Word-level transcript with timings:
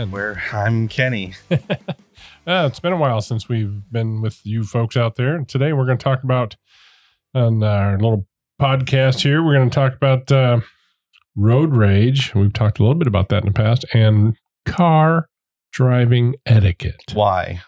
Ken. 0.00 0.10
Where 0.10 0.42
I'm 0.52 0.88
Kenny. 0.88 1.34
Uh, 2.46 2.66
it's 2.66 2.80
been 2.80 2.92
a 2.92 2.96
while 2.96 3.20
since 3.20 3.48
we've 3.50 3.82
been 3.92 4.22
with 4.22 4.40
you 4.44 4.64
folks 4.64 4.96
out 4.96 5.16
there. 5.16 5.36
And 5.36 5.46
today 5.46 5.74
we're 5.74 5.84
going 5.84 5.98
to 5.98 6.02
talk 6.02 6.24
about 6.24 6.56
on 7.34 7.62
our 7.62 7.98
little 7.98 8.26
podcast 8.60 9.20
here. 9.20 9.44
We're 9.44 9.54
going 9.54 9.68
to 9.68 9.74
talk 9.74 9.94
about 9.94 10.32
uh, 10.32 10.60
road 11.36 11.76
rage. 11.76 12.34
We've 12.34 12.52
talked 12.52 12.78
a 12.78 12.82
little 12.82 12.96
bit 12.96 13.06
about 13.06 13.28
that 13.28 13.44
in 13.44 13.48
the 13.48 13.52
past, 13.52 13.84
and 13.92 14.36
car 14.64 15.28
driving 15.70 16.34
etiquette. 16.46 17.12
Why? 17.12 17.60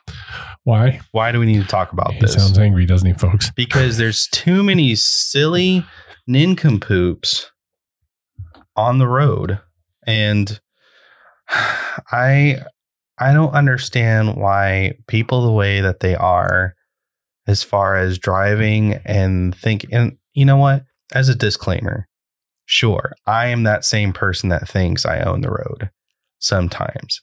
Why? 0.65 1.01
Why 1.13 1.33
do 1.33 1.39
we 1.39 1.47
need 1.47 1.61
to 1.63 1.69
talk 1.69 1.93
about 1.93 2.15
He 2.15 2.21
this? 2.21 2.33
sounds 2.35 2.59
angry, 2.59 2.87
doesn't 2.87 3.07
he, 3.07 3.15
folks? 3.15 3.51
because 3.55 3.99
there's 3.99 4.27
too 4.27 4.63
many 4.63 4.95
silly 4.95 5.85
nincompoops 6.27 7.53
on 8.75 8.99
the 8.99 9.07
road 9.07 9.61
and 10.07 10.61
i 12.13 12.57
i 13.19 13.33
don't 13.33 13.55
understand 13.55 14.37
why 14.37 14.93
people 15.07 15.45
the 15.45 15.53
way 15.53 15.81
that 15.81 16.01
they 16.01 16.15
are 16.15 16.75
as 17.47 17.63
far 17.63 17.97
as 17.97 18.19
driving 18.19 18.95
and 19.05 19.55
think 19.57 19.87
and 19.91 20.17
you 20.35 20.45
know 20.45 20.57
what 20.57 20.85
as 21.15 21.29
a 21.29 21.35
disclaimer 21.35 22.09
sure 22.65 23.13
i 23.27 23.47
am 23.47 23.65
that 23.65 23.85
same 23.85 24.13
person 24.13 24.49
that 24.49 24.69
thinks 24.69 25.05
i 25.05 25.21
own 25.21 25.41
the 25.41 25.51
road 25.51 25.91
sometimes 26.39 27.21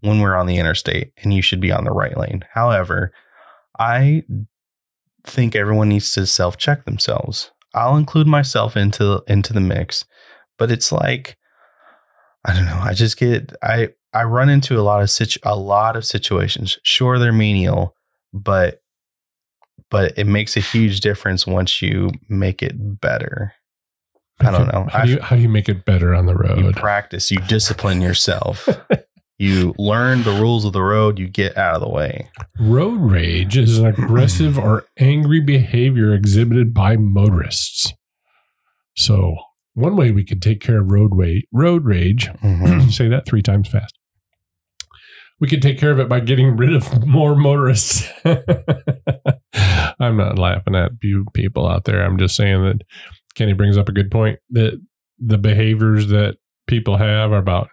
when 0.00 0.20
we're 0.20 0.36
on 0.36 0.46
the 0.46 0.58
interstate 0.58 1.12
and 1.22 1.34
you 1.34 1.42
should 1.42 1.60
be 1.60 1.72
on 1.72 1.84
the 1.84 1.90
right 1.90 2.16
lane 2.16 2.44
however 2.52 3.12
i 3.78 4.22
think 5.24 5.54
everyone 5.54 5.88
needs 5.88 6.12
to 6.12 6.26
self 6.26 6.56
check 6.56 6.84
themselves. 6.84 7.50
I'll 7.74 7.96
include 7.96 8.26
myself 8.26 8.76
into 8.76 9.22
into 9.26 9.52
the 9.52 9.60
mix, 9.60 10.04
but 10.58 10.70
it's 10.70 10.92
like 10.92 11.36
I 12.44 12.54
don't 12.54 12.64
know. 12.64 12.78
I 12.80 12.94
just 12.94 13.18
get 13.18 13.52
I 13.62 13.90
I 14.12 14.24
run 14.24 14.48
into 14.48 14.78
a 14.78 14.82
lot 14.82 15.02
of 15.02 15.10
situ 15.10 15.38
a 15.42 15.56
lot 15.56 15.96
of 15.96 16.04
situations. 16.04 16.78
Sure, 16.82 17.18
they're 17.18 17.32
menial, 17.32 17.94
but 18.32 18.82
but 19.90 20.16
it 20.16 20.26
makes 20.26 20.56
a 20.56 20.60
huge 20.60 21.00
difference 21.00 21.46
once 21.46 21.82
you 21.82 22.10
make 22.28 22.62
it 22.62 23.00
better. 23.00 23.54
I 24.40 24.50
don't 24.50 24.72
know. 24.72 24.86
How 24.90 25.04
do 25.04 25.12
you, 25.12 25.20
how 25.20 25.36
do 25.36 25.42
you 25.42 25.48
make 25.48 25.68
it 25.68 25.84
better 25.84 26.14
on 26.14 26.26
the 26.26 26.34
road? 26.34 26.58
You 26.58 26.72
practice. 26.72 27.30
You 27.30 27.38
discipline 27.40 28.00
yourself. 28.00 28.68
you 29.38 29.74
learn 29.78 30.22
the 30.22 30.32
rules 30.32 30.64
of 30.64 30.72
the 30.72 30.82
road. 30.82 31.18
You 31.18 31.28
get 31.28 31.58
out 31.58 31.74
of 31.74 31.82
the 31.82 31.88
way. 31.88 32.30
Road 32.58 33.00
rage 33.00 33.58
is 33.58 33.78
an 33.78 33.86
aggressive 33.86 34.58
or 34.58 34.86
angry 34.98 35.40
behavior 35.40 36.14
exhibited 36.14 36.72
by 36.72 36.96
motorists. 36.96 37.92
So, 38.96 39.36
one 39.74 39.96
way 39.96 40.10
we 40.10 40.24
could 40.24 40.42
take 40.42 40.60
care 40.60 40.80
of 40.80 40.90
road, 40.90 41.14
wa- 41.14 41.40
road 41.52 41.84
rage, 41.84 42.26
Mhm. 42.42 42.90
say 42.92 43.08
that 43.08 43.26
three 43.26 43.42
times 43.42 43.68
fast. 43.68 43.96
We 45.40 45.48
could 45.48 45.62
take 45.62 45.78
care 45.78 45.90
of 45.90 45.98
it 45.98 46.08
by 46.08 46.20
getting 46.20 46.56
rid 46.56 46.74
of 46.74 47.06
more 47.06 47.34
motorists. 47.34 48.06
I'm 49.98 50.16
not 50.16 50.38
laughing 50.38 50.74
at 50.74 50.92
you 51.02 51.26
people 51.34 51.66
out 51.66 51.84
there. 51.84 52.02
I'm 52.04 52.18
just 52.18 52.36
saying 52.36 52.62
that 52.62 52.82
Kenny 53.34 53.52
brings 53.52 53.76
up 53.76 53.88
a 53.88 53.92
good 53.92 54.10
point 54.10 54.38
that 54.50 54.80
the 55.18 55.38
behaviors 55.38 56.08
that 56.08 56.36
people 56.66 56.96
have 56.96 57.32
are 57.32 57.38
about 57.38 57.68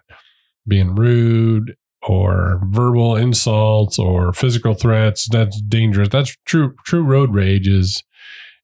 being 0.66 0.94
rude 0.94 1.74
or 2.02 2.60
verbal 2.66 3.16
insults 3.16 3.98
or 3.98 4.32
physical 4.32 4.74
threats. 4.74 5.28
That's 5.30 5.60
dangerous. 5.62 6.08
That's 6.10 6.36
true. 6.46 6.74
True 6.84 7.02
road 7.02 7.34
rage 7.34 7.68
is 7.68 8.02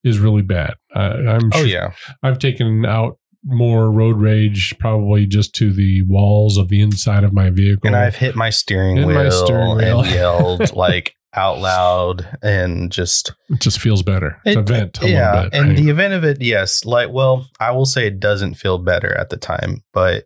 is 0.02 0.18
really 0.18 0.42
bad. 0.42 0.74
I, 0.94 1.04
I'm 1.06 1.50
Oh 1.52 1.58
sure- 1.58 1.66
yeah. 1.66 1.92
I've 2.22 2.38
taken 2.38 2.84
out 2.84 3.18
more 3.44 3.90
road 3.90 4.18
rage 4.18 4.74
probably 4.78 5.26
just 5.26 5.54
to 5.56 5.72
the 5.72 6.02
walls 6.02 6.56
of 6.56 6.68
the 6.68 6.80
inside 6.80 7.24
of 7.24 7.32
my 7.32 7.50
vehicle. 7.50 7.86
And 7.86 7.96
I've 7.96 8.16
hit 8.16 8.34
my 8.34 8.50
steering 8.50 9.06
wheel 9.06 9.14
my 9.14 9.28
steering 9.28 9.76
wheel. 9.76 10.00
and 10.00 10.10
yelled 10.10 10.74
like 10.76 11.14
out 11.34 11.58
loud 11.58 12.26
and 12.42 12.90
just 12.90 13.32
it 13.50 13.60
just 13.60 13.80
feels 13.80 14.02
better. 14.02 14.40
It's 14.44 14.56
a 14.56 14.62
vent 14.62 15.02
a 15.02 15.08
yeah. 15.08 15.32
little 15.32 15.50
bit. 15.50 15.58
and 15.58 15.68
right? 15.68 15.76
the 15.76 15.90
event 15.90 16.14
of 16.14 16.24
it, 16.24 16.40
yes. 16.40 16.84
Like, 16.84 17.10
well, 17.10 17.46
I 17.60 17.72
will 17.72 17.86
say 17.86 18.06
it 18.06 18.20
doesn't 18.20 18.54
feel 18.54 18.78
better 18.78 19.16
at 19.16 19.30
the 19.30 19.36
time, 19.36 19.82
but 19.92 20.24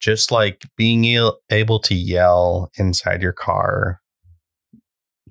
just 0.00 0.32
like 0.32 0.62
being 0.76 1.04
il- 1.04 1.38
able 1.50 1.78
to 1.80 1.94
yell 1.94 2.70
inside 2.78 3.22
your 3.22 3.32
car, 3.32 4.00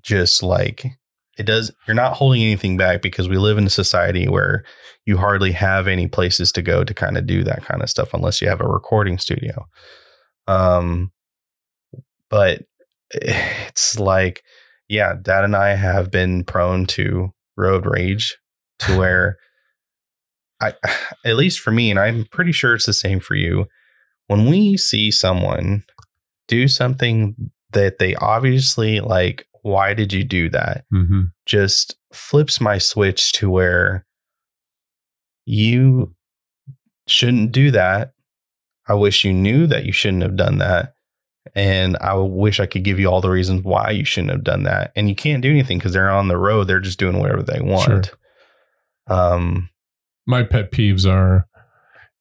just 0.01 0.43
like 0.43 0.98
it 1.39 1.45
does, 1.45 1.71
you're 1.87 1.95
not 1.95 2.17
holding 2.17 2.41
anything 2.41 2.75
back 2.75 3.01
because 3.01 3.29
we 3.29 3.37
live 3.37 3.57
in 3.57 3.65
a 3.65 3.69
society 3.69 4.27
where 4.27 4.65
you 5.05 5.17
hardly 5.17 5.53
have 5.53 5.87
any 5.87 6.05
places 6.05 6.51
to 6.51 6.61
go 6.61 6.83
to 6.83 6.93
kind 6.93 7.17
of 7.17 7.25
do 7.25 7.43
that 7.45 7.63
kind 7.63 7.81
of 7.81 7.89
stuff 7.89 8.13
unless 8.13 8.41
you 8.41 8.49
have 8.49 8.59
a 8.59 8.67
recording 8.67 9.17
studio. 9.17 9.65
Um, 10.47 11.13
but 12.29 12.63
it's 13.11 13.97
like, 13.97 14.43
yeah, 14.89 15.13
Dad 15.19 15.45
and 15.45 15.55
I 15.55 15.75
have 15.75 16.11
been 16.11 16.43
prone 16.43 16.85
to 16.87 17.29
road 17.55 17.85
rage 17.85 18.37
to 18.79 18.97
where 18.97 19.37
I, 20.59 20.73
at 21.25 21.37
least 21.37 21.61
for 21.61 21.71
me, 21.71 21.89
and 21.89 21.99
I'm 21.99 22.25
pretty 22.25 22.51
sure 22.51 22.75
it's 22.75 22.85
the 22.85 22.93
same 22.93 23.21
for 23.21 23.35
you, 23.35 23.65
when 24.27 24.45
we 24.45 24.75
see 24.75 25.09
someone 25.09 25.85
do 26.49 26.67
something 26.67 27.51
that 27.71 27.97
they 27.99 28.13
obviously 28.15 28.99
like, 28.99 29.45
why 29.69 29.93
did 29.93 30.11
you 30.13 30.23
do 30.23 30.49
that? 30.49 30.85
Mhm. 30.93 31.31
Just 31.45 31.95
flips 32.13 32.59
my 32.59 32.77
switch 32.77 33.31
to 33.33 33.49
where 33.49 34.05
you 35.45 36.15
shouldn't 37.07 37.51
do 37.51 37.71
that. 37.71 38.13
I 38.87 38.93
wish 38.95 39.23
you 39.23 39.33
knew 39.33 39.67
that 39.67 39.85
you 39.85 39.91
shouldn't 39.91 40.23
have 40.23 40.35
done 40.35 40.57
that. 40.59 40.93
And 41.55 41.97
I 42.01 42.13
wish 42.15 42.59
I 42.59 42.65
could 42.65 42.83
give 42.83 42.99
you 42.99 43.07
all 43.07 43.21
the 43.21 43.29
reasons 43.29 43.63
why 43.63 43.91
you 43.91 44.05
shouldn't 44.05 44.31
have 44.31 44.43
done 44.43 44.63
that. 44.63 44.91
And 44.95 45.09
you 45.09 45.15
can't 45.15 45.41
do 45.41 45.49
anything 45.49 45.77
because 45.79 45.93
they're 45.93 46.09
on 46.09 46.27
the 46.27 46.37
road. 46.37 46.65
They're 46.65 46.79
just 46.79 46.99
doing 46.99 47.17
whatever 47.19 47.41
they 47.43 47.61
want. 47.61 48.11
Um, 49.07 49.69
My 50.27 50.43
pet 50.43 50.71
peeves 50.71 51.09
are 51.09 51.47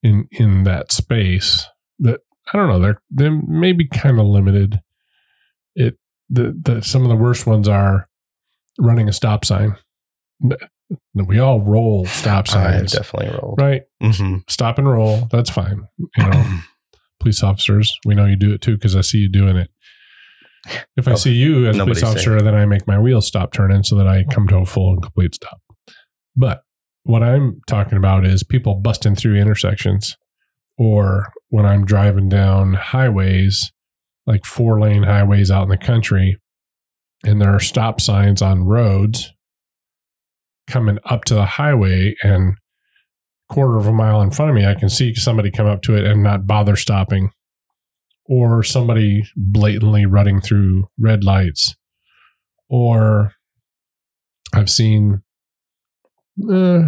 in 0.02 0.28
in 0.30 0.64
that 0.64 0.92
space 0.92 1.66
that 1.98 2.20
I 2.52 2.56
don't 2.56 2.68
know. 2.68 2.78
They're 2.78 3.02
they 3.10 3.28
may 3.28 3.72
be 3.72 3.86
kind 3.86 4.18
of 4.18 4.26
limited. 4.26 4.80
The 6.30 6.58
the 6.60 6.82
some 6.82 7.02
of 7.02 7.08
the 7.08 7.16
worst 7.16 7.46
ones 7.46 7.68
are 7.68 8.06
running 8.78 9.08
a 9.08 9.12
stop 9.12 9.44
sign. 9.44 9.76
We 11.14 11.38
all 11.38 11.60
roll 11.60 12.06
stop 12.06 12.46
I 12.48 12.52
signs, 12.52 12.92
definitely 12.92 13.36
rolled. 13.38 13.60
right? 13.60 13.82
hmm 14.00 14.36
Stop 14.48 14.78
and 14.78 14.88
roll. 14.88 15.28
That's 15.30 15.50
fine. 15.50 15.86
You 16.16 16.24
know, 16.24 16.44
police 17.20 17.42
officers, 17.42 17.92
we 18.06 18.14
know 18.14 18.24
you 18.26 18.36
do 18.36 18.52
it 18.54 18.60
too 18.62 18.76
because 18.76 18.96
I 18.96 19.02
see 19.02 19.18
you 19.18 19.28
doing 19.28 19.56
it. 19.56 19.70
If 20.96 21.06
I 21.08 21.12
Oh, 21.12 21.14
see 21.16 21.32
you 21.32 21.66
as 21.66 21.76
a 21.76 21.84
police 21.84 22.02
officer, 22.10 22.40
then 22.42 22.54
I 22.54 22.66
make 22.66 22.86
my 22.86 22.98
wheels 22.98 23.26
stop 23.26 23.52
turning 23.52 23.82
so 23.82 23.96
that 23.96 24.06
I 24.06 24.24
come 24.24 24.48
to 24.48 24.56
a 24.58 24.66
full 24.66 24.92
and 24.92 25.02
complete 25.02 25.34
stop. 25.34 25.60
But 26.36 26.62
what 27.04 27.22
I'm 27.22 27.60
talking 27.66 27.96
about 27.98 28.24
is 28.26 28.42
people 28.42 28.74
busting 28.76 29.16
through 29.16 29.36
intersections 29.36 30.16
or 30.76 31.32
when 31.48 31.64
I'm 31.66 31.84
driving 31.84 32.28
down 32.28 32.74
highways, 32.74 33.72
like 34.28 34.44
four 34.44 34.78
lane 34.78 35.04
highways 35.04 35.50
out 35.50 35.62
in 35.62 35.70
the 35.70 35.78
country, 35.78 36.38
and 37.24 37.40
there 37.40 37.54
are 37.54 37.60
stop 37.60 38.00
signs 38.00 38.42
on 38.42 38.64
roads 38.64 39.32
coming 40.68 40.98
up 41.06 41.24
to 41.24 41.34
the 41.34 41.46
highway 41.46 42.14
and 42.22 42.54
quarter 43.48 43.78
of 43.78 43.86
a 43.86 43.92
mile 43.92 44.20
in 44.20 44.30
front 44.30 44.50
of 44.50 44.54
me, 44.54 44.66
I 44.66 44.74
can 44.74 44.90
see 44.90 45.14
somebody 45.14 45.50
come 45.50 45.66
up 45.66 45.80
to 45.82 45.96
it 45.96 46.04
and 46.04 46.22
not 46.22 46.46
bother 46.46 46.76
stopping, 46.76 47.30
or 48.26 48.62
somebody 48.62 49.24
blatantly 49.34 50.04
running 50.04 50.42
through 50.42 50.88
red 50.98 51.24
lights, 51.24 51.74
or 52.68 53.32
I've 54.52 54.68
seen 54.68 55.22
uh, 56.52 56.82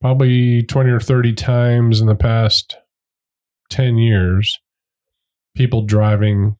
probably 0.00 0.62
20 0.62 0.90
or 0.90 1.00
30 1.00 1.32
times 1.32 2.00
in 2.00 2.06
the 2.06 2.14
past 2.14 2.76
10 3.70 3.98
years 3.98 4.60
people 5.54 5.82
driving 5.82 6.56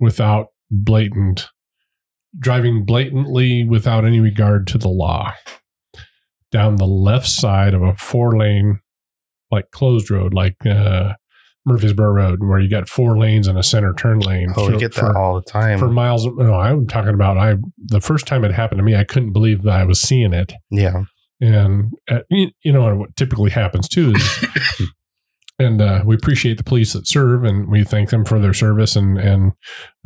without 0.00 0.48
blatant 0.70 1.48
driving 2.38 2.84
blatantly 2.84 3.62
without 3.64 4.04
any 4.04 4.18
regard 4.20 4.66
to 4.66 4.78
the 4.78 4.88
law 4.88 5.34
down 6.50 6.76
the 6.76 6.86
left 6.86 7.28
side 7.28 7.74
of 7.74 7.82
a 7.82 7.94
four 7.96 8.36
lane 8.36 8.80
like 9.50 9.70
closed 9.70 10.10
road 10.10 10.32
like 10.32 10.56
uh 10.66 11.12
Murfreesboro 11.64 12.10
Road 12.10 12.40
where 12.42 12.58
you 12.58 12.68
got 12.68 12.88
four 12.88 13.16
lanes 13.16 13.46
and 13.46 13.56
a 13.56 13.62
center 13.62 13.92
turn 13.94 14.18
lane 14.18 14.48
Oh, 14.56 14.66
for- 14.66 14.72
you 14.72 14.80
get 14.80 14.94
that 14.94 15.00
for- 15.12 15.16
all 15.18 15.34
the 15.36 15.42
time. 15.48 15.78
for 15.78 15.86
miles. 15.88 16.26
No, 16.26 16.54
I'm 16.54 16.88
talking 16.88 17.14
about 17.14 17.38
I. 17.38 17.54
The 17.78 18.00
first 18.00 18.26
time 18.26 18.44
it 18.44 18.50
happened 18.50 18.80
to 18.80 18.82
me, 18.82 18.96
I 18.96 19.04
couldn't 19.04 19.32
believe 19.32 19.62
that 19.62 19.74
I 19.80 19.84
was 19.84 20.00
seeing 20.00 20.32
it. 20.32 20.52
yeah. 20.72 21.04
And 21.40 21.92
uh, 22.10 22.20
you 22.30 22.50
you 22.64 22.72
know 22.72 22.96
what 22.96 23.14
typically 23.14 23.50
happens 23.50 23.88
too 23.88 24.12
is, 24.16 24.44
and 25.58 25.80
uh, 25.80 26.02
we 26.04 26.14
appreciate 26.14 26.56
the 26.56 26.64
police 26.64 26.92
that 26.92 27.06
serve, 27.06 27.44
and 27.44 27.68
we 27.70 27.84
thank 27.84 28.10
them 28.10 28.24
for 28.24 28.38
their 28.38 28.54
service. 28.54 28.96
And 28.96 29.18
and 29.18 29.52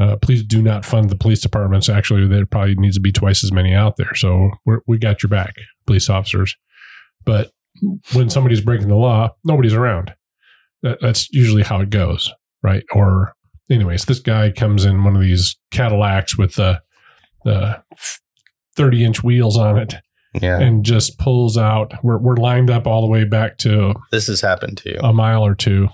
uh, 0.01 0.17
please 0.17 0.43
do 0.43 0.61
not 0.61 0.85
fund 0.85 1.09
the 1.11 1.17
police 1.17 1.41
departments. 1.41 1.89
Actually, 1.89 2.27
there 2.27 2.47
probably 2.47 2.75
needs 2.75 2.97
to 2.97 3.01
be 3.01 3.13
twice 3.13 3.43
as 3.45 3.53
many 3.53 3.75
out 3.75 3.97
there. 3.97 4.15
So 4.15 4.51
we 4.87 4.99
got 4.99 5.23
your 5.23 5.31
back, 5.31 5.55
police 5.87 6.11
officers. 6.11 6.55
But 7.25 7.51
when 8.13 8.31
somebody's 8.31 8.61
breaking 8.61 8.89
the 8.89 8.97
law, 8.97 9.35
nobody's 9.45 9.75
around. 9.75 10.15
that, 10.83 11.01
that's 11.01 11.31
usually 11.33 11.63
how 11.63 11.81
it 11.81 11.91
goes, 11.91 12.33
right? 12.63 12.85
Or, 12.93 13.35
anyways, 13.71 14.05
this 14.05 14.21
guy 14.21 14.51
comes 14.51 14.85
in 14.85 15.05
one 15.05 15.17
of 15.17 15.23
these 15.23 15.57
Cadillacs 15.71 16.39
with 16.39 16.55
the 16.55 16.81
the 17.45 17.83
thirty 18.75 19.05
inch 19.05 19.23
wheels 19.23 19.57
on 19.57 19.79
it, 19.79 19.95
Yeah. 20.41 20.59
and 20.59 20.85
just 20.85 21.19
pulls 21.19 21.57
out. 21.57 21.93
We're 22.03 22.19
we're 22.19 22.37
lined 22.37 22.71
up 22.71 22.87
all 22.87 23.03
the 23.03 23.11
way 23.11 23.25
back 23.25 23.59
to 23.59 23.95
this 24.11 24.27
has 24.27 24.41
happened 24.41 24.79
to 24.79 24.91
you. 24.91 25.01
a 25.03 25.13
mile 25.13 25.45
or 25.45 25.55
two 25.55 25.89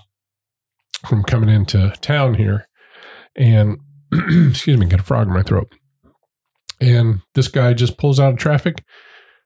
from 1.07 1.23
coming 1.23 1.49
into 1.49 1.93
town 2.01 2.35
here. 2.35 2.67
And 3.35 3.77
excuse 4.11 4.77
me, 4.77 4.85
got 4.85 5.01
a 5.01 5.03
frog 5.03 5.27
in 5.27 5.33
my 5.33 5.43
throat. 5.43 5.71
And 6.79 7.21
this 7.35 7.47
guy 7.47 7.73
just 7.73 7.97
pulls 7.97 8.19
out 8.19 8.33
of 8.33 8.39
traffic 8.39 8.83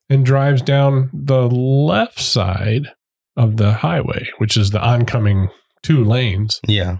and 0.10 0.26
drives 0.26 0.62
down 0.62 1.10
the 1.14 1.48
left 1.48 2.20
side 2.20 2.88
of 3.36 3.58
the 3.58 3.74
highway, 3.74 4.28
which 4.40 4.58
is 4.58 4.72
the 4.72 4.82
oncoming 4.82 5.50
two 5.84 6.04
lanes, 6.04 6.60
yeah. 6.68 6.98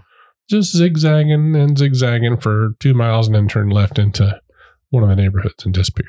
just 0.48 0.72
just 0.72 0.76
zigzagging 0.76 1.56
and 1.56 1.76
zigzagging 1.76 2.38
for 2.38 2.70
two 2.78 2.94
miles 2.94 3.26
and 3.26 3.34
then 3.34 3.48
turned 3.48 3.72
left 3.72 3.98
into 3.98 4.40
one 4.90 5.02
of 5.02 5.08
the 5.08 5.16
neighborhoods 5.16 5.64
and 5.64 5.74
disappeared. 5.74 6.08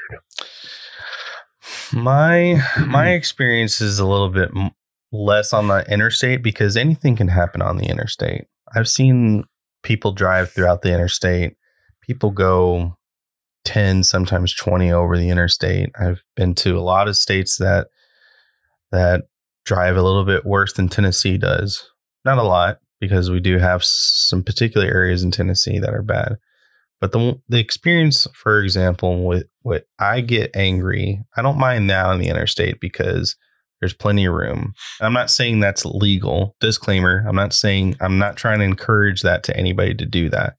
My 1.93 2.61
my 2.87 3.11
experience 3.11 3.81
is 3.81 3.99
a 3.99 4.07
little 4.07 4.29
bit 4.29 4.49
less 5.11 5.53
on 5.53 5.67
the 5.67 5.85
interstate 5.91 6.43
because 6.43 6.77
anything 6.77 7.15
can 7.15 7.29
happen 7.29 7.61
on 7.61 7.77
the 7.77 7.85
interstate. 7.85 8.45
I've 8.75 8.87
seen 8.87 9.45
people 9.83 10.11
drive 10.11 10.51
throughout 10.51 10.81
the 10.81 10.93
interstate. 10.93 11.55
People 12.01 12.31
go 12.31 12.97
10, 13.65 14.03
sometimes 14.03 14.53
20 14.53 14.91
over 14.91 15.17
the 15.17 15.29
interstate. 15.29 15.89
I've 15.99 16.23
been 16.35 16.55
to 16.55 16.77
a 16.77 16.81
lot 16.81 17.07
of 17.07 17.17
states 17.17 17.57
that 17.57 17.87
that 18.91 19.23
drive 19.65 19.97
a 19.97 20.01
little 20.01 20.25
bit 20.25 20.45
worse 20.45 20.73
than 20.73 20.89
Tennessee 20.89 21.37
does. 21.37 21.85
Not 22.25 22.37
a 22.37 22.43
lot 22.43 22.79
because 22.99 23.29
we 23.29 23.39
do 23.39 23.57
have 23.59 23.83
some 23.83 24.43
particular 24.43 24.87
areas 24.87 25.23
in 25.23 25.31
Tennessee 25.31 25.79
that 25.79 25.93
are 25.93 26.01
bad. 26.01 26.37
But 27.01 27.11
the 27.13 27.39
the 27.47 27.59
experience, 27.59 28.27
for 28.33 28.61
example, 28.61 29.25
with 29.25 29.47
what 29.61 29.85
I 29.99 30.21
get 30.21 30.55
angry, 30.55 31.23
I 31.35 31.41
don't 31.41 31.57
mind 31.57 31.89
that 31.89 32.05
on 32.05 32.19
the 32.19 32.27
interstate 32.27 32.79
because 32.79 33.35
there's 33.79 33.93
plenty 33.93 34.25
of 34.25 34.33
room. 34.33 34.73
I'm 34.99 35.13
not 35.13 35.31
saying 35.31 35.59
that's 35.59 35.85
legal. 35.85 36.55
Disclaimer: 36.59 37.23
I'm 37.27 37.35
not 37.35 37.53
saying 37.53 37.95
I'm 38.01 38.17
not 38.17 38.35
trying 38.35 38.59
to 38.59 38.65
encourage 38.65 39.21
that 39.21 39.43
to 39.43 39.55
anybody 39.55 39.93
to 39.95 40.05
do 40.05 40.29
that. 40.29 40.55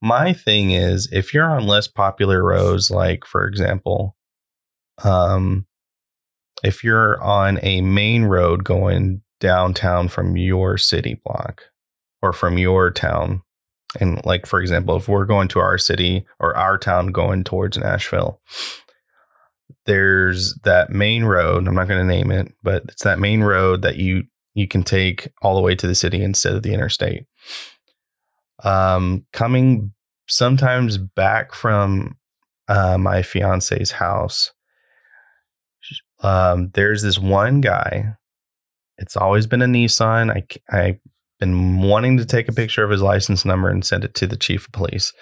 My 0.00 0.32
thing 0.32 0.70
is, 0.70 1.08
if 1.10 1.34
you're 1.34 1.50
on 1.50 1.66
less 1.66 1.88
popular 1.88 2.44
roads, 2.44 2.90
like 2.90 3.24
for 3.24 3.46
example, 3.46 4.16
um, 5.02 5.66
if 6.62 6.84
you're 6.84 7.20
on 7.22 7.58
a 7.62 7.80
main 7.80 8.24
road 8.24 8.62
going 8.64 9.22
downtown 9.40 10.08
from 10.08 10.36
your 10.36 10.78
city 10.78 11.20
block 11.24 11.64
or 12.22 12.32
from 12.32 12.56
your 12.56 12.90
town 12.90 13.42
and 14.00 14.24
like 14.24 14.46
for 14.46 14.60
example 14.60 14.96
if 14.96 15.08
we're 15.08 15.24
going 15.24 15.48
to 15.48 15.58
our 15.58 15.78
city 15.78 16.26
or 16.40 16.56
our 16.56 16.78
town 16.78 17.08
going 17.08 17.44
towards 17.44 17.78
nashville 17.78 18.40
there's 19.86 20.54
that 20.64 20.90
main 20.90 21.24
road 21.24 21.66
i'm 21.66 21.74
not 21.74 21.88
going 21.88 22.00
to 22.00 22.14
name 22.14 22.30
it 22.30 22.52
but 22.62 22.82
it's 22.88 23.04
that 23.04 23.18
main 23.18 23.42
road 23.42 23.82
that 23.82 23.96
you 23.96 24.24
you 24.54 24.68
can 24.68 24.82
take 24.82 25.28
all 25.42 25.56
the 25.56 25.60
way 25.60 25.74
to 25.74 25.86
the 25.86 25.94
city 25.96 26.22
instead 26.22 26.54
of 26.54 26.62
the 26.62 26.72
interstate. 26.72 27.26
Um 28.62 29.26
coming 29.32 29.92
sometimes 30.28 30.96
back 30.96 31.52
from 31.52 32.16
uh, 32.68 32.96
my 32.96 33.20
fiance's 33.20 33.90
house 33.90 34.52
um 36.20 36.70
there's 36.72 37.02
this 37.02 37.18
one 37.18 37.60
guy 37.60 38.14
it's 38.96 39.18
always 39.18 39.46
been 39.46 39.60
a 39.60 39.66
nissan 39.66 40.30
i 40.30 40.74
i 40.74 40.98
been 41.40 41.80
wanting 41.80 42.16
to 42.18 42.24
take 42.24 42.48
a 42.48 42.52
picture 42.52 42.84
of 42.84 42.90
his 42.90 43.02
license 43.02 43.44
number 43.44 43.68
and 43.68 43.84
send 43.84 44.04
it 44.04 44.14
to 44.14 44.26
the 44.26 44.36
chief 44.36 44.66
of 44.66 44.72
police. 44.72 45.12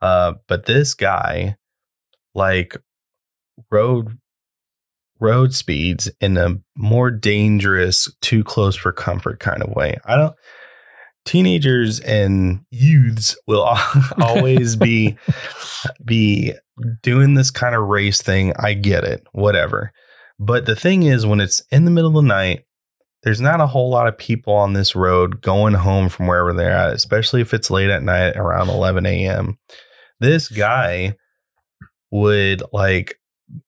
Uh, 0.00 0.34
but 0.48 0.66
this 0.66 0.94
guy, 0.94 1.56
like, 2.34 2.76
road 3.70 4.18
road 5.20 5.54
speeds 5.54 6.10
in 6.20 6.36
a 6.36 6.56
more 6.76 7.10
dangerous, 7.10 8.12
too 8.20 8.44
close 8.44 8.76
for 8.76 8.92
comfort 8.92 9.40
kind 9.40 9.62
of 9.62 9.74
way. 9.74 9.96
I 10.04 10.16
don't. 10.16 10.34
Teenagers 11.24 12.00
and 12.00 12.60
youths 12.70 13.36
will 13.46 13.62
always 14.20 14.76
be 14.76 15.16
be 16.04 16.52
doing 17.02 17.34
this 17.34 17.50
kind 17.50 17.74
of 17.74 17.88
race 17.88 18.20
thing. 18.20 18.52
I 18.58 18.74
get 18.74 19.04
it, 19.04 19.26
whatever. 19.32 19.92
But 20.38 20.66
the 20.66 20.76
thing 20.76 21.04
is, 21.04 21.24
when 21.24 21.40
it's 21.40 21.62
in 21.70 21.84
the 21.84 21.90
middle 21.90 22.10
of 22.18 22.22
the 22.22 22.28
night 22.28 22.64
there's 23.24 23.40
not 23.40 23.60
a 23.60 23.66
whole 23.66 23.90
lot 23.90 24.06
of 24.06 24.16
people 24.18 24.52
on 24.54 24.74
this 24.74 24.94
road 24.94 25.40
going 25.42 25.74
home 25.74 26.08
from 26.08 26.26
wherever 26.26 26.52
they're 26.52 26.70
at, 26.70 26.92
especially 26.92 27.40
if 27.40 27.52
it's 27.54 27.70
late 27.70 27.90
at 27.90 28.02
night 28.02 28.36
around 28.36 28.68
11 28.68 29.06
a.m. 29.06 29.58
This 30.20 30.48
guy 30.48 31.16
would 32.10 32.62
like 32.72 33.18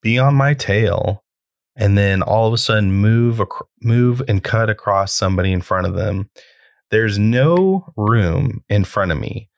be 0.03 0.19
on 0.19 0.35
my 0.35 0.55
tail 0.55 1.25
and 1.75 1.99
then 1.99 2.23
all 2.23 2.47
of 2.47 2.53
a 2.55 2.59
sudden 2.59 2.93
move 2.93 3.41
move 3.83 4.23
and 4.29 4.43
cut 4.45 4.71
across 4.71 5.13
somebody 5.13 5.53
in 5.53 5.61
front 5.61 5.87
of 5.87 5.95
them. 5.95 6.31
There's 6.91 7.19
no 7.19 7.93
room 7.97 8.63
in 8.69 8.85
front 8.85 9.11
of 9.13 9.19
me. 9.19 9.51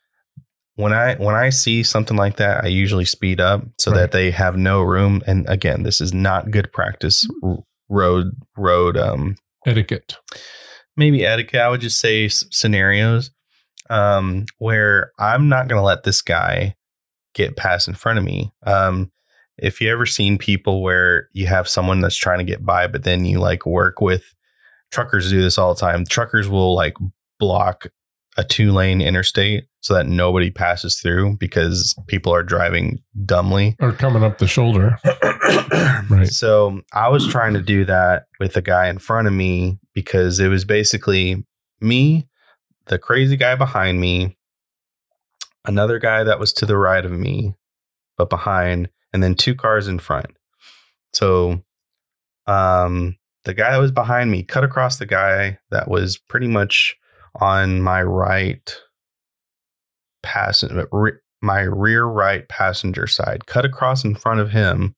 When 0.76 0.92
I 0.92 1.16
when 1.16 1.34
I 1.34 1.50
see 1.50 1.82
something 1.82 2.16
like 2.16 2.36
that, 2.36 2.64
I 2.64 2.68
usually 2.68 3.04
speed 3.04 3.40
up 3.40 3.62
so 3.78 3.90
Right. 3.90 3.98
that 3.98 4.12
they 4.12 4.30
have 4.30 4.56
no 4.56 4.80
room. 4.82 5.22
And 5.26 5.48
again, 5.48 5.82
this 5.82 6.00
is 6.00 6.14
not 6.14 6.50
good 6.50 6.72
practice 6.72 7.26
road 7.88 8.32
road 8.56 8.96
um 8.96 9.36
Etiquette. 9.68 10.16
maybe 10.96 11.24
etiquette. 11.24 11.60
I 11.60 11.68
would 11.68 11.80
just 11.80 12.00
say 12.00 12.28
scenarios 12.28 13.30
um, 13.90 14.46
where 14.58 15.12
I'm 15.18 15.48
not 15.48 15.68
going 15.68 15.78
to 15.80 15.84
let 15.84 16.02
this 16.04 16.22
guy 16.22 16.74
get 17.34 17.56
past 17.56 17.88
in 17.88 17.94
front 17.94 18.18
of 18.18 18.24
me. 18.24 18.52
Um, 18.66 19.10
if 19.56 19.80
you 19.80 19.90
ever 19.90 20.06
seen 20.06 20.38
people 20.38 20.82
where 20.82 21.28
you 21.32 21.46
have 21.46 21.68
someone 21.68 22.00
that's 22.00 22.16
trying 22.16 22.38
to 22.38 22.44
get 22.44 22.64
by, 22.64 22.86
but 22.86 23.04
then 23.04 23.24
you 23.24 23.40
like 23.40 23.66
work 23.66 24.00
with 24.00 24.34
truckers 24.90 25.30
do 25.30 25.42
this 25.42 25.58
all 25.58 25.74
the 25.74 25.80
time. 25.80 26.04
Truckers 26.04 26.48
will 26.48 26.74
like 26.74 26.94
block 27.38 27.86
a 28.36 28.44
two 28.44 28.72
lane 28.72 29.00
interstate 29.00 29.66
so 29.88 29.94
that 29.94 30.06
nobody 30.06 30.50
passes 30.50 31.00
through 31.00 31.34
because 31.38 31.98
people 32.08 32.30
are 32.30 32.42
driving 32.42 32.98
dumbly. 33.24 33.74
Or 33.80 33.90
coming 33.90 34.22
up 34.22 34.36
the 34.36 34.46
shoulder. 34.46 34.98
Right. 36.10 36.26
So 36.26 36.80
I 36.92 37.08
was 37.08 37.26
trying 37.26 37.54
to 37.54 37.62
do 37.62 37.84
that 37.84 38.24
with 38.40 38.54
the 38.54 38.62
guy 38.62 38.88
in 38.88 38.98
front 38.98 39.26
of 39.28 39.34
me 39.34 39.78
because 39.94 40.40
it 40.40 40.48
was 40.48 40.64
basically 40.64 41.44
me, 41.80 42.26
the 42.86 42.98
crazy 42.98 43.36
guy 43.36 43.54
behind 43.54 44.00
me, 44.00 44.36
another 45.66 45.98
guy 45.98 46.24
that 46.24 46.38
was 46.38 46.52
to 46.54 46.66
the 46.66 46.78
right 46.78 47.04
of 47.04 47.12
me, 47.12 47.54
but 48.16 48.30
behind, 48.30 48.88
and 49.12 49.22
then 49.22 49.34
two 49.34 49.54
cars 49.54 49.86
in 49.88 49.98
front. 49.98 50.36
So 51.12 51.62
um 52.46 53.16
the 53.44 53.54
guy 53.54 53.72
that 53.72 53.78
was 53.78 53.92
behind 53.92 54.30
me 54.30 54.42
cut 54.42 54.64
across 54.64 54.98
the 54.98 55.06
guy 55.06 55.58
that 55.70 55.88
was 55.88 56.16
pretty 56.16 56.48
much 56.48 56.96
on 57.40 57.82
my 57.82 58.02
right 58.02 58.80
passenger 60.28 60.86
my 61.40 61.60
rear 61.60 62.04
right 62.04 62.48
passenger 62.48 63.06
side 63.06 63.46
cut 63.46 63.64
across 63.64 64.04
in 64.04 64.14
front 64.14 64.40
of 64.40 64.50
him 64.50 64.94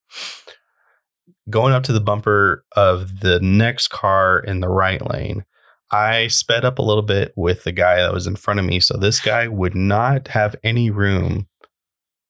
going 1.49 1.73
up 1.73 1.85
to 1.85 1.93
the 1.93 2.01
bumper 2.01 2.65
of 2.75 3.21
the 3.21 3.39
next 3.41 3.89
car 3.89 4.41
in 4.41 4.61
the 4.61 4.69
right 4.69 5.09
lane. 5.11 5.45
I 5.93 6.29
sped 6.29 6.65
up 6.65 6.79
a 6.79 6.83
little 6.83 7.03
bit 7.03 7.33
with 7.37 7.65
the 7.65 7.73
guy 7.73 7.97
that 7.97 8.13
was 8.13 8.27
in 8.27 8.37
front 8.37 8.61
of 8.61 8.67
me 8.67 8.81
so 8.81 8.97
this 8.97 9.21
guy 9.21 9.47
would 9.49 9.75
not 9.75 10.29
have 10.29 10.57
any 10.65 10.91
room 10.91 11.47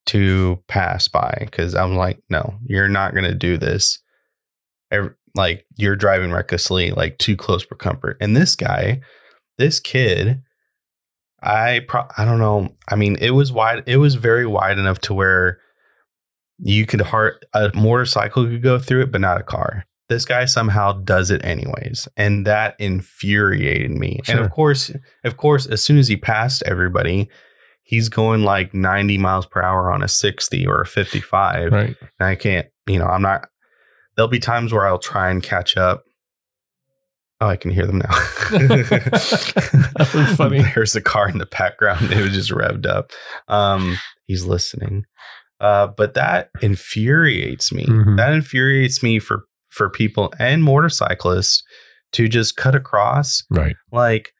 to 0.06 0.62
pass 0.66 1.08
by 1.08 1.36
because 1.40 1.74
i'm 1.74 1.94
like 1.94 2.18
no 2.30 2.58
you're 2.66 2.88
not 2.88 3.12
going 3.14 3.24
to 3.24 3.34
do 3.34 3.56
this. 3.56 3.98
Like 5.34 5.64
you're 5.76 5.94
driving 5.94 6.32
recklessly 6.32 6.90
like 6.90 7.18
too 7.18 7.36
close 7.36 7.62
for 7.62 7.76
comfort. 7.76 8.16
And 8.20 8.36
this 8.36 8.56
guy 8.56 9.00
this 9.58 9.78
kid 9.78 10.42
I 11.42 11.80
pro- 11.88 12.08
I 12.16 12.24
don't 12.24 12.38
know. 12.38 12.74
I 12.88 12.96
mean, 12.96 13.16
it 13.20 13.30
was 13.30 13.52
wide. 13.52 13.82
It 13.86 13.96
was 13.98 14.14
very 14.16 14.46
wide 14.46 14.78
enough 14.78 14.98
to 15.02 15.14
where 15.14 15.58
you 16.58 16.84
could 16.86 17.00
heart 17.00 17.44
a 17.54 17.70
motorcycle 17.74 18.44
could 18.46 18.62
go 18.62 18.78
through 18.78 19.02
it, 19.02 19.12
but 19.12 19.20
not 19.20 19.40
a 19.40 19.44
car. 19.44 19.84
This 20.08 20.24
guy 20.24 20.44
somehow 20.44 20.92
does 20.92 21.30
it 21.30 21.44
anyways, 21.44 22.08
and 22.16 22.46
that 22.46 22.74
infuriated 22.78 23.92
me. 23.92 24.20
And 24.28 24.40
of 24.40 24.50
course, 24.50 24.90
of 25.24 25.36
course, 25.36 25.66
as 25.66 25.82
soon 25.82 25.98
as 25.98 26.08
he 26.08 26.16
passed 26.16 26.62
everybody, 26.66 27.30
he's 27.84 28.08
going 28.08 28.42
like 28.42 28.74
90 28.74 29.18
miles 29.18 29.46
per 29.46 29.62
hour 29.62 29.90
on 29.90 30.02
a 30.02 30.08
60 30.08 30.66
or 30.66 30.80
a 30.82 30.86
55, 30.86 31.72
Right. 31.72 31.96
and 32.18 32.28
I 32.28 32.34
can't. 32.34 32.66
You 32.86 32.98
know, 32.98 33.06
I'm 33.06 33.22
not. 33.22 33.48
There'll 34.16 34.28
be 34.28 34.40
times 34.40 34.72
where 34.72 34.86
I'll 34.86 34.98
try 34.98 35.30
and 35.30 35.42
catch 35.42 35.76
up. 35.76 36.02
Oh, 37.42 37.46
I 37.48 37.56
can 37.56 37.70
hear 37.70 37.86
them 37.86 37.98
now. 37.98 38.08
That 38.50 40.10
was 40.14 40.36
funny. 40.36 40.62
There's 40.74 40.94
a 40.96 41.00
car 41.00 41.28
in 41.28 41.38
the 41.38 41.46
background. 41.46 42.12
It 42.12 42.20
was 42.20 42.32
just 42.32 42.50
revved 42.50 42.86
up. 42.86 43.10
Um, 43.48 43.98
he's 44.26 44.44
listening. 44.44 45.04
Uh, 45.58 45.86
but 45.88 46.14
that 46.14 46.50
infuriates 46.62 47.72
me. 47.72 47.84
Mhm. 47.86 48.16
That 48.16 48.32
infuriates 48.32 49.02
me 49.02 49.18
for 49.18 49.44
for 49.70 49.88
people 49.88 50.32
and 50.38 50.64
motorcyclists 50.64 51.62
to 52.12 52.28
just 52.28 52.56
cut 52.56 52.74
across. 52.74 53.42
Right. 53.50 53.76
Like 53.92 54.32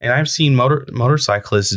and 0.00 0.12
I've 0.12 0.28
seen 0.28 0.56
motor 0.56 0.86
motorcyclists 0.90 1.76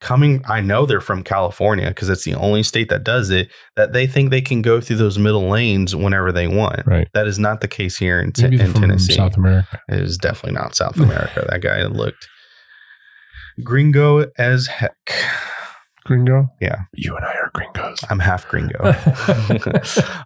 coming. 0.00 0.42
I 0.48 0.60
know 0.60 0.86
they're 0.86 1.00
from 1.00 1.22
California 1.22 1.88
because 1.88 2.08
it's 2.08 2.24
the 2.24 2.34
only 2.34 2.62
state 2.62 2.88
that 2.88 3.04
does 3.04 3.30
it. 3.30 3.50
That 3.76 3.92
they 3.92 4.06
think 4.06 4.30
they 4.30 4.40
can 4.40 4.62
go 4.62 4.80
through 4.80 4.96
those 4.96 5.18
middle 5.18 5.48
lanes 5.48 5.94
whenever 5.94 6.32
they 6.32 6.48
want. 6.48 6.86
Right. 6.86 7.08
That 7.14 7.26
is 7.26 7.38
not 7.38 7.60
the 7.60 7.68
case 7.68 7.96
here 7.98 8.20
in, 8.20 8.32
Maybe 8.38 8.60
in 8.60 8.72
from 8.72 8.82
Tennessee. 8.82 9.14
South 9.14 9.36
America. 9.36 9.80
It 9.88 10.00
is 10.00 10.16
definitely 10.16 10.58
not 10.58 10.74
South 10.74 10.96
America. 11.00 11.46
that 11.48 11.60
guy 11.60 11.84
looked 11.84 12.28
gringo 13.62 14.26
as 14.38 14.66
heck. 14.66 15.12
Gringo? 16.04 16.48
Yeah. 16.60 16.80
You 16.94 17.14
and 17.14 17.24
I 17.24 17.32
are 17.34 17.50
gringos. 17.54 17.98
I'm 18.08 18.18
half 18.18 18.48
gringo. 18.48 18.78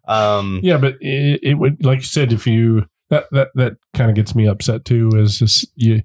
um, 0.08 0.60
Yeah, 0.62 0.78
but 0.78 0.94
it, 1.00 1.40
it 1.42 1.54
would, 1.54 1.84
like 1.84 1.98
you 1.98 2.04
said, 2.04 2.32
if 2.32 2.46
you 2.46 2.86
that 3.10 3.26
that 3.32 3.48
that 3.54 3.76
kind 3.92 4.10
of 4.10 4.16
gets 4.16 4.34
me 4.34 4.46
upset 4.46 4.84
too. 4.84 5.10
Is 5.14 5.38
this 5.38 5.66
you? 5.76 6.02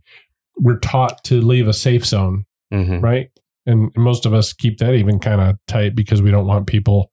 We're 0.57 0.79
taught 0.79 1.23
to 1.25 1.41
leave 1.41 1.67
a 1.67 1.73
safe 1.73 2.05
zone, 2.05 2.45
mhm. 2.73 3.01
right? 3.01 3.29
And 3.65 3.91
most 3.95 4.25
of 4.25 4.33
us 4.33 4.53
keep 4.53 4.77
that 4.79 4.95
even 4.95 5.19
kind 5.19 5.41
of 5.41 5.57
tight 5.67 5.95
because 5.95 6.21
we 6.21 6.31
don't 6.31 6.47
want 6.47 6.67
people 6.67 7.11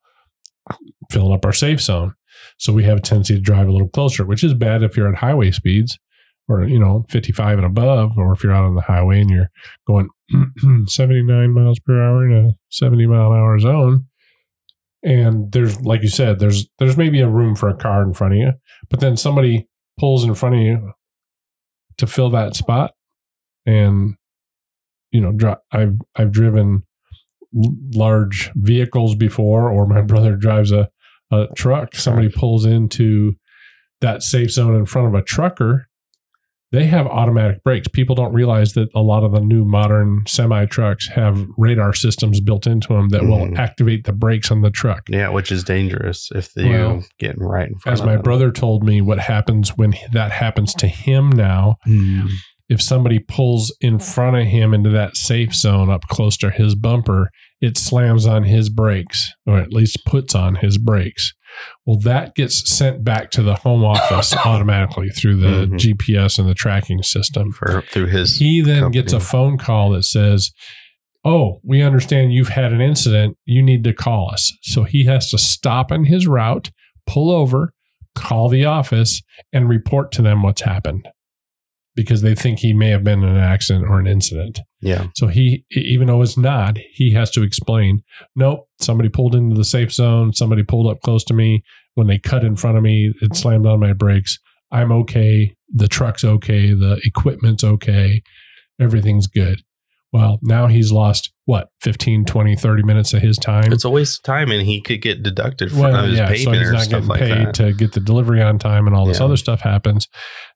filling 1.11 1.35
up 1.35 1.45
our 1.45 1.53
safe 1.53 1.81
zone. 1.81 2.15
So 2.59 2.73
we 2.73 2.85
have 2.85 2.99
a 2.99 3.03
tendency 3.03 3.35
to 3.35 3.41
drive 3.41 3.69
a 3.69 3.73
little 3.73 3.89
closer, 3.89 4.25
which 4.25 4.45
is 4.45 4.55
bad 4.55 4.83
if 4.83 4.97
you're 4.97 5.09
at 5.09 5.19
highway 5.19 5.51
speeds 5.51 5.99
or 6.49 6.65
you 6.65 6.79
know 6.79 7.05
55 7.09 7.59
and 7.59 7.67
above, 7.67 8.17
or 8.17 8.33
if 8.33 8.43
you're 8.43 8.53
out 8.53 8.65
on 8.65 8.75
the 8.75 8.83
highway 8.83 9.21
and 9.21 9.31
you're 9.31 9.51
going 9.87 10.09
79 10.87 11.51
miles 11.51 11.79
per 11.81 12.01
hour 12.03 12.29
in 12.29 12.47
a 12.47 12.51
70 12.71 13.07
mile 13.07 13.33
an 13.33 13.39
hour 13.39 13.59
zone. 13.59 14.07
And 15.03 15.53
there's, 15.53 15.81
like 15.83 16.03
you 16.03 16.09
said, 16.09 16.39
there's 16.39 16.69
there's 16.79 16.97
maybe 16.97 17.21
a 17.21 17.29
room 17.29 17.55
for 17.55 17.69
a 17.69 17.77
car 17.77 18.03
in 18.03 18.13
front 18.13 18.35
of 18.35 18.39
you, 18.39 18.53
but 18.91 19.01
then 19.01 19.17
somebody 19.17 19.69
pulls 19.99 20.25
in 20.25 20.35
front 20.35 20.57
of 20.57 20.61
you 20.61 20.93
to 21.99 22.07
fill 22.07 22.31
that 22.31 22.57
spot, 22.57 22.93
and 23.65 24.17
you 25.17 25.23
know, 25.23 25.33
dri- 25.33 25.55
I've 25.73 25.97
I've 26.17 26.31
driven 26.33 26.83
large 27.95 28.51
vehicles 28.55 29.15
before, 29.15 29.71
or 29.71 29.87
my 29.87 30.03
brother 30.13 30.37
drives 30.37 30.73
a 30.73 30.89
a 31.33 31.47
truck. 31.57 31.97
Somebody 31.97 32.29
pulls 32.29 32.65
into 32.65 33.35
that 34.01 34.23
safe 34.23 34.51
zone 34.53 34.77
in 34.77 34.87
front 34.87 35.09
of 35.09 35.15
a 35.15 35.23
trucker. 35.23 35.89
They 36.73 36.85
have 36.87 37.07
automatic 37.07 37.65
brakes. 37.65 37.89
People 37.89 38.15
don't 38.15 38.33
realize 38.33 38.75
that 38.75 38.89
a 38.95 39.01
lot 39.01 39.25
of 39.25 39.33
the 39.33 39.41
new 39.41 39.65
modern 39.65 40.23
semi 40.29 40.67
trucks 40.67 41.09
have 41.09 41.47
radar 41.57 41.95
systems 41.95 42.41
built 42.41 42.67
into 42.67 42.89
them 42.93 43.09
that 43.09 43.23
will 43.25 43.47
Mhm. 43.47 43.59
activate 43.59 44.05
the 44.05 44.13
brakes 44.13 44.51
on 44.53 44.61
the 44.63 44.71
truck. 44.71 45.03
Yeah, 45.09 45.31
which 45.31 45.51
is 45.51 45.65
dangerous 45.65 46.31
if 46.35 46.51
you 46.57 46.69
Well, 46.69 47.05
getting 47.19 47.43
right 47.43 47.69
in 47.69 47.79
front 47.79 47.93
As 47.95 48.01
of 48.01 48.07
my 48.07 48.15
them. 48.15 48.23
brother 48.23 48.51
told 48.53 48.85
me, 48.85 49.01
what 49.01 49.19
happens 49.21 49.77
when 49.77 49.95
that 50.13 50.33
happens 50.33 50.75
to 50.75 50.87
him 50.89 51.31
now 51.31 51.77
Mm. 51.89 52.29
If 52.69 52.83
somebody 52.83 53.19
pulls 53.19 53.75
in 53.81 53.99
front 53.99 54.37
of 54.37 54.47
him 54.47 54.75
into 54.75 54.91
that 54.91 55.17
safe 55.17 55.55
zone 55.55 55.89
up 55.91 56.03
close 56.09 56.37
to 56.39 56.51
his 56.51 56.75
bumper, 56.75 57.31
it 57.61 57.79
slams 57.79 58.27
on 58.27 58.43
his 58.45 58.69
brakes, 58.69 59.33
or 59.47 59.59
at 59.59 59.73
least 59.73 60.05
puts 60.05 60.35
on 60.35 60.57
his 60.57 60.77
brakes. 60.77 61.33
Well, 61.87 61.99
that 62.01 62.35
gets 62.35 62.71
sent 62.71 63.03
back 63.05 63.31
to 63.31 63.43
the 63.43 63.55
home 63.55 63.85
office 63.85 64.35
automatically 64.45 65.09
through 65.11 65.37
the 65.37 65.67
Mhm. 65.67 65.79
GPS 65.79 66.39
and 66.39 66.49
the 66.49 66.55
tracking 66.55 67.03
system. 67.03 67.53
for 67.53 67.83
through 67.91 68.07
his 68.07 68.39
He 68.39 68.61
then 68.61 68.81
company. 68.81 69.03
gets 69.03 69.13
a 69.13 69.21
phone 69.21 69.57
call 69.59 69.91
that 69.93 70.03
says, 70.05 70.51
Oh, 71.25 71.61
we 71.65 71.83
understand 71.83 72.33
you've 72.33 72.51
had 72.51 72.73
an 72.73 72.81
incident. 72.81 73.37
You 73.47 73.63
need 73.63 73.83
to 73.85 73.93
call 73.93 74.31
us. 74.33 74.53
So 74.63 74.85
he 74.85 75.07
has 75.07 75.29
to 75.31 75.39
stop 75.39 75.91
in 75.91 76.05
his 76.05 76.27
route, 76.27 76.71
pull 77.07 77.31
over, 77.33 77.73
call 78.15 78.49
the 78.49 78.65
office, 78.65 79.23
and 79.53 79.69
report 79.69 80.13
to 80.13 80.23
them 80.23 80.43
what's 80.43 80.63
happened 80.63 81.09
because 81.97 82.23
they 82.23 82.35
think 82.35 82.59
he 82.61 82.73
may 82.73 82.91
have 82.91 83.03
been 83.03 83.23
in 83.25 83.29
an 83.31 83.37
accident 83.39 83.87
or 83.89 83.99
an 83.99 84.07
incident. 84.07 84.61
yeah 84.81 85.07
So 85.17 85.27
he, 85.27 85.65
even 85.73 86.07
though 86.07 86.23
it's 86.23 86.37
not, 86.37 86.77
he 86.93 87.13
has 87.15 87.31
to 87.33 87.43
explain, 87.43 88.03
nope, 88.37 88.69
somebody 88.79 89.09
pulled 89.09 89.35
into 89.35 89.57
the 89.57 89.65
safe 89.65 89.93
zone. 89.93 90.33
Somebody 90.35 90.63
pulled 90.63 90.87
up 90.87 91.01
close 91.03 91.25
to 91.25 91.35
me. 91.35 91.63
When 91.95 92.07
they 92.07 92.19
cut 92.19 92.45
in 92.45 92.55
front 92.57 92.77
of 92.77 92.83
me, 92.83 93.13
it 93.23 93.35
slammed 93.35 93.67
on 93.67 93.81
my 93.81 93.95
brakes. 93.95 94.39
I'm 94.71 94.93
okay. 94.93 95.55
The 95.75 95.89
truck's 95.89 96.23
okay. 96.25 96.75
The 96.75 97.01
equipment's 97.05 97.65
okay. 97.65 98.23
Everything's 98.79 99.27
good. 99.27 99.63
Well, 100.13 100.39
now 100.43 100.67
he's 100.67 100.93
lost 100.93 101.33
what, 101.45 101.69
15, 101.83 102.25
20, 102.25 102.57
30 102.57 102.83
minutes 102.85 103.13
of 103.13 103.23
his 103.23 103.37
time. 103.37 103.73
it's 103.73 103.85
a 103.85 103.91
waste 103.91 104.21
of 104.21 104.23
time 104.23 104.51
and 104.51 104.63
he 104.63 104.81
could 104.81 105.03
get 105.03 105.23
deducted 105.23 105.71
from 105.71 105.81
Well, 105.81 106.05
his 106.07 106.19
yeah, 106.19 106.27
so 106.29 106.53
he's 106.53 106.71
not 106.71 106.89
getting 106.89 107.07
like 107.09 107.21
paid 107.21 107.47
that. 107.49 107.55
to 107.57 107.73
get 107.73 107.93
the 107.93 108.01
delivery 108.01 108.41
on 108.43 108.59
time, 108.59 108.87
and 108.87 108.95
all 108.97 109.05
this 109.07 109.19
Yeah. 109.19 109.25
other 109.27 109.37
stuff 109.37 109.61
happens. 109.61 110.09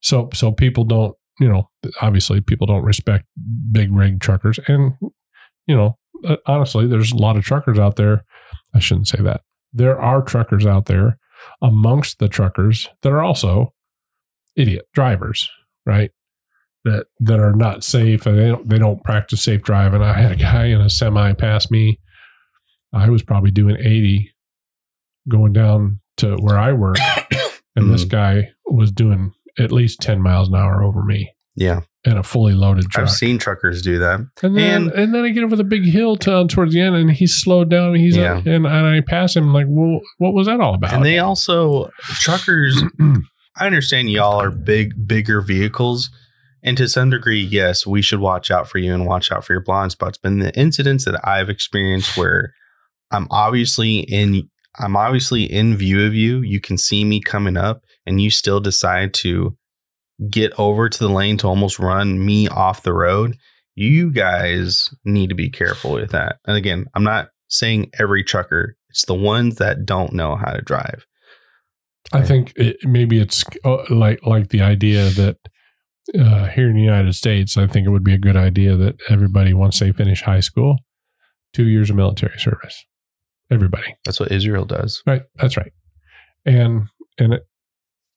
So, 0.02 0.28
so 0.35 0.52
people 0.52 0.85
don't, 0.85 1.14
you 1.40 1.49
know, 1.49 1.68
obviously 2.00 2.40
people 2.40 2.66
don't 2.66 2.85
respect 2.85 3.25
big 3.73 3.92
rig 3.92 4.20
truckers, 4.20 4.61
and 4.68 4.92
you 5.66 5.75
know, 5.75 5.99
uh, 6.25 6.37
honestly, 6.47 6.87
there's 6.87 7.12
a 7.12 7.16
lot 7.16 7.37
of 7.37 7.44
truckers 7.44 7.78
out 7.78 7.97
there. 7.97 8.25
I 8.75 8.78
shouldn't 8.78 9.09
say 9.09 9.23
that. 9.23 9.40
There 9.73 9.99
are 9.99 10.23
truckers 10.23 10.66
out 10.66 10.87
there 10.87 11.18
amongst 11.62 12.18
the 12.18 12.28
truckers 12.28 12.88
that 13.02 13.11
are 13.11 13.23
also 13.23 13.73
idiot 14.54 14.87
drivers, 14.92 15.49
right? 15.87 16.11
That 16.85 17.06
that 17.20 17.40
are 17.40 17.54
not 17.54 17.85
safe 17.85 18.26
and 18.26 18.38
they 18.38 18.49
don't 18.49 18.68
they 18.68 18.78
don't 18.78 19.02
practice 19.02 19.42
safe 19.42 19.62
driving. 19.62 20.02
I 20.02 20.14
had 20.14 20.32
a 20.32 20.37
guy 20.37 20.66
in 20.66 20.80
a 20.80 20.90
semi 20.90 21.32
pass 21.32 21.70
me. 21.70 21.99
I 22.92 23.09
was 23.09 23.23
probably 23.23 23.50
doing 23.50 23.76
80 23.78 24.32
going 25.28 25.52
down 25.52 26.00
to 26.18 26.37
where 26.37 26.59
I 26.59 26.73
work, 26.73 26.97
and 27.76 27.92
this 27.92 28.04
guy 28.06 28.50
was 28.66 28.90
doing 28.92 29.32
at 29.61 29.71
least 29.73 30.00
10 30.00 30.21
miles 30.23 30.49
an 30.49 30.55
hour 30.55 30.83
over 30.83 31.02
me 31.05 31.33
yeah 31.57 31.81
in 32.05 32.17
a 32.17 32.23
fully 32.23 32.55
loaded 32.55 32.87
truck. 32.90 33.07
i've 33.07 33.12
seen 33.12 33.37
truckers 33.38 33.83
do 33.83 33.99
that 33.99 34.21
and 34.43 34.57
then 34.57 34.83
and- 34.85 34.93
and, 34.93 35.14
then 35.14 35.25
I 35.25 35.29
get 35.31 35.45
over 35.45 35.57
the 35.57 35.64
big 35.64 35.85
hill 35.85 36.17
to, 36.17 36.37
um, 36.38 36.49
towards 36.49 36.73
the 36.73 36.81
end, 36.81 36.97
and 36.97 37.11
he's 37.12 37.35
slowed 37.35 37.69
down. 37.69 37.88
And 37.88 37.97
he's 37.99 38.17
uh, 38.17 38.21
Yeah. 38.23 38.37
and, 38.38 38.67
and 38.67 38.67
I 38.87 39.00
pass 39.07 39.37
him 39.37 39.52
like, 39.52 39.67
well, 39.69 40.00
what 40.19 40.33
was 40.33 40.47
that 40.47 40.61
all 40.61 40.75
about? 40.75 40.93
and 40.95 41.05
they 41.05 41.19
also 41.19 41.90
truckers 42.21 42.83
i 43.59 43.67
understand 43.67 44.11
y'all 44.11 44.40
are 44.40 44.50
big 44.50 44.93
bigger 45.07 45.40
vehicles 45.40 46.09
and 46.62 46.76
to 46.79 46.88
some 46.88 47.11
degree 47.11 47.40
yes 47.40 47.87
we 47.87 48.00
should 48.00 48.21
watch 48.21 48.50
out 48.50 48.69
for 48.69 48.79
you 48.79 48.95
and 48.95 49.07
watch 49.07 49.31
out 49.33 49.45
for 49.45 49.52
your 49.52 49.62
blind 49.62 49.90
spots 49.93 50.19
but 50.23 50.29
in 50.31 50.38
the 50.38 50.57
incidents 50.59 51.05
that 51.05 51.21
i've 51.26 51.50
experienced 51.50 52.17
where 52.17 52.55
i'm 53.11 53.26
obviously 53.31 53.99
in 54.00 54.49
i'm 54.79 54.97
obviously 54.97 55.43
in 55.45 55.76
view 55.76 56.07
of 56.07 56.14
you 56.14 56.40
you 56.40 56.61
can 56.61 56.79
see 56.79 57.05
me 57.05 57.21
coming 57.21 57.57
up 57.57 57.83
and 58.07 58.21
you 58.21 58.30
still 58.30 58.61
decide 58.61 59.14
to 59.14 59.57
get 60.30 60.52
over 60.59 60.88
to 60.88 60.99
the 60.99 61.09
lane 61.09 61.37
to 61.38 61.47
almost 61.47 61.78
run 61.78 62.25
me 62.25 62.47
off 62.49 62.83
the 62.83 62.92
road 62.92 63.37
you 63.75 64.11
guys 64.11 64.90
need 65.04 65.28
to 65.28 65.35
be 65.35 65.49
careful 65.49 65.92
with 65.92 66.11
that 66.11 66.37
and 66.47 66.57
again 66.57 66.87
i'm 66.95 67.04
not 67.04 67.28
saying 67.49 67.90
every 67.99 68.23
trucker 68.23 68.76
it's 68.90 69.04
the 69.07 69.14
ones 69.14 69.57
that 69.57 69.87
don't 69.87 70.12
know 70.12 70.37
how 70.37 70.52
to 70.52 70.61
drive 70.61 71.07
I 72.12 72.23
think 72.23 72.52
it, 72.57 72.76
maybe 72.83 73.21
it's 73.21 73.45
uh, 73.64 73.85
like 73.90 74.25
like 74.26 74.49
the 74.49 74.62
idea 74.62 75.11
that 75.11 75.37
uh, 76.19 76.47
here 76.47 76.69
in 76.69 76.75
the 76.75 76.83
United 76.83 77.14
States, 77.14 77.57
I 77.57 77.66
think 77.66 77.87
it 77.87 77.90
would 77.90 78.04
be 78.04 78.14
a 78.14 78.19
good 78.19 78.37
idea 78.37 78.76
that 78.76 78.97
everybody, 79.09 79.54
once 79.54 79.78
they 79.78 79.92
finish 79.92 80.23
high 80.23 80.40
school, 80.40 80.78
two 81.52 81.69
years 81.69 81.90
of 81.90 81.97
military 81.97 82.38
service. 82.38 82.85
Everybody, 83.50 83.97
That's 84.04 84.21
what 84.21 84.30
Israel 84.30 84.64
does. 84.64 85.02
right? 85.07 85.23
That's 85.37 85.57
right. 85.57 85.73
And 86.45 86.85
and 87.19 87.35
it, 87.35 87.47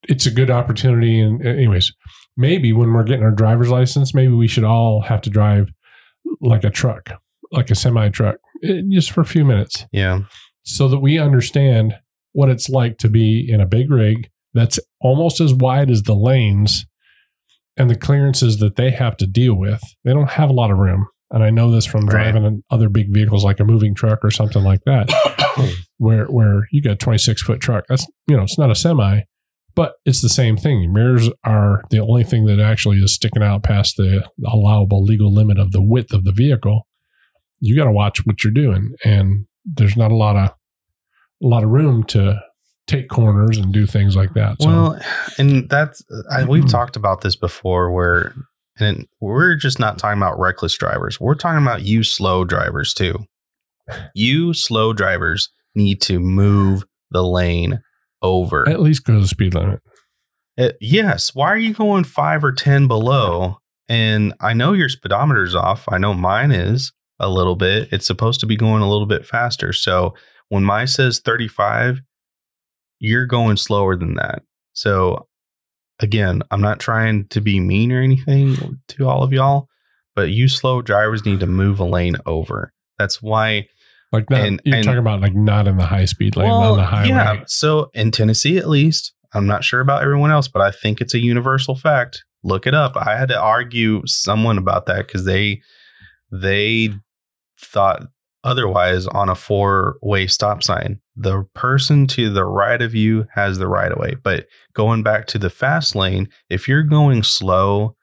it's 0.09 0.25
a 0.25 0.31
good 0.31 0.49
opportunity. 0.49 1.19
And 1.19 1.45
uh, 1.45 1.49
anyways, 1.49 1.93
maybe 2.37 2.73
when 2.73 2.93
we're 2.93 3.03
getting 3.03 3.23
our 3.23 3.31
driver's 3.31 3.69
license, 3.69 4.13
maybe 4.13 4.33
we 4.33 4.47
should 4.47 4.63
all 4.63 5.01
have 5.01 5.21
to 5.21 5.29
drive 5.29 5.69
like 6.41 6.63
a 6.63 6.69
truck, 6.69 7.11
like 7.51 7.69
a 7.69 7.75
semi 7.75 8.09
truck, 8.09 8.37
eh, 8.63 8.81
just 8.89 9.11
for 9.11 9.21
a 9.21 9.25
few 9.25 9.45
minutes 9.45 9.85
Yeah. 9.91 10.21
so 10.63 10.87
that 10.87 10.99
we 10.99 11.19
understand 11.19 11.95
what 12.33 12.49
it's 12.49 12.69
like 12.69 12.97
to 12.99 13.09
be 13.09 13.47
in 13.49 13.61
a 13.61 13.65
big 13.65 13.91
rig 13.91 14.29
that's 14.53 14.79
almost 15.01 15.39
as 15.41 15.53
wide 15.53 15.89
as 15.91 16.03
the 16.03 16.15
lanes 16.15 16.85
and 17.77 17.89
the 17.89 17.95
clearances 17.95 18.57
that 18.59 18.75
they 18.75 18.91
have 18.91 19.17
to 19.17 19.25
deal 19.27 19.55
with. 19.55 19.81
They 20.03 20.13
don't 20.13 20.31
have 20.31 20.49
a 20.49 20.53
lot 20.53 20.71
of 20.71 20.77
room. 20.77 21.07
And 21.31 21.43
I 21.43 21.49
know 21.49 21.71
this 21.71 21.85
from 21.87 22.05
driving 22.05 22.43
in 22.45 22.63
other 22.69 22.89
big 22.89 23.11
vehicles 23.11 23.43
like 23.43 23.59
a 23.59 23.63
moving 23.65 23.95
truck 23.95 24.19
or 24.23 24.29
something 24.29 24.63
like 24.63 24.81
that, 24.85 25.09
where 25.97 26.25
where 26.25 26.67
you 26.71 26.79
got 26.81 26.91
a 26.93 26.95
26 26.95 27.41
foot 27.41 27.59
truck. 27.59 27.85
That's 27.89 28.05
you 28.27 28.37
know, 28.37 28.43
it's 28.43 28.59
not 28.59 28.69
a 28.69 28.75
semi, 28.75 29.21
but 29.75 29.95
it's 30.05 30.21
the 30.21 30.29
same 30.29 30.57
thing. 30.57 30.91
Mirrors 30.93 31.29
are 31.43 31.83
the 31.89 31.99
only 31.99 32.23
thing 32.23 32.45
that 32.45 32.59
actually 32.59 32.97
is 32.99 33.13
sticking 33.13 33.43
out 33.43 33.63
past 33.63 33.97
the 33.97 34.27
allowable 34.45 35.03
legal 35.03 35.33
limit 35.33 35.57
of 35.57 35.71
the 35.71 35.81
width 35.81 36.13
of 36.13 36.23
the 36.23 36.31
vehicle. 36.31 36.87
You 37.59 37.75
got 37.75 37.85
to 37.85 37.91
watch 37.91 38.25
what 38.25 38.43
you're 38.43 38.53
doing, 38.53 38.93
and 39.05 39.45
there's 39.65 39.95
not 39.97 40.11
a 40.11 40.15
lot 40.15 40.35
of 40.35 40.49
a 41.41 41.47
lot 41.47 41.63
of 41.63 41.69
room 41.69 42.03
to 42.05 42.39
take 42.87 43.07
corners 43.09 43.57
and 43.57 43.73
do 43.73 43.85
things 43.85 44.15
like 44.15 44.33
that. 44.33 44.61
So, 44.61 44.67
Well, 44.67 44.99
and 45.37 45.69
that's 45.69 46.03
I, 46.29 46.43
we've 46.45 46.65
Mhm. 46.65 46.69
talked 46.71 46.95
about 46.95 47.21
this 47.21 47.35
before, 47.35 47.91
where 47.91 48.33
and 48.79 49.07
we're 49.21 49.55
just 49.55 49.79
not 49.79 49.97
talking 49.97 50.17
about 50.21 50.39
reckless 50.39 50.77
drivers. 50.77 51.19
We're 51.19 51.35
talking 51.35 51.61
about 51.61 51.83
you 51.83 52.03
slow 52.03 52.43
drivers 52.43 52.93
too. 52.93 53.25
You 54.15 54.53
slow 54.53 54.93
drivers 54.93 55.49
need 55.75 56.01
to 56.03 56.19
move 56.19 56.83
the 57.11 57.23
lane 57.23 57.81
over. 58.23 58.67
at 58.67 58.79
least 58.79 59.03
go 59.03 59.13
to 59.13 59.19
the 59.19 59.27
speed 59.27 59.53
limit. 59.53 59.81
Uh, 60.57 60.69
yes. 60.79 61.35
Why 61.35 61.47
are 61.47 61.57
you 61.57 61.73
going 61.73 62.03
five 62.03 62.43
or 62.43 62.51
ten 62.51 62.87
below 62.87 63.57
And 63.89 64.33
I 64.39 64.53
know 64.53 64.73
your 64.73 64.89
speedometer's 64.89 65.55
off. 65.55 65.85
I 65.89 65.97
know 65.97 66.13
mine 66.13 66.51
is 66.51 66.93
a 67.19 67.29
little 67.29 67.55
bit. 67.55 67.89
It's 67.91 68.07
supposed 68.07 68.39
to 68.39 68.45
be 68.45 68.55
going 68.55 68.81
a 68.81 68.89
little 68.89 69.05
bit 69.05 69.25
faster. 69.25 69.73
So 69.73 70.13
when 70.49 70.63
mine 70.63 70.87
says 70.87 71.19
35, 71.19 72.01
you're 72.99 73.25
going 73.25 73.57
slower 73.57 73.95
than 73.95 74.15
that. 74.15 74.43
So 74.73 75.27
again, 75.99 76.41
I'm 76.51 76.61
not 76.61 76.79
trying 76.79 77.27
to 77.29 77.41
be 77.41 77.59
mean 77.59 77.91
or 77.91 78.01
anything 78.01 78.79
to 78.89 79.07
all 79.07 79.23
of 79.23 79.33
y'all, 79.33 79.67
but 80.15 80.29
you 80.29 80.47
slow 80.47 80.81
drivers 80.81 81.25
need 81.25 81.39
to 81.39 81.47
move 81.47 81.79
a 81.79 81.85
lane 81.85 82.15
over. 82.25 82.71
That's 82.97 83.21
why 83.21 83.67
Like 84.13 84.29
not, 84.29 84.39
And- 84.41 84.61
you're 84.63 84.75
and- 84.77 84.85
talking 84.85 84.99
about 84.99 85.19
like 85.21 85.35
not 85.35 85.67
in 85.67 85.75
the 85.77 85.85
high 85.87 86.05
speed 86.05 86.37
lane, 86.37 86.49
on 86.49 86.77
the 86.77 86.85
highway. 86.85 87.09
Yeah. 87.09 87.43
So 87.47 87.89
in 87.93 88.11
Tennessee, 88.11 88.57
at 88.57 88.69
least, 88.69 89.13
I'm 89.33 89.47
not 89.47 89.63
sure 89.65 89.81
about 89.81 90.03
everyone 90.03 90.31
else, 90.31 90.47
but 90.47 90.61
I 90.61 90.69
think 90.71 91.01
it's 91.01 91.13
a 91.15 91.19
universal 91.19 91.75
fact. 91.75 92.23
Look 92.43 92.67
it 92.67 92.73
up. 92.75 92.95
I 92.95 93.17
had 93.17 93.29
to 93.29 93.39
argue 93.39 94.03
someone 94.05 94.57
about 94.57 94.85
that 94.85 95.07
because 95.07 95.25
they 95.25 95.61
they 96.31 96.89
thought 97.59 98.03
otherwise 98.43 99.07
on 99.07 99.29
a 99.29 99.35
four 99.35 99.95
way 100.01 100.27
stop 100.27 100.61
sign. 100.63 100.99
The 101.15 101.45
person 101.53 102.07
to 102.07 102.29
the 102.29 102.43
right 102.45 102.81
of 102.81 102.93
you 102.93 103.25
has 103.35 103.57
the 103.57 103.67
right 103.67 103.91
of 103.91 103.97
way. 103.97 104.15
But 104.21 104.47
going 104.73 105.03
back 105.03 105.27
to 105.27 105.37
the 105.39 105.49
fast 105.49 105.95
lane, 105.95 106.29
if 106.49 106.67
you're 106.67 106.83
going 106.83 107.23
slow, 107.23 107.95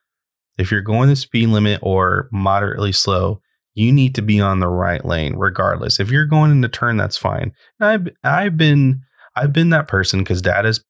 if 0.59 0.71
you're 0.71 0.81
going 0.81 1.09
the 1.09 1.17
speed 1.17 1.49
limit 1.49 1.81
or 1.83 2.29
moderately 2.33 2.93
slow, 2.93 3.41
you 3.81 3.93
need 3.93 4.15
to 4.15 4.23
be 4.23 4.41
on 4.41 4.61
the 4.61 4.69
right 4.69 5.05
lane 5.05 5.37
regardless. 5.37 5.99
If 5.99 6.11
you're 6.11 6.27
going 6.27 6.51
in 6.51 6.61
the 6.61 6.69
turn, 6.69 6.97
that's 6.99 7.17
fine. 7.17 7.53
I've 7.81 8.09
I've 8.23 8.57
been 8.57 9.03
I've 9.35 9.53
been 9.53 9.71
that 9.71 9.89
person 9.89 10.21
because 10.21 10.43
dad 10.43 10.67
has 10.67 10.85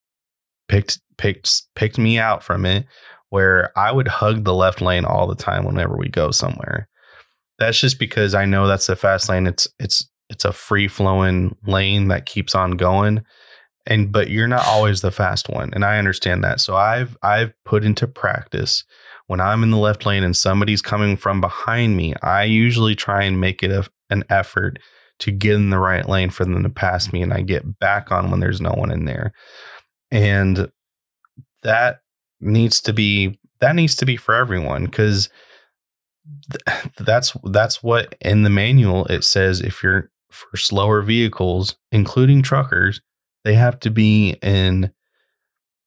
picked 0.69 1.01
picked 1.17 1.63
picked 1.77 1.99
me 1.99 2.19
out 2.19 2.43
from 2.43 2.67
it 2.67 2.87
where 3.29 3.71
I 3.79 3.93
would 3.93 4.09
hug 4.09 4.45
the 4.45 4.55
left 4.55 4.81
lane 4.81 5.05
all 5.05 5.29
the 5.29 5.37
time 5.37 5.65
whenever 5.65 5.97
we 5.97 6.09
go 6.09 6.33
somewhere. 6.33 6.89
That's 7.61 7.79
just 7.79 7.99
because 7.99 8.35
I 8.35 8.45
know 8.45 8.67
that's 8.67 8.89
the 8.89 8.97
fast 8.97 9.29
lane. 9.29 9.47
It's 9.47 9.69
it's 9.79 10.09
it's 10.29 10.45
a 10.45 10.53
free 10.53 10.89
flowing 10.89 11.57
lane 11.65 12.09
that 12.09 12.27
keeps 12.27 12.55
on 12.55 12.73
going. 12.73 13.23
And 13.91 14.11
but 14.11 14.31
you're 14.31 14.49
not 14.49 14.67
always 14.67 15.03
the 15.03 15.11
fast 15.11 15.51
one. 15.51 15.71
And 15.75 15.85
I 15.85 15.99
understand 15.99 16.43
that. 16.45 16.61
So 16.61 16.77
I've 16.77 17.19
I've 17.23 17.53
put 17.65 17.85
into 17.85 18.07
practice 18.07 18.85
when 19.27 19.41
I'm 19.41 19.63
in 19.63 19.71
the 19.71 19.77
left 19.77 20.07
lane 20.07 20.25
and 20.25 20.37
somebody's 20.37 20.83
coming 20.83 21.17
from 21.17 21.41
behind 21.41 21.97
me, 21.97 22.15
I 22.23 22.45
usually 22.45 22.97
try 22.97 23.23
and 23.23 23.41
make 23.41 23.63
it 23.63 23.71
a, 23.71 23.89
an 24.11 24.25
effort 24.29 24.81
to 25.21 25.31
get 25.31 25.55
in 25.55 25.71
the 25.71 25.79
right 25.79 26.09
lane 26.09 26.31
for 26.31 26.45
them 26.45 26.63
to 26.63 26.69
pass 26.69 27.13
me 27.13 27.23
and 27.23 27.33
I 27.33 27.43
get 27.43 27.79
back 27.79 28.11
on 28.11 28.31
when 28.31 28.41
there's 28.41 28.61
no 28.61 28.73
one 28.73 28.91
in 28.91 29.05
there. 29.05 29.33
And 30.11 30.73
that 31.63 32.01
needs 32.41 32.81
to 32.81 32.93
be 32.93 33.39
that 33.61 33.77
needs 33.77 33.95
to 33.97 34.07
be 34.07 34.17
for 34.17 34.35
everyone 34.35 34.89
th- 36.51 36.91
that's 36.99 37.37
that's 37.45 37.83
what 37.83 38.15
in 38.21 38.43
the 38.43 38.51
manual 38.51 39.05
it 39.07 39.23
says 39.23 39.61
if 39.61 39.83
you're 39.83 40.11
for 40.31 40.57
slower 40.57 41.03
vehicles 41.03 41.77
including 41.93 42.43
truckers 42.43 43.01
they 43.45 43.55
have 43.55 43.79
to 43.81 43.91
be 43.91 44.37
in 44.43 44.93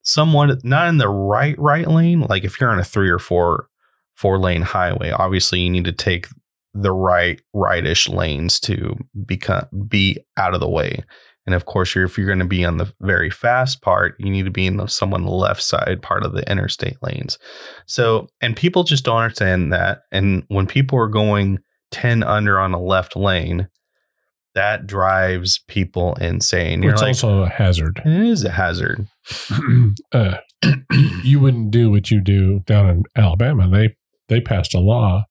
somewhat 0.01 0.63
not 0.63 0.88
in 0.89 0.98
the 0.98 1.10
right 1.10 1.57
right 1.57 1.88
lane 1.88 2.22
like 2.22 2.43
if 2.43 2.60
you're 2.60 2.69
on 2.69 2.79
a 2.79 2.83
3 2.83 3.10
or 3.10 3.19
4 3.19 3.67
four 4.15 4.38
lane 4.38 4.62
highway 4.62 5.12
obviously 5.12 5.62
you 5.62 5.69
need 5.69 5.86
to 5.86 5.91
take 5.91 6.28
the 6.73 6.91
right 6.91 7.41
rightish 7.54 8.10
lanes 8.10 8.60
to 8.60 8.97
become 9.25 9.65
be 9.88 10.17
out 10.38 10.54
of 10.54 10.60
the 10.60 10.69
way. 10.69 11.04
And 11.45 11.54
of 11.54 11.65
course 11.65 11.93
you're, 11.93 12.06
if 12.06 12.17
you're 12.17 12.28
going 12.28 12.39
to 12.39 12.45
be 12.45 12.63
on 12.63 12.78
the 12.78 12.91
very 13.01 13.30
fast 13.30 13.82
part 13.82 14.15
you 14.17 14.30
need 14.30 14.45
to 14.45 14.51
be 14.51 14.65
in 14.65 14.78
the 14.78 14.88
someone 14.88 15.25
left 15.25 15.62
side 15.62 16.01
part 16.01 16.25
of 16.25 16.34
the 16.34 16.49
interstate 16.49 16.97
lanes. 17.01 17.38
So 17.86 18.28
and 18.41 18.56
people 18.56 18.84
just 18.84 19.06
don't 19.06 19.17
understand 19.17 19.71
that. 19.73 20.04
And 20.12 20.43
when 20.47 20.67
people 20.67 20.97
are 20.97 21.08
going 21.08 21.60
10 21.91 22.23
under 22.23 22.60
on 22.60 22.73
a 22.73 22.82
left 22.82 23.15
lane 23.15 23.67
that 24.56 24.86
drives 24.88 25.60
people 25.68 26.13
insane 26.16 26.84
you're 26.84 26.94
It's 26.94 27.02
like 27.02 27.10
also 27.10 27.44
a 27.44 27.50
hazard. 27.50 28.02
it 28.06 28.22
is 28.22 28.44
a 28.44 28.52
hazard 28.52 29.08
uh, 30.12 30.36
you 31.24 31.39
wouldn't 31.39 31.72
do 31.72 31.89
what 31.92 32.12
you 32.12 32.22
do 32.22 32.60
down 32.66 32.89
in 32.89 33.04
Alabama. 33.16 33.68
They 33.70 33.96
they 34.30 34.42
passed 34.42 34.74
a 34.74 34.80
law 34.80 35.24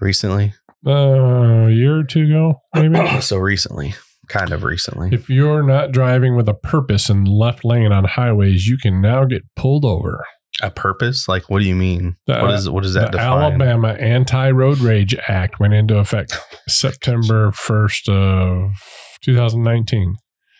recently 0.00 0.54
uh, 0.86 0.90
a 0.90 1.70
year 1.70 2.00
or 2.00 2.04
two 2.04 2.24
ago, 2.24 2.60
maybe. 2.74 2.98
so 3.20 3.36
recently 3.38 3.94
kind 4.28 4.52
of 4.52 4.62
recently 4.64 5.10
if 5.12 5.28
you're 5.28 5.62
not 5.62 5.92
driving 5.92 6.34
with 6.34 6.48
a 6.48 6.54
purpose 6.54 7.10
in 7.10 7.24
left 7.24 7.62
lane 7.64 7.92
on 7.92 8.04
highways, 8.04 8.66
you 8.66 8.78
can 8.78 9.00
now 9.02 9.24
get 9.24 9.42
pulled 9.54 9.84
over. 9.84 10.24
A 10.62 10.70
purpose 10.70 11.26
like 11.28 11.50
what 11.50 11.58
do 11.60 11.64
you 11.66 11.74
mean 11.74 12.16
The- 12.26 12.40
what 12.40 12.54
is 12.54 12.70
what 12.70 12.82
does 12.84 12.94
that 12.94 13.10
the 13.12 13.18
define 13.18 13.42
Alabama 13.60 13.88
Anti 13.94 14.50
Road 14.52 14.78
Rage 14.78 15.14
Act 15.28 15.58
went 15.58 15.74
into 15.74 15.98
effect 15.98 16.38
September 16.68 17.50
1st 17.50 18.08
of 18.08 18.70
2019. 19.22 20.14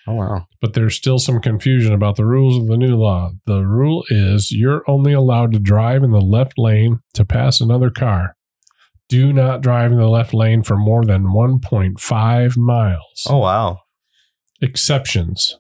oh 0.09 0.15
wow 0.15 0.47
But 0.61 0.75
there's 0.75 0.97
still 0.97 1.19
some 1.19 1.41
confusion 1.41 1.93
about 1.93 2.17
the 2.17 2.27
rules 2.27 2.57
of 2.61 2.67
the 2.67 2.77
new 2.77 2.97
law. 2.97 3.31
The 3.47 3.61
rule 3.65 4.05
is 4.09 4.51
you're 4.51 4.83
only 4.89 5.13
allowed 5.13 5.53
to 5.53 5.59
drive 5.61 6.03
in 6.03 6.11
the 6.11 6.21
left 6.21 6.55
lane 6.59 6.99
to 7.15 7.25
pass 7.25 7.61
another 7.61 7.91
car. 7.91 8.35
Do 9.09 9.33
not 9.33 9.61
drive 9.61 9.93
in 9.93 9.99
the 9.99 10.09
left 10.09 10.35
lane 10.35 10.63
for 10.63 10.77
more 10.77 11.05
than 11.05 11.25
1.5 11.27 12.57
miles. 12.57 13.27
oh 13.29 13.39
wow 13.39 13.79
Exceptions. 14.61 15.59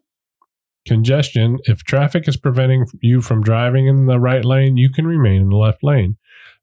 Congestion. 0.86 1.58
If 1.64 1.84
traffic 1.84 2.28
is 2.28 2.36
preventing 2.36 2.86
you 3.00 3.20
from 3.20 3.42
driving 3.42 3.86
in 3.86 4.06
the 4.06 4.20
right 4.20 4.44
lane, 4.44 4.76
you 4.76 4.90
can 4.90 5.06
remain 5.06 5.42
in 5.42 5.48
the 5.48 5.56
left 5.56 5.82
lane. 5.82 6.16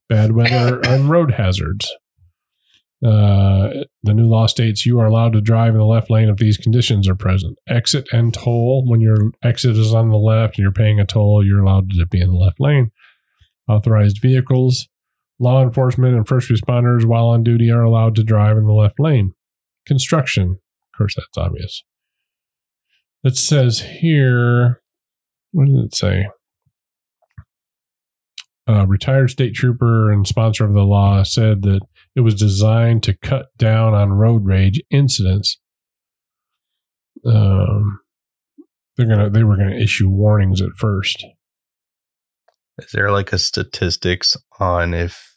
Bad 0.10 0.32
weather 0.36 0.80
and 0.86 1.10
road 1.10 1.32
hazards. 1.32 1.92
Uh, 3.04 3.84
the 4.04 4.14
new 4.14 4.28
law 4.28 4.46
states 4.46 4.86
you 4.86 5.00
are 5.00 5.08
allowed 5.08 5.34
to 5.34 5.42
drive 5.42 5.74
in 5.74 5.80
the 5.80 5.86
left 5.86 6.12
lane 6.12 6.30
if 6.30 6.38
these 6.38 6.58
conditions 6.58 7.10
are 7.10 7.16
present. 7.16 7.58
Exit 7.68 8.08
and 8.12 8.34
toll. 8.34 8.86
When 8.88 9.02
your 9.02 9.32
exit 9.44 9.76
is 9.76 9.94
on 9.94 10.10
the 10.10 10.18
left 10.18 10.58
and 10.58 10.64
you're 10.64 10.72
paying 10.72 11.00
a 11.00 11.06
toll, 11.06 11.44
you're 11.44 11.64
allowed 11.64 11.90
to 11.92 12.06
be 12.06 12.22
in 12.22 12.30
the 12.30 12.38
left 12.38 12.60
lane. 12.60 12.92
Authorized 13.68 14.20
vehicles. 14.22 14.88
Law 15.40 15.64
enforcement 15.64 16.16
and 16.16 16.28
first 16.28 16.52
responders, 16.52 17.04
while 17.04 17.30
on 17.30 17.42
duty, 17.42 17.72
are 17.72 17.82
allowed 17.82 18.16
to 18.16 18.24
drive 18.24 18.58
in 18.58 18.68
the 18.68 18.74
left 18.74 19.00
lane. 19.00 19.34
Construction. 19.88 20.60
Of 20.94 20.98
course, 20.98 21.16
that's 21.16 21.36
obvious. 21.36 21.84
It 23.24 23.38
says 23.38 23.82
here, 23.82 24.82
what 25.52 25.68
does 25.68 25.86
it 25.86 25.96
say? 25.96 26.28
A 28.68 28.88
retired 28.88 29.30
state 29.30 29.54
trooper 29.54 30.12
and 30.12 30.28
sponsor 30.28 30.66
of 30.66 30.74
the 30.74 30.84
law 30.84 31.24
said 31.24 31.62
that 31.64 31.82
it 32.16 32.22
was 32.22 32.36
designed 32.36 33.04
to 33.04 33.18
cut 33.18 33.48
down 33.58 33.94
on 33.94 34.14
road 34.14 34.46
rage 34.46 34.82
incidents. 34.90 35.60
Um, 37.26 38.00
they're 38.98 39.08
gonna 39.08 39.30
they 39.30 39.44
were 39.44 39.58
gonna 39.58 39.76
issue 39.76 40.10
warnings 40.10 40.62
at 40.62 40.72
first. 40.78 41.26
Is 42.78 42.92
there 42.92 43.12
like 43.12 43.34
a 43.34 43.40
statistics 43.40 44.36
on 44.60 44.94
if 44.94 45.36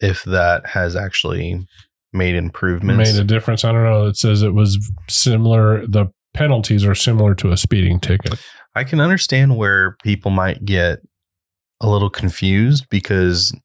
if 0.00 0.24
that 0.24 0.68
has 0.68 0.96
actually 0.96 1.66
made 2.12 2.34
improvements? 2.34 3.12
Made 3.12 3.20
a 3.20 3.24
difference. 3.24 3.64
I 3.64 3.72
don't 3.72 3.84
know. 3.84 4.06
It 4.06 4.16
says 4.16 4.42
it 4.42 4.54
was 4.54 4.78
similar. 5.08 5.86
The 5.86 6.06
penalties 6.34 6.84
are 6.84 6.94
similar 6.94 7.34
to 7.36 7.52
a 7.52 7.56
speeding 7.56 8.00
ticket. 8.00 8.38
I 8.74 8.84
can 8.84 9.00
understand 9.00 9.56
where 9.56 9.96
people 10.02 10.30
might 10.30 10.64
get 10.64 11.00
a 11.80 11.88
little 11.88 12.10
confused 12.10 12.88
because 12.90 13.56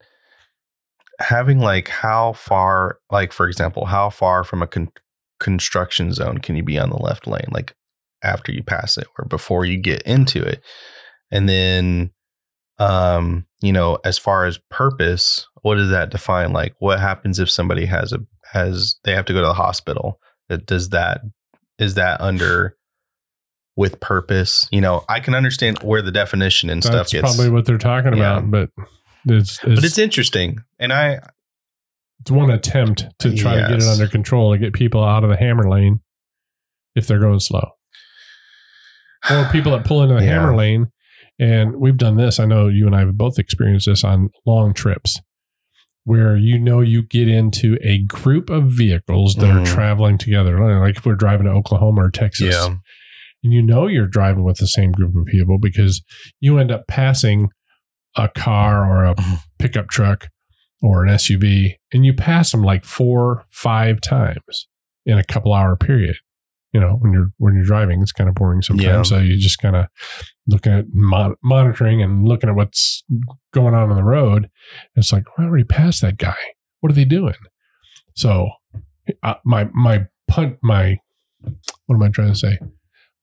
having 1.19 1.59
like 1.59 1.89
how 1.89 2.33
far, 2.33 2.99
like 3.11 3.33
for 3.33 3.47
example, 3.47 3.85
how 3.85 4.09
far 4.09 4.43
from 4.43 4.61
a 4.61 4.67
con- 4.67 4.91
construction 5.39 6.13
zone 6.13 6.37
can 6.37 6.55
you 6.55 6.63
be 6.63 6.77
on 6.77 6.89
the 6.89 6.97
left 6.97 7.27
lane, 7.27 7.49
like 7.51 7.75
after 8.23 8.51
you 8.51 8.63
pass 8.63 8.97
it 8.97 9.07
or 9.17 9.25
before 9.25 9.65
you 9.65 9.77
get 9.77 10.01
into 10.03 10.43
it, 10.43 10.63
and 11.31 11.47
then, 11.47 12.11
um, 12.77 13.45
you 13.61 13.71
know, 13.71 13.97
as 14.03 14.17
far 14.17 14.45
as 14.45 14.59
purpose, 14.69 15.47
what 15.61 15.75
does 15.75 15.89
that 15.89 16.11
define? 16.11 16.53
Like, 16.53 16.75
what 16.79 16.99
happens 16.99 17.39
if 17.39 17.49
somebody 17.49 17.85
has 17.85 18.13
a 18.13 18.19
has 18.51 18.95
they 19.03 19.13
have 19.13 19.25
to 19.25 19.33
go 19.33 19.41
to 19.41 19.47
the 19.47 19.53
hospital? 19.53 20.19
Does 20.65 20.89
that 20.89 21.21
is 21.79 21.95
that 21.95 22.21
under 22.21 22.75
with 23.75 23.99
purpose? 23.99 24.67
You 24.71 24.81
know, 24.81 25.03
I 25.09 25.19
can 25.19 25.33
understand 25.33 25.79
where 25.81 26.01
the 26.01 26.11
definition 26.11 26.69
and 26.69 26.83
stuff 26.83 27.09
That's 27.09 27.11
gets, 27.13 27.35
probably 27.35 27.49
what 27.49 27.65
they're 27.65 27.77
talking 27.77 28.13
Yeah. 28.15 28.37
about, 28.37 28.51
but 28.51 28.69
it's, 29.27 29.59
but 29.59 29.71
it's, 29.71 29.83
it's 29.85 29.97
interesting, 29.97 30.59
and 30.79 30.91
I 30.93 31.19
it's 32.21 32.31
one 32.31 32.51
attempt 32.51 33.07
to 33.19 33.33
try 33.35 33.55
to 33.55 33.61
get 33.61 33.79
it 33.79 33.87
under 33.87 34.07
control 34.07 34.51
to 34.51 34.57
get 34.57 34.73
people 34.73 35.03
out 35.03 35.23
of 35.23 35.29
the 35.29 35.37
hammer 35.37 35.69
lane 35.69 36.01
if 36.95 37.07
they're 37.07 37.19
going 37.19 37.39
slow. 37.39 37.65
Or 39.31 39.45
people 39.51 39.71
that 39.71 39.85
pull 39.85 40.03
into 40.03 40.15
the 40.15 40.21
Yeah. 40.23 40.31
hammer 40.33 40.55
lane. 40.55 40.91
And 41.41 41.77
we've 41.77 41.95
done 41.95 42.17
this. 42.17 42.37
I 42.37 42.45
know 42.45 42.67
you 42.67 42.85
and 42.85 42.93
I 42.93 42.99
have 42.99 43.17
both 43.17 43.39
experienced 43.39 43.85
this 43.85 44.03
on 44.03 44.29
long 44.45 44.73
trips 44.73 45.21
where 46.09 46.35
you 46.35 46.57
know 46.57 46.81
you 46.81 47.03
get 47.03 47.27
into 47.27 47.77
a 47.83 47.99
group 47.99 48.49
of 48.49 48.63
vehicles 48.71 49.35
that 49.35 49.45
Mhm. 49.45 49.61
are 49.61 49.65
traveling 49.65 50.17
together. 50.17 50.57
Like 50.79 50.97
if 50.97 51.05
we're 51.05 51.13
driving 51.13 51.45
to 51.45 51.51
Oklahoma 51.51 52.05
or 52.05 52.09
Texas, 52.09 52.55
yeah, 52.55 52.75
and 53.43 53.53
you 53.53 53.61
know 53.61 53.85
you're 53.85 54.07
driving 54.07 54.43
with 54.43 54.57
the 54.57 54.65
same 54.67 54.91
group 54.91 55.15
of 55.15 55.25
people 55.27 55.59
because 55.59 56.03
you 56.39 56.57
end 56.57 56.71
up 56.71 56.87
passing 56.87 57.49
a 58.17 58.27
car 58.27 58.89
or 58.89 59.05
a 59.05 59.15
pickup 59.59 59.87
truck 59.89 60.29
or 60.81 61.03
an 61.03 61.09
SUV 61.09 61.75
and 61.93 62.05
you 62.07 62.13
pass 62.13 62.51
them 62.51 62.63
like 62.63 62.83
four, 62.83 63.43
five 63.51 64.01
times 64.01 64.67
in 65.05 65.17
a 65.19 65.23
couple 65.23 65.53
hour 65.53 65.75
period. 65.75 66.15
You 66.71 66.79
know, 66.79 66.97
when 66.99 67.11
you're 67.13 67.31
when 67.37 67.55
you're 67.55 67.63
driving, 67.65 68.01
it's 68.01 68.11
kind 68.11 68.29
of 68.29 68.35
boring 68.35 68.61
sometimes. 68.61 68.85
Yeah. 68.85 69.01
So 69.03 69.17
you 69.17 69.37
just 69.37 69.59
kind 69.59 69.75
of 69.75 69.87
looking 70.47 70.71
at 70.71 70.85
mon- 70.93 71.35
monitoring 71.43 72.01
and 72.01 72.27
looking 72.27 72.49
at 72.49 72.55
what's 72.55 73.03
going 73.53 73.73
on 73.73 73.89
on 73.89 73.95
the 73.95 74.03
road. 74.03 74.49
It's 74.95 75.11
like, 75.11 75.23
well, 75.37 75.45
I 75.47 75.49
already 75.49 75.63
passed 75.63 76.01
that 76.01 76.17
guy. 76.17 76.35
What 76.81 76.91
are 76.91 76.95
they 76.95 77.05
doing? 77.05 77.33
So, 78.15 78.49
uh, 79.23 79.35
my 79.45 79.67
my 79.73 80.07
punt 80.27 80.57
my 80.61 80.99
what 81.87 81.95
am 81.95 82.03
I 82.03 82.09
trying 82.09 82.33
to 82.33 82.35
say? 82.39 82.59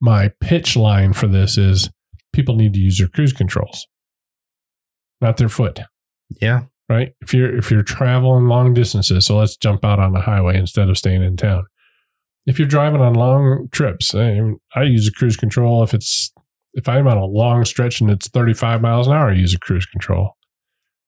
My 0.01 0.33
pitch 0.41 0.77
line 0.77 1.13
for 1.13 1.27
this 1.29 1.57
is 1.57 1.89
people 2.33 2.57
need 2.57 2.75
to 2.75 2.81
use 2.81 2.99
their 2.99 3.09
cruise 3.09 3.33
controls, 3.33 3.87
not 5.21 5.37
their 5.37 5.49
foot 5.49 5.81
Yeah. 6.41 6.63
right? 6.89 7.13
If 7.21 7.33
you're 7.33 7.55
if 7.57 7.71
you're 7.71 7.83
traveling 7.83 8.47
long 8.49 8.75
distances, 8.75 9.25
so 9.27 9.39
let's 9.39 9.57
jump 9.57 9.85
out 9.85 9.99
on 10.01 10.13
the 10.13 10.21
highway 10.23 10.57
instead 10.59 10.89
of 10.89 10.99
staying 10.99 11.23
in 11.23 11.37
town. 11.37 11.65
If 12.47 12.59
you're 12.59 12.69
driving 12.69 13.01
on 13.01 13.15
long 13.15 13.69
trips, 13.73 14.15
I, 14.15 14.41
I 14.75 14.85
use 14.85 15.09
a 15.09 15.13
cruise 15.13 15.37
control. 15.37 15.83
If 15.83 15.95
it's 15.95 16.33
if 16.75 16.89
I'm 16.89 17.09
on 17.09 17.17
a 17.17 17.25
long 17.25 17.65
stretch 17.65 18.01
and 18.01 18.11
it's 18.11 18.29
35 18.29 18.83
miles 18.83 19.07
an 19.07 19.15
hour, 19.15 19.31
I 19.31 19.35
use 19.35 19.55
a 19.55 19.59
cruise 19.59 19.87
control. 19.87 20.37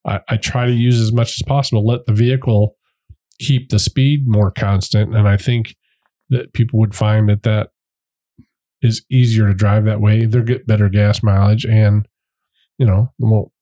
I, 0.06 0.20
I 0.28 0.36
try 0.38 0.66
to 0.66 0.72
use 0.72 1.00
as 1.00 1.12
much 1.12 1.38
as 1.38 1.42
possible. 1.46 1.86
Let 1.86 2.06
the 2.06 2.14
vehicle 2.14 2.76
keep 3.38 3.68
the 3.68 3.78
speed 3.78 4.26
more 4.26 4.50
constant, 4.50 5.14
and 5.14 5.28
I 5.28 5.36
think 5.36 5.76
that 6.30 6.52
people 6.54 6.78
would 6.78 6.94
find 6.94 7.28
that 7.28 7.42
that 7.42 7.70
is 8.80 9.04
easier 9.10 9.46
to 9.46 9.54
drive 9.54 9.84
that 9.84 10.00
way. 10.00 10.24
They'll 10.24 10.42
get 10.42 10.66
better 10.66 10.88
gas 10.88 11.22
mileage, 11.22 11.64
and 11.64 12.08
you 12.78 12.86
know 12.86 13.12
won't 13.18 13.52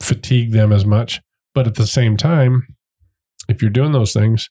fatigue 0.00 0.52
them 0.52 0.72
as 0.72 0.84
much. 0.84 1.20
But 1.54 1.66
at 1.66 1.74
the 1.74 1.86
same 1.86 2.16
time, 2.16 2.66
if 3.48 3.60
you're 3.60 3.70
doing 3.70 3.92
those 3.92 4.12
things, 4.12 4.48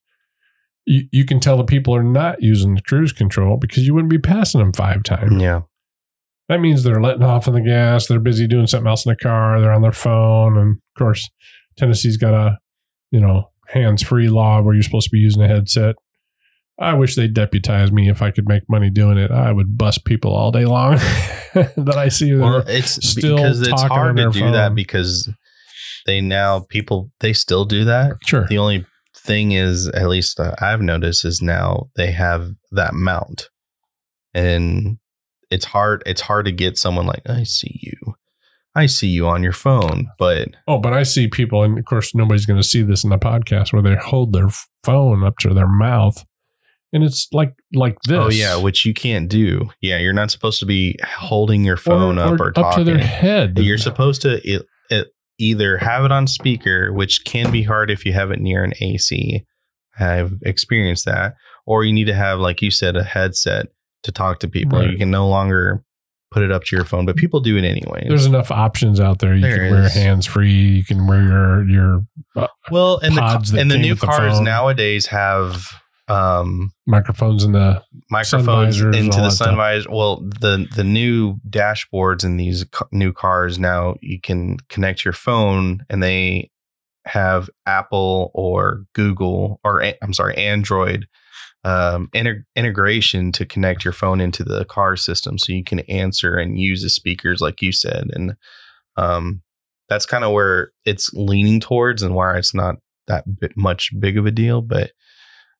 you, 0.86 1.08
you 1.12 1.26
can 1.26 1.40
tell 1.40 1.58
the 1.58 1.64
people 1.64 1.96
are 1.96 2.04
not 2.04 2.42
using 2.42 2.76
the 2.76 2.82
cruise 2.82 3.12
control 3.12 3.58
because 3.58 3.86
you 3.86 3.94
wouldn't 3.94 4.12
be 4.12 4.20
passing 4.20 4.60
them 4.60 4.74
five 4.74 5.04
times. 5.04 5.42
Yeah. 5.42 5.62
That 6.50 6.60
means 6.60 6.84
they're 6.84 7.02
letting 7.02 7.24
off 7.24 7.48
on 7.48 7.54
the 7.54 7.62
gas. 7.62 8.08
They're 8.08 8.20
busy 8.20 8.48
doing 8.48 8.68
something 8.68 8.88
else 8.88 9.06
in 9.06 9.12
the 9.12 9.16
car. 9.16 9.62
They're 9.62 9.72
on 9.72 9.84
their 9.84 9.92
phone. 9.92 10.58
And 10.58 10.72
of 10.72 10.98
course, 10.98 11.30
Tennessee's 11.78 12.18
got 12.18 12.34
a, 12.34 12.58
you 13.12 13.22
know, 13.22 13.52
hands 13.68 14.04
free 14.04 14.30
law 14.30 14.62
where 14.62 14.74
you're 14.74 14.84
supposed 14.84 15.08
to 15.08 15.16
be 15.16 15.20
using 15.20 15.42
a 15.42 15.48
headset. 15.48 15.96
I 16.80 16.94
wish 16.94 17.16
they'd 17.16 17.34
deputize 17.34 17.92
me 17.92 18.10
if 18.10 18.22
I 18.22 18.32
could 18.32 18.48
make 18.48 18.64
money 18.68 18.90
doing 18.90 19.18
it. 19.18 19.32
I 19.32 19.52
would 19.52 19.78
bust 19.78 20.04
people 20.04 20.34
all 20.34 20.52
day 20.52 20.66
long 20.66 20.96
that 21.54 21.96
I 21.96 22.10
see. 22.10 22.34
Well, 22.34 22.64
it's 22.68 23.08
still 23.08 23.38
because 23.38 23.62
it's 23.62 23.84
hard 23.84 24.18
to 24.18 24.32
do 24.32 24.52
that 24.52 24.74
because 24.74 25.30
they 26.06 26.22
now 26.22 26.66
people 26.70 27.12
they 27.20 27.34
still 27.34 27.66
do 27.66 27.86
that. 27.86 28.18
sure. 28.26 28.48
The 28.48 28.58
only 28.58 28.86
thing 29.26 29.52
is, 29.52 29.88
at 29.90 30.08
least 30.08 30.40
uh, 30.40 30.56
I've 30.60 30.82
noticed, 30.82 31.26
is 31.26 31.42
now 31.42 31.90
they 31.96 32.12
have 32.12 32.52
that 32.72 32.94
mount, 32.94 33.50
and 34.34 34.98
it's 35.50 35.66
hard. 35.66 36.04
It's 36.06 36.22
hard 36.22 36.46
to 36.46 36.52
get 36.52 36.78
someone 36.78 37.06
like 37.06 37.22
I 37.28 37.44
see 37.44 37.80
you, 37.82 38.16
I 38.76 38.86
see 38.86 39.08
you 39.08 39.28
on 39.28 39.44
your 39.44 39.54
phone, 39.54 40.10
but 40.18 40.50
Oh, 40.68 40.78
but 40.78 40.94
I 40.94 41.04
see 41.04 41.28
people, 41.28 41.64
and 41.64 41.78
of 41.78 41.86
course, 41.86 42.16
nobody's 42.16 42.46
going 42.46 42.62
to 42.62 42.68
see 42.68 42.82
this 42.84 43.04
in 43.04 43.10
the 43.10 43.18
podcast 43.18 43.74
where 43.74 43.82
they 43.82 43.96
hold 43.96 44.34
their 44.34 44.50
phone 44.84 45.24
up 45.24 45.38
to 45.40 45.54
their 45.54 45.68
mouth, 45.68 46.24
and 46.94 47.04
it's 47.04 47.28
like 47.32 47.54
like 47.74 47.98
this. 48.08 48.18
oh 48.18 48.30
yeah, 48.30 48.56
which 48.58 48.86
you 48.86 48.94
can't 48.94 49.30
do. 49.30 49.70
Yeah, 49.82 49.98
you're 49.98 50.14
not 50.14 50.32
supposed 50.32 50.60
to 50.60 50.66
be 50.66 50.98
holding 51.06 51.64
your 51.64 51.78
phone 51.78 52.18
up 52.18 52.40
or, 52.40 52.54
up 52.56 52.76
to 52.76 52.84
their 52.84 52.98
head. 52.98 53.60
You're 53.60 53.78
supposed 53.78 54.22
to 54.24 54.42
it, 54.50 54.66
either 55.42 55.78
have 55.78 56.06
it 56.06 56.12
on 56.12 56.28
speaker, 56.28 56.94
which 56.94 57.26
can 57.26 57.52
be 57.52 57.64
hard 57.64 57.90
if 57.90 58.06
you 58.06 58.14
have 58.14 58.32
it 58.32 58.40
near 58.40 58.64
an 58.64 58.74
AC. 58.80 59.46
I've 60.00 60.40
experienced 60.44 61.06
that, 61.06 61.36
or 61.66 61.84
you 61.84 61.92
need 61.92 62.06
to 62.06 62.14
have, 62.14 62.40
like 62.40 62.62
you 62.62 62.72
said, 62.72 62.96
a 62.96 63.04
headset 63.04 63.68
to 64.04 64.12
talk 64.12 64.40
to 64.40 64.48
people. 64.48 64.80
Right. 64.80 64.92
You 64.92 64.98
can 64.98 65.12
no 65.12 65.28
longer 65.28 65.84
put 66.32 66.44
it 66.44 66.52
up 66.52 66.64
to 66.66 66.76
your 66.76 66.86
phone, 66.86 67.06
but 67.06 67.18
people 67.18 67.42
do 67.42 67.58
it 67.58 67.66
anyway. 67.66 68.06
There's 68.08 68.26
enough 68.26 68.52
options 68.52 69.00
out 69.00 69.20
there. 69.20 69.36
You 69.36 69.42
There 69.42 69.58
can 69.58 69.72
wear 69.72 69.90
hands 69.90 70.26
free. 70.26 70.54
You 70.54 70.84
can 70.84 71.08
wear 71.08 71.22
your 71.22 71.70
your 71.70 72.06
uh, 72.36 72.48
well, 72.72 73.00
and 73.00 73.16
the 73.16 73.58
and 73.60 73.70
the 73.70 73.78
new 73.78 73.92
with 73.92 74.02
the 74.02 74.08
cars 74.08 74.40
nowadays 74.40 75.08
have 75.08 75.68
um, 76.08 76.72
microphones 76.88 77.44
in 77.44 77.52
the 77.52 77.84
microphones 78.12 78.80
into 78.80 79.18
the 79.18 79.30
sun 79.30 79.56
visor. 79.56 79.90
Well, 79.90 80.18
the 80.18 80.68
the 80.76 80.84
new 80.84 81.38
dashboards 81.50 82.24
in 82.24 82.38
these 82.38 82.66
ca- 82.66 82.88
new 82.92 83.14
cars 83.14 83.58
now 83.58 83.96
you 84.02 84.20
can 84.20 84.58
connect 84.70 85.06
your 85.06 85.14
phone, 85.14 85.86
and 85.90 86.04
they 86.04 86.52
have 87.06 87.50
Apple 87.66 88.30
or 88.34 88.84
Google 88.94 89.60
or 89.64 89.84
I'm 90.04 90.14
sorry 90.14 90.36
Android 90.36 91.08
um, 91.64 92.10
integ- 92.14 92.44
integration 92.56 93.32
to 93.32 93.46
connect 93.46 93.84
your 93.84 93.94
phone 93.94 94.22
into 94.22 94.44
the 94.44 94.66
car 94.66 94.96
system, 94.96 95.38
so 95.40 95.54
you 95.54 95.64
can 95.64 95.80
answer 95.82 96.36
and 96.36 96.60
use 96.60 96.84
the 96.84 96.90
speakers 96.90 97.42
like 97.42 97.62
you 97.62 97.72
said, 97.72 98.10
and 98.12 98.36
um, 98.98 99.42
that's 99.90 100.06
kind 100.06 100.24
of 100.24 100.32
where 100.32 100.72
it's 100.86 101.12
leaning 101.14 101.60
towards, 101.60 102.04
and 102.04 102.14
why 102.14 102.38
it's 102.38 102.54
not 102.54 102.76
that 103.08 103.40
bit 103.40 103.54
much 103.56 103.92
big 104.00 104.18
of 104.18 104.26
a 104.26 104.32
deal, 104.32 104.62
but. 104.62 104.92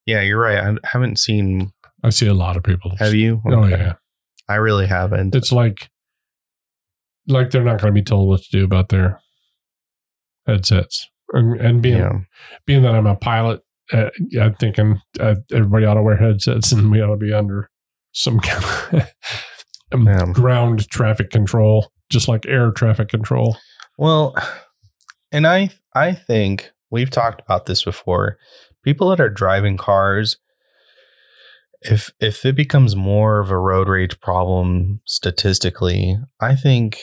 Yeah, 0.04 0.20
you're 0.20 0.40
right. 0.40 0.58
I 0.58 0.74
haven't 0.82 1.20
seen 1.20 1.70
I 2.02 2.10
see 2.10 2.26
a 2.26 2.34
lot 2.34 2.56
of 2.56 2.62
people. 2.62 2.94
have 2.98 3.14
you? 3.14 3.40
Oh 3.46 3.66
yeah. 3.66 3.94
I 4.48 4.56
really 4.56 4.86
haven't. 4.86 5.34
It's 5.34 5.52
like 5.52 5.90
like 7.28 7.50
they're 7.50 7.64
not 7.64 7.80
going 7.80 7.94
to 7.94 8.00
be 8.00 8.04
told 8.04 8.28
what 8.28 8.42
to 8.42 8.50
do 8.50 8.64
about 8.64 8.88
their 8.88 9.20
headsets. 10.46 11.08
And, 11.32 11.60
and 11.60 11.82
being 11.82 11.98
yeah. 11.98 12.18
being 12.66 12.82
that 12.82 12.94
I'm 12.94 13.06
a 13.06 13.16
pilot, 13.16 13.62
uh, 13.92 14.10
I'm 14.40 14.54
thinking 14.54 15.00
uh, 15.18 15.36
everybody 15.52 15.86
ought 15.86 15.94
to 15.94 16.02
wear 16.02 16.16
headsets 16.16 16.72
and 16.72 16.90
we 16.90 17.00
ought 17.00 17.10
to 17.10 17.16
be 17.16 17.32
under 17.32 17.70
some 18.12 18.40
kind 18.40 18.64
of 18.92 19.08
um, 20.08 20.32
ground 20.32 20.88
traffic 20.90 21.30
control, 21.30 21.90
just 22.10 22.28
like 22.28 22.46
air 22.46 22.70
traffic 22.70 23.08
control. 23.08 23.56
Well, 23.96 24.34
and 25.30 25.46
I 25.46 25.70
I 25.94 26.12
think 26.12 26.70
we've 26.90 27.10
talked 27.10 27.40
about 27.40 27.66
this 27.66 27.84
before. 27.84 28.38
People 28.82 29.10
that 29.10 29.20
are 29.20 29.30
driving 29.30 29.76
cars, 29.76 30.38
if 31.84 32.10
if 32.20 32.44
it 32.44 32.54
becomes 32.56 32.94
more 32.96 33.40
of 33.40 33.50
a 33.50 33.58
road 33.58 33.88
rage 33.88 34.18
problem 34.20 35.00
statistically, 35.06 36.16
I 36.40 36.54
think 36.56 36.98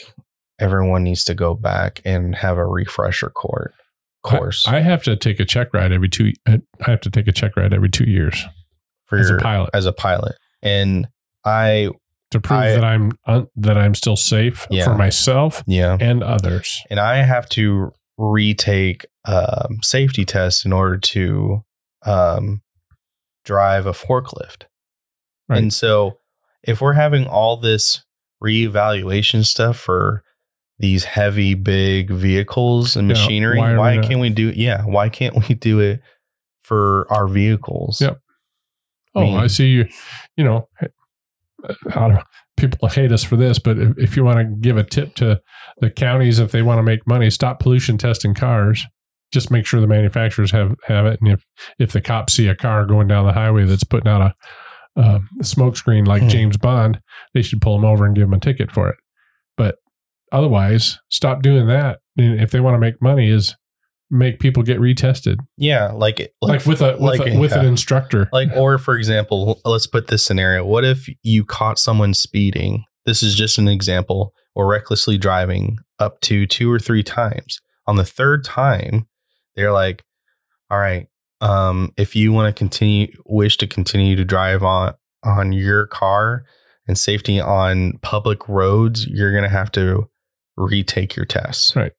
everyone 0.60 1.04
needs 1.04 1.24
to 1.26 1.34
go 1.34 1.54
back 1.54 2.02
and 2.06 2.36
have 2.36 2.58
a 2.58 2.66
refresher 2.66 3.30
court 3.30 3.74
course 4.22 4.68
I, 4.68 4.78
I 4.78 4.80
have 4.82 5.02
to 5.04 5.16
take 5.16 5.40
a 5.40 5.46
check 5.46 5.74
ride 5.74 5.92
every 5.92 6.10
two. 6.10 6.34
I 6.48 6.60
have 6.82 7.02
to 7.02 7.10
take 7.10 7.28
a 7.28 7.32
check 7.32 7.56
ride 7.56 7.74
every 7.74 7.90
two 7.90 8.04
years 8.04 8.46
for 9.06 9.18
as 9.18 9.30
a 9.30 9.34
your 9.34 9.40
pilot 9.40 9.70
as 9.74 9.86
a 9.86 9.94
pilot. 9.94 10.36
And 10.62 11.08
I 11.46 11.90
to 12.32 12.40
prove 12.40 12.60
I- 12.60 12.72
that 12.74 12.84
I'm 12.84 13.14
un, 13.26 13.48
that 13.56 13.78
I'm 13.78 13.96
still 13.96 14.18
safe 14.18 14.68
Yeah. 14.70 14.84
for 14.86 14.96
myself 14.96 15.64
yeah. 15.68 15.98
and 16.00 16.22
others. 16.24 16.82
and 16.90 17.00
I 17.00 17.24
have 17.24 17.48
to 17.50 17.92
retake 18.18 19.06
um, 19.26 19.78
safety 19.82 20.26
tests 20.26 20.66
in 20.66 20.74
order 20.74 20.98
to 20.98 21.64
um, 22.06 22.62
drive 23.46 23.86
a 23.86 23.92
forklift. 23.94 24.64
Right. 25.48 25.62
And 25.62 25.74
so, 25.74 26.20
if 26.64 26.82
we're 26.82 26.94
having 26.94 27.26
all 27.26 27.58
this 27.58 28.04
reevaluation 28.44 29.46
stuff 29.46 29.78
for 29.78 30.24
these 30.78 31.04
heavy, 31.06 31.56
big 31.56 32.10
vehicles 32.10 32.96
and 32.96 33.10
Yeah, 33.10 33.14
machinery, 33.16 33.58
why 33.58 33.76
why, 33.78 33.96
not- 33.96 34.06
can't 34.06 34.20
we 34.20 34.30
do? 34.30 34.52
Yeah, 34.56 34.84
why 34.86 35.10
can't 35.10 35.36
we 35.48 35.56
do 35.56 35.80
it 35.80 36.02
for 36.62 37.08
our 37.12 37.28
vehicles? 37.28 38.00
Yep. 38.02 38.20
Oh, 39.16 39.22
mean- 39.22 39.38
I 39.38 39.48
see 39.48 39.68
you. 39.70 39.88
You 40.38 40.44
know, 40.44 40.70
I 41.64 42.08
don't, 42.08 42.24
people 42.56 42.88
hate 42.88 43.12
us 43.12 43.24
for 43.24 43.36
this, 43.36 43.60
but 43.60 43.78
if, 43.78 43.98
if 43.98 44.16
you 44.16 44.24
want 44.24 44.38
to 44.40 44.46
give 44.46 44.78
a 44.78 44.84
tip 44.84 45.16
to 45.16 45.42
the 45.80 45.90
counties, 45.90 46.40
if 46.40 46.52
they 46.52 46.62
want 46.62 46.80
to 46.80 46.84
make 46.84 47.06
money, 47.08 47.30
stop 47.30 47.60
pollution 47.60 47.98
testing 47.98 48.34
cars. 48.34 48.86
Just 49.32 49.52
make 49.52 49.66
sure 49.66 49.80
the 49.82 49.88
manufacturers 49.88 50.52
have 50.52 50.76
have 50.88 51.06
it, 51.06 51.20
and 51.22 51.32
if 51.32 51.46
if 51.78 51.92
the 51.92 52.02
cops 52.02 52.34
see 52.34 52.48
a 52.48 52.56
car 52.56 52.86
going 52.86 53.08
down 53.08 53.26
the 53.26 53.34
highway 53.34 53.66
that's 53.66 53.84
putting 53.84 54.08
out 54.12 54.22
a 54.22 55.00
uh, 55.00 55.20
smoke 55.44 55.78
screen 55.78 56.06
like 56.06 56.24
Hmm. 56.24 56.30
James 56.30 56.58
Bond, 56.58 57.00
they 57.34 57.42
should 57.42 57.62
pull 57.62 57.76
them 57.76 57.86
over 57.86 58.06
and 58.06 58.16
give 58.16 58.28
them 58.28 58.34
a 58.34 58.40
ticket 58.40 58.72
for 58.72 58.90
it. 58.90 58.98
But 59.56 59.76
otherwise, 60.32 61.00
stop 61.10 61.42
doing 61.42 61.68
that. 61.68 62.00
And 62.18 62.40
if 62.42 62.52
they 62.52 62.60
want 62.60 62.76
to 62.76 62.80
make 62.80 63.02
money, 63.02 63.30
is 63.30 63.56
make 64.12 64.40
people 64.40 64.64
get 64.64 64.80
retested, 64.80 65.38
yeah, 65.58 65.92
like 65.92 66.20
it- 66.20 66.34
like, 66.42 66.66
with 66.66 66.82
a 66.82 66.94
with, 66.94 67.20
like 67.20 67.28
a, 67.28 67.38
with 67.38 67.52
an 67.52 67.66
instructor. 67.66 68.28
like 68.34 68.50
or 68.56 68.78
for 68.80 68.96
example 68.96 69.62
let's 69.66 69.86
put 69.86 70.08
this 70.08 70.26
scenario 70.26 70.66
what 70.66 70.84
if 70.84 71.08
you 71.22 71.46
caught 71.46 71.78
someone 71.78 72.16
speeding 72.16 72.86
this 73.06 73.22
is 73.22 73.36
just 73.36 73.60
an 73.60 73.68
example 73.68 74.34
or 74.56 74.66
recklessly 74.68 75.16
driving 75.18 75.78
up 76.00 76.20
to 76.22 76.48
two 76.48 76.72
or 76.72 76.80
three 76.80 77.04
times 77.04 77.62
on 77.86 77.98
the 77.98 78.04
third 78.04 78.44
time 78.44 79.08
they're 79.60 79.72
like 79.74 80.04
all 80.72 80.80
right 80.80 81.08
um 81.42 81.92
if 81.98 82.16
you 82.16 82.32
want 82.32 82.54
to 82.54 82.58
continue 82.58 83.08
wish 83.26 83.58
to 83.58 83.68
continue 83.68 84.16
to 84.16 84.24
drive 84.26 84.64
on 84.64 84.94
on 85.24 85.52
your 85.52 85.86
car 85.88 86.46
and 86.88 86.98
safety 86.98 87.40
on 87.40 88.00
public 88.02 88.48
roads 88.48 89.06
you're 89.08 89.32
going 89.32 89.44
to 89.44 89.50
have 89.50 89.72
to 89.72 90.10
retake 90.58 91.16
your 91.16 91.26
tests 91.26 91.76
Right. 91.76 91.92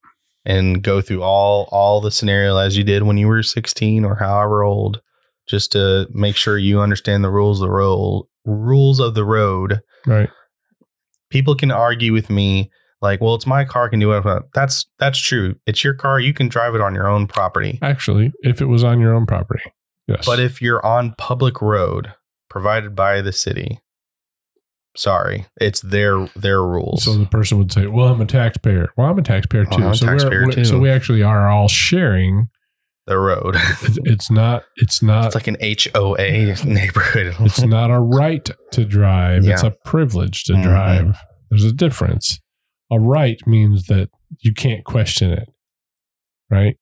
and 0.45 0.83
go 0.83 1.01
through 1.01 1.23
all 1.23 1.69
all 1.71 2.01
the 2.01 2.11
scenario 2.11 2.57
as 2.57 2.77
you 2.79 2.85
did 2.85 3.03
when 3.03 3.19
you 3.19 3.29
were 3.29 3.43
16 3.43 4.05
or 4.05 4.17
however 4.17 4.63
old 4.63 5.01
just 5.49 5.73
to 5.73 6.07
make 6.13 6.37
sure 6.37 6.57
you 6.59 6.81
understand 6.81 7.23
the 7.25 7.31
rules 7.31 7.61
of 7.61 7.67
the 7.69 7.73
road 7.73 8.27
rules 8.47 9.01
of 9.01 9.15
the 9.15 9.25
road 9.25 9.81
Right. 10.07 10.31
people 11.31 11.55
can 11.55 11.71
argue 11.71 12.13
with 12.13 12.31
me 12.31 12.71
like 13.03 13.21
well 13.21 13.35
it's 13.35 13.47
my 13.47 13.65
car 13.65 13.87
I 13.87 13.89
can 13.89 13.99
do 14.01 14.09
whatever 14.09 14.45
that's 14.55 14.87
that's 14.99 15.19
true 15.19 15.57
it's 15.67 15.83
your 15.85 15.95
car 15.95 16.21
you 16.21 16.35
can 16.35 16.49
drive 16.49 16.75
it 16.75 16.81
on 16.81 16.95
your 16.95 17.09
own 17.09 17.27
property 17.27 17.79
Actually, 17.83 18.33
if 18.43 18.61
it 18.61 18.67
was 18.67 18.85
on 18.85 19.01
your 19.01 19.15
own 19.15 19.27
property, 19.27 19.63
yes. 20.07 20.25
but 20.27 20.39
if 20.41 20.61
you're 20.63 20.85
on 20.85 21.15
public 21.19 21.61
road 21.63 22.13
provided 22.49 22.95
by 22.97 23.21
the 23.23 23.33
city 23.33 23.81
sorry 24.97 25.47
it's 25.61 25.81
their 25.83 26.27
their 26.37 26.63
rules 26.63 27.05
so 27.05 27.15
the 27.17 27.27
person 27.27 27.59
would 27.59 27.73
say, 27.73 27.87
"Well, 27.87 28.09
I'm 28.09 28.21
a 28.21 28.27
taxpayer." 28.27 28.89
Well, 28.97 29.07
I'm 29.09 29.19
a 29.19 29.23
taxpayer 29.23 29.65
Well, 29.71 29.79
too. 29.79 29.85
I'm 29.85 29.91
a 29.93 29.97
so 29.97 30.07
taxpayer 30.07 30.47
too. 30.47 30.65
So 30.65 30.79
we 30.79 30.91
actually 30.91 31.23
are 31.23 31.49
all 31.49 31.69
sharing. 31.69 32.49
the 33.07 33.19
road 33.19 33.57
It's, 34.05 34.31
not. 34.31 34.65
It's 34.77 35.03
not. 35.03 35.27
it's 35.27 35.35
like 35.35 35.47
an 35.49 35.57
HOA 35.61 36.55
neighborhood 36.65 37.35
it's 37.41 37.61
not 37.63 37.91
a 37.91 37.99
right 37.99 38.49
to 38.73 38.85
drive. 38.85 39.47
It's 39.47 39.63
a 39.65 39.71
privilege 39.85 40.45
to 40.45 40.53
Mhm. 40.55 40.63
drive. 40.63 41.17
There's 41.51 41.65
a 41.65 41.73
difference. 41.73 42.41
A 42.91 42.99
right 42.99 43.41
means 43.47 43.87
that 43.87 44.11
you 44.41 44.53
can't 44.53 44.85
question 44.85 45.31
it, 45.31 45.49
right? 46.51 46.77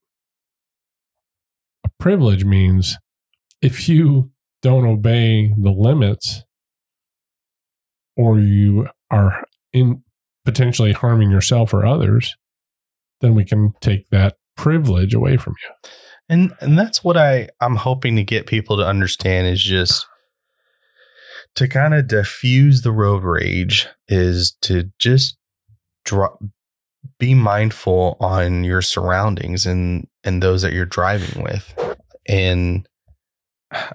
A 1.85 1.90
privilege 1.99 2.44
means 2.44 2.97
if 3.61 3.88
you 3.88 4.31
don't 4.62 4.87
obey 4.87 5.53
the 5.57 5.71
limits 5.71 6.44
or 8.16 8.38
you 8.38 8.88
are 9.11 9.44
in 9.73 10.03
potentially 10.44 10.92
harming 10.92 11.31
yourself 11.31 11.73
or 11.75 11.87
others, 11.87 12.37
then 13.21 13.35
we 13.35 13.44
can 13.44 13.73
take 13.81 14.09
that 14.11 14.37
privilege 14.57 15.14
away 15.14 15.37
from 15.37 15.55
you. 15.62 15.90
and 16.29 16.53
and 16.61 16.79
that's 16.79 17.05
what 17.05 17.16
I 17.16 17.49
I'm 17.61 17.77
hoping 17.77 18.16
to 18.16 18.25
get 18.25 18.47
people 18.47 18.77
to 18.77 18.85
understand 18.87 19.47
is 19.47 19.62
just 19.62 20.07
to 21.55 21.68
kind 21.68 21.94
of 21.94 22.09
diffuse 22.09 22.83
the 22.83 22.92
road 22.92 23.23
rage 23.23 23.87
is 24.09 24.57
to 24.62 24.90
just 24.99 25.38
be 27.18 27.35
mindful 27.35 28.16
on 28.21 28.64
your 28.64 28.83
surroundings 28.83 29.66
and 29.66 30.07
and 30.25 30.42
those 30.42 30.62
that 30.62 30.73
you're 30.73 30.87
driving 30.87 31.42
with. 31.42 31.75
And 32.27 32.88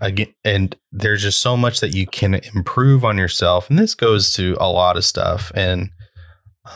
again 0.02 0.34
and 0.43 0.76
there's 0.91 1.23
just 1.23 1.41
so 1.41 1.58
much 1.58 1.80
that 1.80 1.95
you 1.95 2.06
can 2.06 2.36
improve 2.36 3.04
on 3.04 3.17
yourself 3.17 3.69
and 3.69 3.80
this 3.80 3.95
goes 3.95 4.34
to 4.36 4.56
a 4.60 4.71
lot 4.71 4.97
of 4.97 5.06
stuff. 5.06 5.52
And 5.56 5.89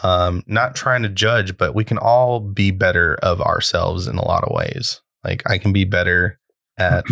um 0.03 0.43
not 0.47 0.75
trying 0.75 1.03
to 1.03 1.09
judge 1.09 1.57
but 1.57 1.73
we 1.73 1.83
can 1.83 1.97
all 1.97 2.39
be 2.39 2.71
better 2.71 3.15
of 3.23 3.41
ourselves 3.41 4.07
in 4.07 4.17
a 4.17 4.25
lot 4.25 4.43
of 4.43 4.53
ways. 4.53 5.01
Like 5.23 5.43
i 5.49 5.57
can 5.57 5.73
be 5.73 5.85
better 5.85 6.39
at 6.77 7.05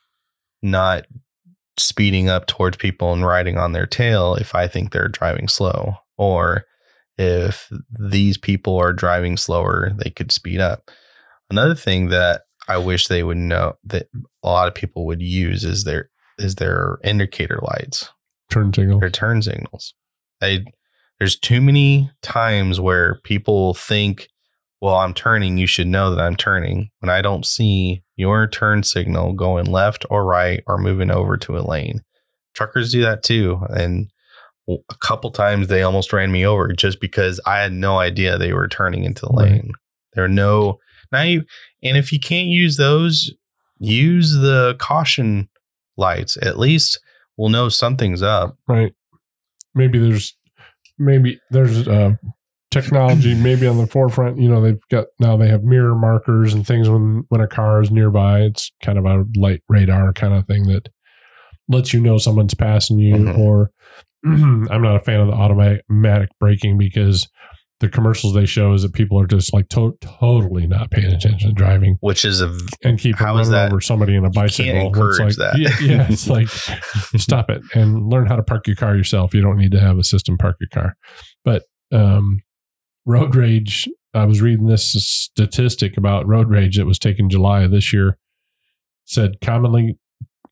not 0.62 1.06
speeding 1.78 2.28
up 2.28 2.46
towards 2.46 2.76
people 2.76 3.12
and 3.12 3.24
riding 3.24 3.56
on 3.56 3.72
their 3.72 3.86
tail 3.86 4.34
if 4.34 4.54
i 4.54 4.68
think 4.68 4.92
they're 4.92 5.08
driving 5.08 5.48
slow 5.48 5.96
or 6.18 6.66
if 7.22 7.70
these 7.90 8.36
people 8.36 8.76
are 8.76 8.92
driving 8.92 9.36
slower 9.36 9.92
they 9.96 10.10
could 10.10 10.32
speed 10.32 10.60
up 10.60 10.90
another 11.50 11.74
thing 11.74 12.08
that 12.08 12.42
i 12.68 12.76
wish 12.76 13.06
they 13.06 13.22
would 13.22 13.36
know 13.36 13.74
that 13.84 14.08
a 14.42 14.48
lot 14.48 14.68
of 14.68 14.74
people 14.74 15.06
would 15.06 15.22
use 15.22 15.64
is 15.64 15.84
their 15.84 16.10
is 16.38 16.56
their 16.56 16.98
indicator 17.04 17.60
lights 17.62 18.10
Turn 18.52 18.72
signal. 18.74 19.00
their 19.00 19.10
turn 19.10 19.40
signals. 19.40 19.94
They 20.40 20.64
there's 21.18 21.38
too 21.38 21.60
many 21.60 22.10
times 22.20 22.80
where 22.80 23.20
people 23.22 23.74
think, 23.74 24.28
well, 24.80 24.96
I'm 24.96 25.14
turning, 25.14 25.56
you 25.56 25.66
should 25.66 25.86
know 25.86 26.14
that 26.14 26.20
I'm 26.20 26.36
turning 26.36 26.90
when 26.98 27.08
I 27.08 27.22
don't 27.22 27.46
see 27.46 28.02
your 28.16 28.46
turn 28.46 28.82
signal 28.82 29.32
going 29.32 29.66
left 29.66 30.04
or 30.10 30.24
right 30.24 30.62
or 30.66 30.78
moving 30.78 31.10
over 31.10 31.36
to 31.38 31.56
a 31.56 31.62
lane. 31.62 32.02
Truckers 32.54 32.92
do 32.92 33.00
that 33.02 33.22
too. 33.22 33.60
And 33.70 34.10
a 34.68 34.94
couple 35.00 35.30
times 35.30 35.68
they 35.68 35.82
almost 35.82 36.12
ran 36.12 36.30
me 36.32 36.46
over 36.46 36.72
just 36.72 37.00
because 37.00 37.40
I 37.46 37.58
had 37.58 37.72
no 37.72 37.98
idea 37.98 38.38
they 38.38 38.52
were 38.52 38.68
turning 38.68 39.04
into 39.04 39.22
the 39.26 39.32
Right. 39.32 39.50
lane. 39.52 39.72
There 40.14 40.24
are 40.24 40.28
no 40.28 40.78
now 41.10 41.22
you 41.22 41.44
and 41.82 41.96
if 41.96 42.12
you 42.12 42.20
can't 42.20 42.46
use 42.48 42.76
those, 42.76 43.32
use 43.78 44.32
the 44.34 44.76
caution 44.78 45.48
lights. 45.96 46.36
At 46.40 46.58
least 46.58 47.00
we'll 47.36 47.48
know 47.50 47.68
something's 47.68 48.22
up. 48.22 48.56
right 48.68 48.92
maybe 49.74 49.98
there's 49.98 50.36
maybe 50.98 51.40
there's 51.50 51.88
uh 51.88 52.12
technology 52.70 53.34
maybe 53.42 53.66
on 53.66 53.78
the 53.78 53.86
forefront 53.86 54.38
you 54.38 54.48
know 54.48 54.60
they've 54.60 54.86
got 54.90 55.06
now 55.18 55.36
they 55.36 55.48
have 55.48 55.62
mirror 55.64 55.94
markers 55.94 56.52
and 56.54 56.66
things 56.66 56.88
when 56.88 57.24
when 57.30 57.40
a 57.40 57.48
car 57.48 57.80
is 57.82 57.90
nearby 57.90 58.40
it's 58.40 58.70
kind 58.82 58.98
of 58.98 59.04
a 59.06 59.24
light 59.36 59.62
radar 59.68 60.12
kind 60.12 60.34
of 60.34 60.46
thing 60.46 60.64
that 60.68 60.88
lets 61.68 61.92
you 61.94 62.00
know 62.00 62.18
someone's 62.18 62.54
passing 62.54 62.98
you 62.98 63.14
Mhm. 63.16 63.38
or 63.38 63.70
i'm 64.24 64.82
not 64.82 64.96
a 64.96 65.00
fan 65.00 65.20
of 65.20 65.26
the 65.26 65.32
automatic 65.32 66.30
braking 66.38 66.78
because 66.78 67.28
the 67.80 67.88
commercials 67.88 68.32
they 68.32 68.46
show 68.46 68.72
is 68.74 68.82
that 68.82 68.92
people 68.92 69.18
are 69.20 69.26
just 69.26 69.52
like 69.52 69.68
to- 69.68 69.98
totally 70.00 70.68
not 70.68 70.88
paying 70.92 71.12
attention 71.12 71.48
to 71.48 71.52
driving 71.52 71.96
which 71.98 72.24
is 72.24 72.40
a 72.40 72.56
and 72.84 73.00
keep 73.00 73.16
How 73.16 73.34
running 73.34 73.50
that- 73.50 73.72
over 73.72 73.80
somebody 73.80 74.14
in 74.14 74.24
a 74.24 74.30
bicycle. 74.30 74.92
It's 75.10 75.18
like, 75.18 75.34
that. 75.36 75.58
Yeah, 75.58 75.70
yeah, 75.80 76.06
it's 76.10 76.28
like 76.28 76.46
stop 77.16 77.50
it 77.50 77.60
and 77.74 78.08
learn 78.08 78.26
how 78.26 78.36
to 78.36 78.42
park 78.44 78.68
your 78.68 78.76
car 78.76 78.94
yourself. 78.96 79.34
You 79.34 79.40
don't 79.42 79.56
need 79.56 79.72
to 79.72 79.80
have 79.80 79.98
a 79.98 80.04
system 80.04 80.38
park 80.38 80.56
your 80.60 80.68
car. 80.72 80.94
But 81.44 81.64
um, 81.90 82.42
road 83.04 83.34
rage. 83.34 83.88
I 84.14 84.26
was 84.26 84.40
reading 84.40 84.66
this 84.66 84.92
statistic 84.92 85.96
about 85.96 86.28
road 86.28 86.48
rage 86.50 86.76
that 86.76 86.86
was 86.86 87.00
taken 87.00 87.28
July 87.28 87.62
of 87.62 87.72
this 87.72 87.92
year. 87.92 88.16
Said 89.06 89.40
commonly 89.42 89.98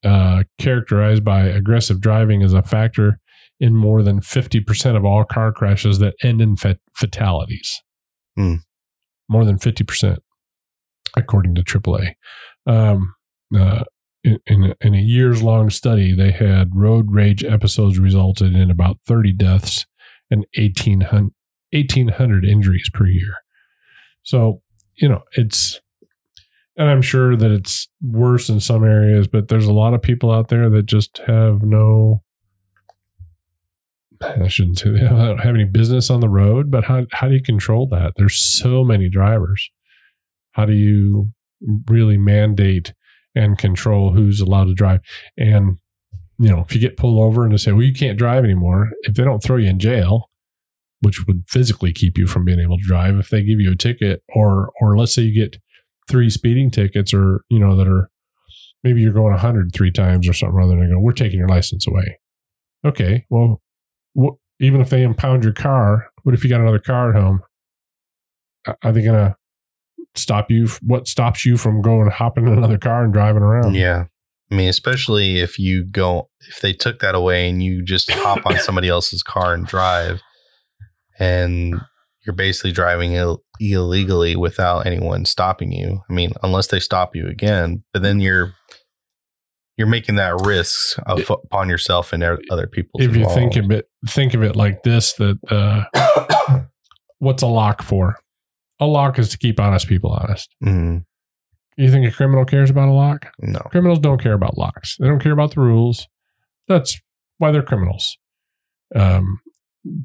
uh, 0.03 0.43
characterized 0.59 1.23
by 1.25 1.43
aggressive 1.43 2.01
driving 2.01 2.43
as 2.43 2.55
a 2.55 2.63
factor 2.65 3.20
in 3.61 3.77
more 3.77 4.03
than 4.03 4.21
fifty 4.21 4.61
percent 4.61 4.97
of 4.97 5.05
all 5.05 5.25
car 5.25 5.53
crashes 5.53 5.99
that 5.99 6.15
end 6.23 6.41
in 6.41 6.57
fat- 6.57 6.81
fatalities. 6.95 7.83
Hmm. 8.37 8.57
More 9.29 9.45
than 9.45 9.59
fifty 9.59 9.85
percent, 9.85 10.21
according 11.17 11.55
to 11.57 11.63
AAA. 11.63 12.15
Um, 12.67 13.15
uh, 13.57 13.85
in, 14.23 14.39
in, 14.47 14.65
a, 14.65 14.75
in 14.81 14.95
a 14.95 15.01
years 15.01 15.43
long 15.43 15.71
study, 15.71 16.15
they 16.15 16.31
had 16.31 16.75
road 16.75 17.07
rage 17.11 17.45
episodes 17.45 17.99
resulted 17.99 18.55
in 18.55 18.71
about 18.71 18.99
30 19.07 19.33
deaths 19.33 19.87
and 20.31 20.47
1,800, 20.57 21.33
1,800 21.73 22.45
injuries 22.45 22.91
per 22.93 23.07
year. 23.07 23.35
So, 24.23 24.63
you 24.97 25.09
know, 25.09 25.23
it's, 25.33 25.81
and 26.77 26.89
I'm 26.89 27.03
sure 27.03 27.37
that 27.37 27.51
it's 27.51 27.89
worse 28.03 28.49
in 28.49 28.61
some 28.61 28.85
areas, 28.85 29.27
but 29.27 29.49
there's 29.49 29.67
a 29.67 29.73
lot 29.73 29.95
of 29.95 30.03
people 30.03 30.31
out 30.31 30.49
there 30.49 30.69
that 30.71 30.87
just 30.87 31.19
have 31.27 31.63
no, 31.63 32.23
I 34.21 34.49
shouldn't 34.49 34.79
say 34.79 34.91
don't 35.01 35.39
have 35.39 35.55
any 35.55 35.65
business 35.65 36.11
on 36.11 36.21
the 36.21 36.29
road, 36.29 36.71
but 36.71 36.85
how, 36.85 37.07
how 37.13 37.29
do 37.29 37.35
you 37.35 37.43
control 37.43 37.87
that? 37.89 38.15
There's 38.17 38.39
so 38.39 38.85
many 38.85 39.09
drivers. 39.09 39.71
How 40.53 40.65
do 40.67 40.75
you 40.75 41.33
really 41.89 42.19
mandate 42.19 42.93
and 43.35 43.59
control 43.59 44.13
who's 44.13 44.41
allowed 44.41 44.65
to 44.65 44.75
drive? 44.75 45.01
And, 45.37 45.79
you 46.39 46.49
know, 46.51 46.61
if 46.61 46.75
you 46.75 46.81
get 46.81 46.97
pulled 46.97 47.23
over 47.23 47.45
and 47.45 47.53
they 47.53 47.57
say, 47.57 47.73
well, 47.73 47.83
you 47.83 47.95
can't 47.95 48.19
drive 48.19 48.45
anymore, 48.45 48.91
if 49.03 49.15
they 49.15 49.25
don't 49.25 49.43
throw 49.43 49.57
you 49.57 49.69
in 49.69 49.79
jail, 49.79 50.31
which 51.01 51.27
would 51.27 51.45
physically 51.49 51.93
keep 51.93 52.19
you 52.19 52.27
from 52.27 52.45
being 52.45 52.61
able 52.61 52.77
to 52.77 52.87
drive, 52.87 53.17
if 53.17 53.31
they 53.31 53.43
give 53.43 53.61
you 53.61 53.73
a 53.73 53.77
ticket, 53.77 54.23
or, 54.35 54.71
or 54.81 54.99
let's 54.99 55.15
say 55.15 55.23
you 55.23 55.35
get 55.35 55.61
three 56.09 56.29
speeding 56.29 56.71
tickets 56.71 57.15
or, 57.15 57.43
you 57.49 57.59
know, 57.59 57.77
that 57.77 57.89
are 57.89 58.11
maybe 58.83 59.01
you're 59.01 59.13
going 59.13 59.33
100 59.33 59.73
three 59.75 59.93
times 59.93 60.29
or 60.29 60.33
something 60.33 60.57
rather 60.57 60.77
than 60.77 60.91
go, 60.91 60.99
we're 60.99 61.13
taking 61.13 61.39
your 61.39 61.49
license 61.49 61.87
away. 61.87 62.19
Okay. 62.85 63.25
Well, 63.31 63.63
even 64.61 64.81
if 64.81 64.91
they 64.91 65.03
impound 65.03 65.43
your 65.43 65.53
car, 65.53 66.07
what 66.23 66.35
if 66.35 66.45
you 66.45 66.51
got 66.51 66.61
another 66.61 66.79
car 66.79 67.11
at 67.11 67.21
home? 67.21 67.41
Are- 68.67 68.93
they 68.93 69.03
going 69.03 69.15
to 69.15 69.37
stop 70.15 70.51
you? 70.51 70.69
What 70.83 71.09
stops 71.09 71.47
you 71.47 71.57
from 71.57 71.83
going 71.83 72.11
hopping 72.11 72.47
in 72.47 72.53
another 72.53 72.79
car 72.79 73.05
and 73.05 73.13
driving 73.13 73.43
around? 73.43 73.75
yeah. 73.75 74.05
I 74.53 74.57
mean, 74.57 74.69
especially 74.69 75.39
if 75.39 75.61
you 75.61 75.85
go 75.85 76.29
if 76.41 76.61
they 76.61 76.73
took 76.73 76.99
that 76.99 77.15
away 77.15 77.49
and 77.49 77.63
you 77.63 77.85
just 77.85 78.11
hop 78.11 78.45
on 78.45 78.59
somebody 78.59 78.89
else's 78.89 79.23
car 79.23 79.55
and 79.55 79.65
drive, 79.65 80.21
and 81.21 81.81
you're 82.27 82.35
basically 82.35 82.73
driving 82.73 83.13
Ill- 83.13 83.45
illegally 83.61 84.35
without 84.35 84.87
anyone 84.87 85.25
stopping 85.25 85.71
you. 85.71 86.01
I 86.09 86.13
mean, 86.13 86.33
unless 86.43 86.67
they 86.67 86.81
stop 86.81 87.15
you 87.15 87.29
again, 87.29 87.85
but 87.93 88.03
then 88.03 88.19
you're 88.19 88.53
you're 89.81 89.89
making 89.89 90.17
that 90.17 90.43
risk 90.45 90.99
of, 91.07 91.29
upon 91.31 91.71
yourself 91.71 92.13
and 92.13 92.23
other 92.51 92.67
people. 92.67 93.01
If 93.01 93.17
you 93.17 93.27
think 93.31 93.57
of 93.57 93.71
it, 93.71 93.89
think 94.07 94.35
of 94.35 94.43
it 94.43 94.55
like 94.55 94.83
this: 94.83 95.15
that 95.15 95.39
uh, 95.51 96.61
what's 97.19 97.43
a 97.43 97.47
lock 97.47 97.83
for? 97.83 98.19
A 98.79 98.85
lock 98.87 99.19
is 99.19 99.31
to 99.31 99.39
keep 99.39 99.59
honest 99.59 99.89
people 99.89 100.11
honest. 100.13 100.55
Mm, 100.63 101.05
You 101.79 101.91
think 101.91 102.07
a 102.07 102.11
criminal 102.15 102.45
cares 102.45 102.69
about 102.69 102.89
a 102.91 102.93
lock? 102.93 103.33
no, 103.39 103.59
Criminals 103.71 103.99
don't 104.01 104.23
care 104.23 104.35
about 104.35 104.59
locks. 104.59 104.97
They 104.99 105.07
don't 105.07 105.19
care 105.19 105.33
about 105.33 105.55
the 105.55 105.61
rules. 105.63 106.07
That's 106.69 107.01
why 107.39 107.51
they're 107.51 107.63
criminals. 107.63 108.19
Um, 108.95 109.41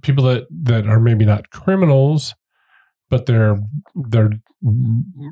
people 0.02 0.24
that 0.24 0.48
that 0.64 0.88
are 0.88 1.02
maybe 1.02 1.26
not 1.26 1.50
criminals, 1.50 2.34
but 3.10 3.26
they're 3.26 3.60
they're 4.10 4.32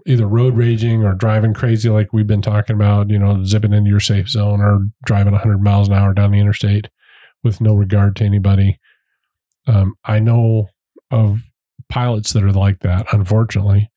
either 0.05 0.27
road 0.27 0.55
raging 0.55 1.03
or 1.03 1.13
driving 1.13 1.53
crazy 1.53 1.89
like 1.89 2.13
we've 2.13 2.27
been 2.27 2.41
talking 2.41 2.75
about 2.75 3.09
you 3.09 3.17
know 3.17 3.43
zipping 3.43 3.73
into 3.73 3.89
your 3.89 3.99
safe 3.99 4.29
zone 4.29 4.61
or 4.61 4.81
driving 5.05 5.33
100 5.33 5.61
miles 5.63 5.87
an 5.87 5.93
hour 5.95 6.13
down 6.13 6.31
the 6.31 6.39
interstate 6.39 6.87
with 7.43 7.59
no 7.59 7.73
regard 7.73 8.15
to 8.15 8.23
anybody. 8.23 8.79
Um, 9.67 9.95
i 10.03 10.19
know 10.19 10.67
of 11.09 11.39
pilots 11.89 12.33
that 12.33 12.43
are 12.43 12.51
like 12.51 12.79
that 12.81 13.05
unfortunately 13.13 13.89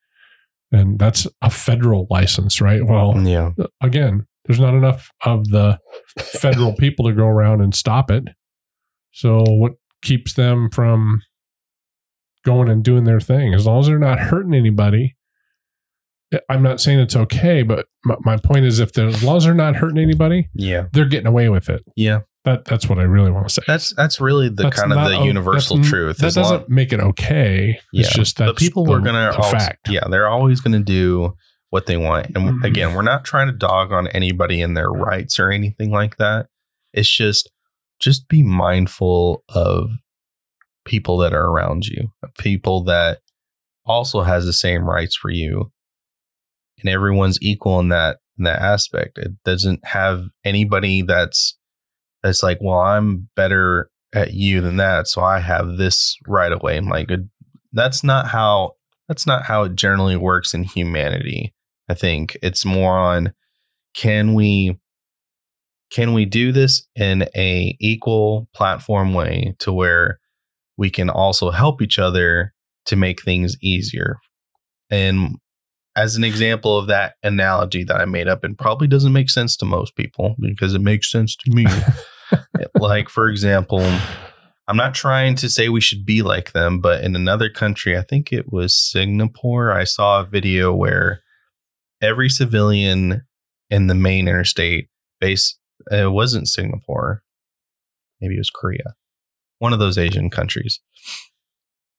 and 0.70 0.98
that's 0.98 1.26
a 1.42 1.50
federal 1.50 2.06
license 2.10 2.60
right? 2.60 2.84
Well 2.84 3.14
Yeah. 3.26 3.50
again 3.80 4.26
there's 4.46 4.60
not 4.60 4.74
enough 4.74 5.10
of 5.24 5.48
the 5.48 5.78
federal 6.20 6.72
people 6.76 7.06
to 7.06 7.12
go 7.12 7.26
around 7.26 7.62
and 7.62 7.74
stop 7.74 8.12
it. 8.12 8.24
So 9.10 9.42
what 9.42 9.72
keeps 10.02 10.34
them 10.34 10.70
from 10.70 11.22
going 12.46 12.68
and 12.70 12.82
doing 12.84 13.04
their 13.04 13.20
thing 13.20 13.52
as 13.52 13.66
long 13.66 13.80
as 13.80 13.86
they're 13.86 13.98
not 13.98 14.18
hurting 14.18 14.54
anybody 14.54 15.16
eh, 16.32 16.38
i'm 16.48 16.62
not 16.62 16.80
saying 16.80 16.98
it's 16.98 17.16
okay 17.16 17.62
but 17.62 17.86
my, 18.04 18.14
my 18.24 18.36
point 18.36 18.64
is 18.64 18.78
if 18.78 18.96
as 18.98 19.22
long 19.22 19.36
as 19.36 19.44
they're 19.44 19.52
not 19.54 19.76
hurting 19.76 19.98
anybody 19.98 20.48
Yeah. 20.54 20.86
they're 20.92 21.04
getting 21.08 21.26
away 21.26 21.48
with 21.48 21.68
it 21.68 21.82
Yeah. 21.96 22.20
that 22.44 22.64
that's 22.64 22.88
what 22.88 22.98
i 22.98 23.02
really 23.02 23.30
want 23.30 23.48
to 23.48 23.52
say 23.54 23.62
That's 23.66 23.92
that's 23.94 24.20
really 24.20 24.48
the 24.48 24.62
That's 24.64 24.80
kind 24.80 24.92
of 24.92 25.08
the 25.10 25.18
o- 25.18 25.24
universal 25.24 25.82
truth. 25.82 26.18
that 26.18 26.34
doesn't 26.34 26.68
make 26.68 26.92
it 26.92 27.00
okay 27.00 27.80
it's 27.92 28.12
just 28.14 28.38
that 28.38 28.56
people 28.56 28.90
are 28.92 29.00
gonna 29.00 29.30
a 29.30 29.36
always, 29.36 29.50
fact 29.52 29.88
Yeah, 29.88 30.06
they're 30.08 30.28
always 30.28 30.60
gonna 30.60 30.80
do 30.80 31.34
what 31.70 31.86
they 31.86 31.96
want. 31.96 32.26
And 32.26 32.36
Mhm. 32.36 32.64
again, 32.64 32.94
we're 32.94 33.02
not 33.02 33.24
trying 33.24 33.48
to 33.48 33.52
dog 33.52 33.90
on 33.92 34.06
anybody 34.08 34.62
in 34.62 34.74
their 34.74 34.88
rights 34.88 35.40
or 35.40 35.50
anything 35.50 35.90
like 35.90 36.16
that. 36.16 36.46
It's 36.94 37.10
just 37.10 37.50
just 37.98 38.28
be 38.28 38.42
mindful 38.44 39.42
of 39.48 39.90
people 40.86 41.18
that 41.18 41.34
are 41.34 41.46
around 41.46 41.86
you, 41.86 42.12
people 42.38 42.84
that 42.84 43.18
also 43.84 44.22
has 44.22 44.46
the 44.46 44.52
same 44.52 44.88
rights 44.88 45.14
for 45.14 45.30
you. 45.30 45.70
And 46.80 46.88
everyone's 46.88 47.38
equal 47.40 47.80
in 47.80 47.88
that 47.88 48.18
in 48.38 48.44
that 48.44 48.60
aspect. 48.60 49.18
It 49.18 49.32
doesn't 49.44 49.84
have 49.84 50.28
anybody 50.44 51.02
that's 51.02 51.56
that's 52.22 52.42
like, 52.42 52.58
well, 52.60 52.80
I'm 52.80 53.28
better 53.36 53.90
at 54.14 54.32
you 54.32 54.60
than 54.60 54.76
that, 54.76 55.08
so 55.08 55.22
I 55.22 55.38
have 55.40 55.76
this 55.76 56.16
right 56.26 56.52
away. 56.52 56.76
And 56.76 56.88
like, 56.88 57.10
that's 57.72 58.02
not 58.02 58.28
how 58.28 58.72
that's 59.08 59.26
not 59.26 59.44
how 59.44 59.64
it 59.64 59.74
generally 59.74 60.16
works 60.16 60.52
in 60.54 60.64
humanity. 60.64 61.54
I 61.88 61.94
think 61.94 62.36
it's 62.42 62.64
more 62.64 62.98
on 62.98 63.32
can 63.94 64.34
we 64.34 64.78
can 65.90 66.12
we 66.12 66.24
do 66.24 66.52
this 66.52 66.86
in 66.94 67.22
a 67.34 67.76
equal 67.80 68.48
platform 68.54 69.14
way 69.14 69.54
to 69.60 69.72
where 69.72 70.18
we 70.76 70.90
can 70.90 71.10
also 71.10 71.50
help 71.50 71.80
each 71.82 71.98
other 71.98 72.52
to 72.86 72.96
make 72.96 73.22
things 73.22 73.56
easier. 73.62 74.16
And 74.90 75.36
as 75.96 76.16
an 76.16 76.24
example 76.24 76.78
of 76.78 76.86
that 76.88 77.14
analogy 77.22 77.82
that 77.84 78.00
I 78.00 78.04
made 78.04 78.28
up 78.28 78.44
and 78.44 78.56
probably 78.56 78.86
doesn't 78.86 79.12
make 79.12 79.30
sense 79.30 79.56
to 79.56 79.64
most 79.64 79.96
people 79.96 80.36
because 80.38 80.74
it 80.74 80.80
makes 80.80 81.10
sense 81.10 81.34
to 81.36 81.50
me. 81.50 81.66
like 82.78 83.08
for 83.08 83.28
example, 83.28 83.80
I'm 84.68 84.76
not 84.76 84.94
trying 84.94 85.36
to 85.36 85.48
say 85.48 85.68
we 85.68 85.80
should 85.80 86.04
be 86.04 86.22
like 86.22 86.52
them, 86.52 86.80
but 86.80 87.02
in 87.02 87.16
another 87.16 87.48
country, 87.48 87.96
I 87.96 88.02
think 88.02 88.32
it 88.32 88.52
was 88.52 88.76
Singapore, 88.76 89.72
I 89.72 89.84
saw 89.84 90.20
a 90.20 90.26
video 90.26 90.74
where 90.74 91.20
every 92.02 92.28
civilian 92.28 93.22
in 93.70 93.86
the 93.86 93.94
main 93.94 94.28
interstate 94.28 94.88
base 95.20 95.58
it 95.90 96.10
wasn't 96.10 96.48
Singapore. 96.48 97.22
Maybe 98.20 98.34
it 98.34 98.38
was 98.38 98.50
Korea. 98.50 98.94
One 99.58 99.72
of 99.72 99.78
those 99.78 99.98
Asian 99.98 100.30
countries. 100.30 100.80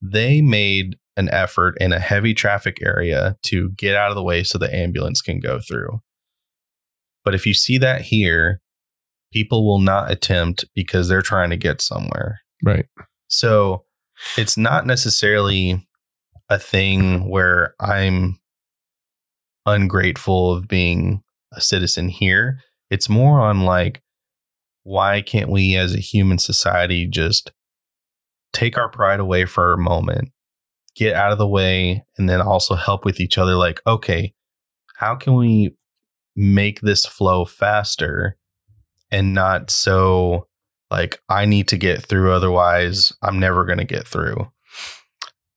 They 0.02 0.42
made 0.42 0.98
an 1.16 1.30
effort 1.30 1.76
in 1.80 1.92
a 1.92 2.00
heavy 2.00 2.34
traffic 2.34 2.78
area 2.86 3.38
to 3.44 3.72
get 3.72 3.96
out 3.96 4.10
of 4.10 4.16
the 4.16 4.24
way 4.24 4.44
so 4.44 4.58
the 4.58 4.74
ambulance 4.74 5.22
can 5.22 5.40
go 5.40 5.60
through. 5.60 6.02
But 7.26 7.34
if 7.34 7.46
you 7.46 7.54
see 7.54 7.78
that 7.80 8.02
here, 8.02 8.62
people 9.34 9.66
will 9.66 9.80
not 9.80 10.12
attempt 10.12 10.66
because 10.76 11.08
they're 11.08 11.22
trying 11.22 11.50
to 11.50 11.58
get 11.58 11.82
somewhere. 11.82 12.42
right 12.64 12.86
So 13.28 13.84
it's 14.38 14.58
not 14.58 14.86
necessarily 14.86 15.88
a 16.50 16.58
thing 16.58 17.30
where 17.30 17.74
I'm 17.80 18.40
ungrateful 19.66 20.54
of 20.54 20.68
being 20.68 21.24
a 21.52 21.62
citizen 21.62 22.10
here. 22.10 22.60
It's 22.90 23.10
more 23.10 23.42
on 23.42 23.62
like, 23.62 24.02
why 24.88 25.22
can't 25.22 25.52
we 25.52 25.76
as 25.76 25.94
a 25.94 26.00
human 26.00 26.38
society 26.38 27.06
just 27.06 27.52
take 28.54 28.78
our 28.78 28.88
pride 28.88 29.20
away 29.20 29.44
for 29.44 29.74
a 29.74 29.78
moment, 29.78 30.32
get 30.96 31.14
out 31.14 31.34
of 31.34 31.38
the 31.38 31.48
way, 31.48 32.06
and 32.18 32.30
then 32.30 32.40
also 32.40 32.74
help 32.76 33.04
with 33.04 33.20
each 33.20 33.38
other? 33.38 33.56
Like, 33.56 33.82
okay, 33.86 34.34
how 34.96 35.14
can 35.16 35.36
we 35.36 35.76
make 36.38 36.80
this 36.80 37.06
flow 37.06 37.44
faster 37.44 38.38
and 39.12 39.34
not 39.34 39.70
so 39.70 40.48
like 40.90 41.20
I 41.28 41.44
need 41.44 41.68
to 41.68 41.78
get 41.78 42.02
through 42.02 42.32
otherwise 42.32 43.12
I'm 43.22 43.40
never 43.42 43.66
going 43.66 43.80
to 43.80 43.84
get 43.84 44.08
through. 44.08 44.48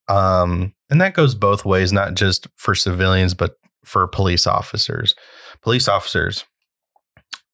Um 0.09 0.75
and 0.89 1.01
that 1.01 1.15
goes 1.15 1.37
both 1.37 1.65
ways 1.65 1.93
not 1.93 2.15
just 2.15 2.49
for 2.57 2.75
civilians 2.75 3.35
but 3.35 3.59
for 3.85 4.09
police 4.09 4.47
officers. 4.47 5.15
Police 5.63 5.87
officers 5.87 6.45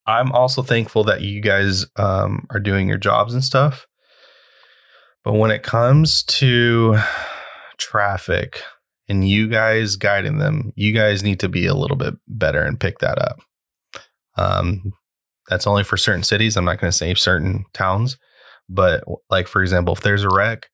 I'm 0.07 0.33
also 0.33 0.62
thankful 0.62 1.05
that 1.05 1.23
you 1.23 1.40
guys 1.40 1.87
um, 1.97 2.47
are 2.51 2.61
doing 2.61 2.88
your 2.88 2.99
jobs 2.99 3.35
and 3.35 3.42
stuff. 3.42 3.87
But 5.25 5.35
when 5.35 5.51
it 5.51 5.64
comes 5.64 6.23
to 6.25 6.99
traffic 7.79 8.62
and 9.09 9.29
you 9.29 9.49
guys 9.49 9.97
guiding 9.97 10.38
them, 10.38 10.73
you 10.77 10.92
guys 10.92 11.25
need 11.25 11.40
to 11.40 11.49
be 11.49 11.66
a 11.66 11.75
little 11.75 11.97
bit 11.97 12.14
better 12.29 12.62
and 12.62 12.79
pick 12.79 13.01
that 13.01 13.19
up. 13.19 13.40
Um, 14.37 14.92
that's 15.49 15.66
only 15.66 15.83
for 15.83 15.97
certain 15.97 16.23
cities. 16.23 16.57
I'm 16.57 16.64
not 16.64 16.81
going 16.81 16.90
to 16.90 16.97
say 16.97 17.12
certain 17.14 17.64
towns, 17.73 18.16
but 18.69 19.05
like 19.31 19.49
for 19.49 19.62
example, 19.62 19.95
if 19.95 20.01
there's 20.01 20.25
a 20.25 20.29
wreck, 20.29 20.69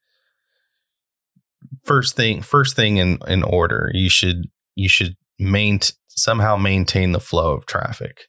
first 1.84 2.16
thing 2.16 2.42
first 2.42 2.76
thing 2.76 2.96
in 2.96 3.18
in 3.26 3.42
order, 3.42 3.90
you 3.94 4.10
should 4.10 4.48
you 4.74 4.88
should 4.88 5.16
main 5.38 5.80
somehow 6.08 6.56
maintain 6.56 7.12
the 7.12 7.20
flow 7.20 7.52
of 7.54 7.66
traffic. 7.66 8.26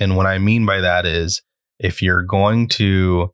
And 0.00 0.16
what 0.16 0.26
I 0.26 0.38
mean 0.38 0.66
by 0.66 0.80
that 0.80 1.06
is 1.06 1.42
if 1.78 2.02
you're 2.02 2.22
going 2.22 2.68
to 2.70 3.32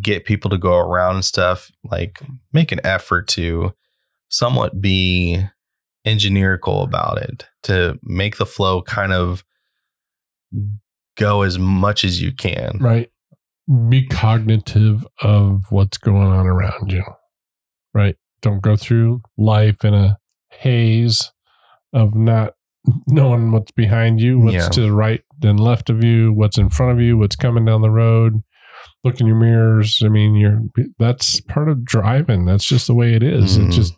get 0.00 0.24
people 0.24 0.50
to 0.50 0.58
go 0.58 0.76
around 0.78 1.16
and 1.16 1.24
stuff, 1.24 1.70
like 1.84 2.20
make 2.52 2.70
an 2.72 2.80
effort 2.84 3.26
to 3.28 3.72
somewhat 4.28 4.80
be 4.80 5.44
engineerical 6.04 6.82
about 6.82 7.18
it 7.18 7.46
to 7.62 7.98
make 8.02 8.36
the 8.36 8.46
flow 8.46 8.82
kind 8.82 9.12
of 9.12 9.44
go 11.16 11.42
as 11.42 11.58
much 11.58 12.04
as 12.04 12.20
you 12.22 12.32
can. 12.32 12.78
right 12.80 13.08
be 13.88 14.04
cognitive 14.06 15.06
of 15.22 15.66
what's 15.70 15.96
going 15.96 16.26
on 16.26 16.46
around 16.46 16.90
you 16.90 17.04
right 17.94 18.16
don't 18.40 18.60
go 18.60 18.74
through 18.76 19.22
life 19.38 19.84
in 19.84 19.94
a 19.94 20.18
haze 20.50 21.30
of 21.92 22.14
not 22.16 22.54
knowing 23.06 23.52
what's 23.52 23.70
behind 23.70 24.20
you 24.20 24.40
what's 24.40 24.54
Yeah. 24.54 24.68
to 24.70 24.80
the 24.80 24.92
right 24.92 25.22
and 25.44 25.58
left 25.60 25.90
of 25.90 26.02
you 26.04 26.32
what's 26.32 26.58
in 26.58 26.68
front 26.70 26.92
of 26.92 27.00
you 27.00 27.16
what's 27.18 27.36
coming 27.36 27.64
down 27.64 27.82
the 27.82 27.90
road 27.90 28.42
look 29.04 29.20
in 29.20 29.26
your 29.26 29.36
mirrors 29.36 30.00
i 30.04 30.08
mean 30.08 30.34
you're 30.34 30.60
that's 30.98 31.40
part 31.42 31.68
of 31.68 31.84
driving 31.84 32.44
that's 32.44 32.64
just 32.64 32.86
the 32.86 32.94
way 32.94 33.14
it 33.14 33.22
is. 33.22 33.58
Mhm. 33.58 33.66
it's 33.66 33.76
just 33.76 33.94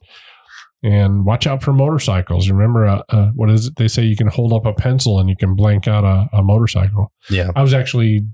and 0.82 1.24
watch 1.24 1.47
out 1.47 1.62
for 1.62 1.72
motorcycles 1.72 2.51
remember 2.51 2.86
uh, 2.86 3.03
uh, 3.09 3.30
what 3.34 3.51
is 3.51 3.66
it 3.68 3.76
they 3.76 3.88
say 3.88 4.03
you 4.03 4.16
can 4.16 4.26
hold 4.28 4.53
up 4.53 4.66
a 4.66 4.74
pencil 4.74 5.18
and 5.18 5.28
you 5.30 5.36
can 5.36 5.55
blank 5.55 5.88
out 5.88 6.05
a, 6.05 6.28
a 6.36 6.42
motorcycle 6.42 7.11
Yeah. 7.30 7.51
I 7.57 7.62
was 7.62 7.72
actually 7.72 8.26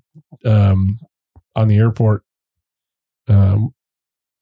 um, 0.44 0.98
on 1.54 1.68
the 1.68 1.76
airport 1.76 2.22
um, 3.28 3.70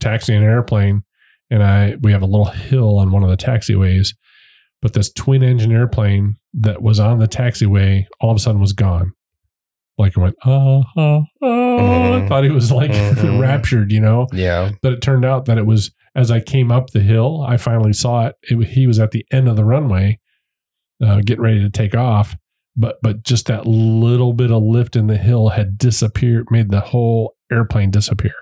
taxiing 0.00 0.38
an 0.42 0.48
airplane, 0.48 1.02
and 1.50 1.62
I 1.62 1.96
we 2.00 2.12
have 2.12 2.22
a 2.22 2.26
little 2.26 2.46
hill 2.46 2.98
on 2.98 3.10
one 3.10 3.22
of 3.22 3.28
the 3.28 3.36
taxiways, 3.36 4.14
but 4.80 4.94
this 4.94 5.12
twin 5.12 5.42
engine 5.42 5.72
airplane 5.72 6.36
that 6.55 6.82
was 6.82 6.99
on 7.01 7.18
the 7.18 7.28
taxiway 7.28 8.05
all 8.20 8.30
of 8.30 8.36
a 8.36 8.40
sudden 8.40 8.61
was 8.61 8.72
gone. 8.72 9.12
Like 9.99 10.16
it 10.16 10.20
went, 10.20 10.36
oh, 10.44 10.84
oh, 10.96 11.24
oh. 11.42 11.76
I 11.78 12.20
Mhm. 12.20 12.28
thought 12.28 12.44
he 12.44 12.51
was 12.51 12.70
like 12.70 12.90
Mhm. 12.92 13.40
raptured, 13.40 13.90
you 13.92 14.01
know. 14.01 14.26
Yeah. 14.32 14.70
But 14.82 14.92
it 14.92 15.03
turned 15.03 15.24
out 15.24 15.46
that 15.46 15.59
it 15.59 15.66
was 15.66 15.92
as 16.14 16.30
I 16.30 16.40
came 16.40 16.70
up 16.72 16.90
the 16.90 17.01
hill, 17.01 17.44
I 17.46 17.57
finally 17.57 17.92
saw 17.92 18.26
it. 18.26 18.36
it 18.44 18.57
he 18.68 18.86
was 18.86 18.99
at 18.99 19.11
the 19.11 19.24
end 19.32 19.49
of 19.49 19.57
the 19.57 19.64
runway, 19.64 20.18
uh, 21.05 21.20
getting 21.24 21.42
ready 21.42 21.61
to 21.61 21.70
take 21.70 21.94
off. 21.94 22.36
But 22.76 22.99
but 23.03 23.24
just 23.24 23.46
that 23.46 23.66
little 23.66 24.32
bit 24.32 24.53
of 24.53 24.62
lift 24.62 24.94
in 24.94 25.09
the 25.09 25.16
hill 25.18 25.49
had 25.51 25.76
disappeared, 25.78 26.46
made 26.51 26.70
the 26.70 26.80
whole 26.80 27.34
airplane 27.51 27.90
disappear, 27.90 28.34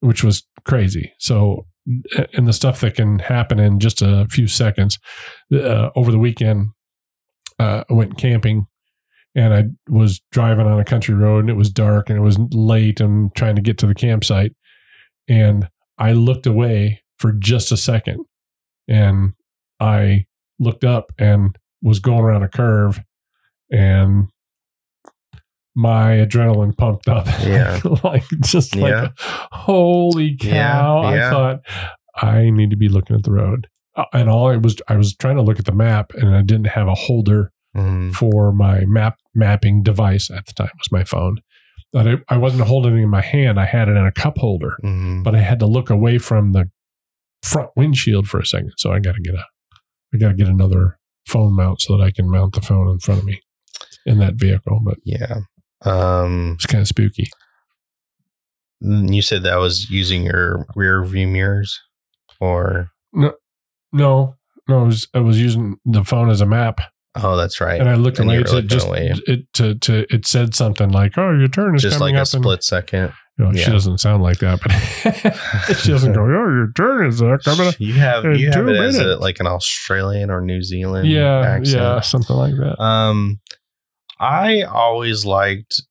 which 0.00 0.24
was 0.24 0.46
crazy. 0.64 1.12
So 1.18 1.66
and 2.32 2.48
the 2.48 2.54
stuff 2.54 2.80
that 2.80 2.94
can 2.94 3.18
happen 3.18 3.58
in 3.58 3.78
just 3.80 4.00
a 4.00 4.26
few 4.30 4.46
seconds. 4.48 4.98
Uh, 5.52 5.90
over 5.94 6.10
the 6.10 6.18
weekend, 6.18 6.68
uh, 7.58 7.84
I 7.88 7.92
went 7.92 8.18
camping 8.18 8.66
and 9.34 9.52
I 9.54 9.64
was 9.88 10.20
driving 10.30 10.66
on 10.66 10.78
a 10.78 10.84
country 10.84 11.14
road 11.14 11.40
and 11.40 11.50
it 11.50 11.56
was 11.56 11.70
dark 11.70 12.08
and 12.08 12.18
it 12.18 12.22
was 12.22 12.38
late 12.52 13.00
and 13.00 13.34
trying 13.34 13.56
to 13.56 13.62
get 13.62 13.78
to 13.78 13.86
the 13.86 13.94
campsite. 13.94 14.52
And 15.28 15.68
I 15.98 16.12
looked 16.12 16.46
away 16.46 17.02
for 17.18 17.32
just 17.32 17.72
a 17.72 17.76
second 17.76 18.24
and 18.88 19.32
I 19.80 20.26
looked 20.58 20.84
up 20.84 21.12
and 21.18 21.56
was 21.82 21.98
going 21.98 22.20
around 22.20 22.42
a 22.42 22.48
curve 22.48 23.00
and 23.70 24.28
my 25.74 26.12
adrenaline 26.12 26.76
pumped 26.76 27.08
up. 27.08 27.26
Yeah. 27.42 27.80
like 28.04 28.24
just 28.42 28.76
Yeah. 28.76 28.84
like 29.02 29.12
holy 29.18 30.36
cow. 30.36 31.02
Yeah, 31.10 31.14
yeah. 31.14 31.26
I 31.26 31.30
thought 31.30 31.60
I 32.16 32.50
need 32.50 32.70
to 32.70 32.76
be 32.76 32.88
looking 32.88 33.16
at 33.16 33.22
the 33.24 33.32
road. 33.32 33.66
Uh, 33.96 34.04
And 34.12 34.28
all 34.28 34.48
I 34.48 34.56
was 34.56 34.76
I 34.88 34.96
was 34.96 35.14
trying 35.16 35.36
to 35.36 35.42
look 35.42 35.58
at 35.58 35.64
the 35.66 35.72
map 35.72 36.12
and 36.14 36.34
I 36.34 36.42
didn't 36.42 36.68
have 36.68 36.88
a 36.88 36.94
holder 36.94 37.52
Mhm. 37.76 38.14
for 38.14 38.52
my 38.52 38.84
map 38.86 39.18
mapping 39.34 39.82
device 39.82 40.30
at 40.30 40.46
the 40.46 40.52
time 40.52 40.68
it 40.68 40.78
was 40.78 40.92
my 40.92 41.04
phone. 41.04 41.38
But 41.92 42.06
I, 42.08 42.14
I 42.28 42.36
wasn't 42.38 42.62
holding 42.68 42.96
it 42.98 43.02
in 43.02 43.08
my 43.08 43.20
hand. 43.20 43.58
I 43.58 43.64
had 43.66 43.88
it 43.88 43.96
in 43.96 44.04
a 44.06 44.12
cup 44.12 44.38
holder, 44.38 44.78
Mhm. 44.84 45.22
but 45.24 45.34
I 45.34 45.40
had 45.40 45.58
to 45.60 45.66
look 45.66 45.90
away 45.90 46.18
from 46.18 46.52
the 46.52 46.70
front 47.42 47.70
windshield 47.76 48.28
for 48.28 48.40
a 48.40 48.46
second. 48.46 48.72
So 48.78 48.92
I 48.92 48.98
got 49.00 49.14
to 49.16 49.20
get 49.20 49.34
a, 49.34 49.44
I 50.12 50.18
got 50.18 50.28
to 50.28 50.34
get 50.34 50.48
another 50.48 50.98
phone 51.26 51.54
mount 51.54 51.80
so 51.80 51.96
that 51.96 52.02
I 52.04 52.10
can 52.10 52.28
mount 52.30 52.54
the 52.54 52.60
phone 52.62 52.88
in 52.88 52.98
front 53.00 53.20
of 53.20 53.26
me 53.26 53.40
in 54.06 54.18
that 54.18 54.34
vehicle. 54.34 54.80
But 54.84 54.98
yeah. 55.04 55.40
Um, 55.82 56.52
it's 56.54 56.66
kind 56.66 56.80
of 56.82 56.88
spooky. 56.88 57.26
you 58.80 59.22
said 59.22 59.42
that 59.42 59.56
was 59.58 59.90
using 59.90 60.24
your 60.24 60.66
rear 60.74 61.02
view 61.04 61.26
mirrors, 61.26 61.80
or 62.40 62.90
No, 63.12 63.34
no, 63.94 64.36
no, 64.68 64.80
I 64.80 64.82
was 64.84 65.08
I 65.14 65.20
was 65.20 65.40
using 65.40 65.76
the 65.86 66.04
phone 66.04 66.28
as 66.30 66.40
a 66.42 66.46
map, 66.46 66.80
oh, 67.16 67.36
that's 67.36 67.60
right. 67.60 67.80
and 67.80 67.88
I 67.88 67.94
looked 67.94 68.18
And 68.18 68.28
away 68.28 68.40
looking 68.40 68.68
just 68.68 68.86
away. 68.86 69.12
it 69.26 69.52
to 69.54 69.74
to 69.76 70.04
it 70.14 70.26
said 70.26 70.54
something 70.54 70.90
like, 70.90 71.16
"Oh, 71.16 71.30
your 71.32 71.48
turn 71.48 71.76
is 71.76 71.82
Just 71.82 71.98
coming 71.98 72.14
like 72.14 72.18
a 72.18 72.22
up." 72.22 72.34
and- 72.34 72.42
split 72.42 72.62
second. 72.64 73.12
You 73.36 73.46
know, 73.46 73.52
She 73.52 73.68
doesn't 73.68 73.98
sound 73.98 74.22
like 74.22 74.38
that, 74.38 74.60
but 74.62 75.76
she 75.78 75.90
doesn't 75.90 76.12
go, 76.12 76.20
"Oh, 76.20 76.26
your 76.26 76.70
turn 76.76 77.06
is 77.08 77.20
uh, 77.20 77.36
coming 77.44 77.66
up." 77.66 77.74
You 77.80 77.94
have 77.94 78.24
you 78.38 78.50
have 78.52 78.68
it 78.68 78.76
as 78.76 78.96
a, 78.96 79.16
like 79.16 79.40
an 79.40 79.48
Australian 79.48 80.30
or 80.30 80.40
New 80.40 80.62
Zealand 80.62 81.08
Yeah, 81.08 81.40
accent. 81.40 81.82
yeah, 81.82 82.00
something 82.00 82.36
like 82.36 82.54
that. 82.54 82.80
Um, 82.80 83.40
I 84.20 84.62
always 84.62 85.24
liked. 85.24 85.82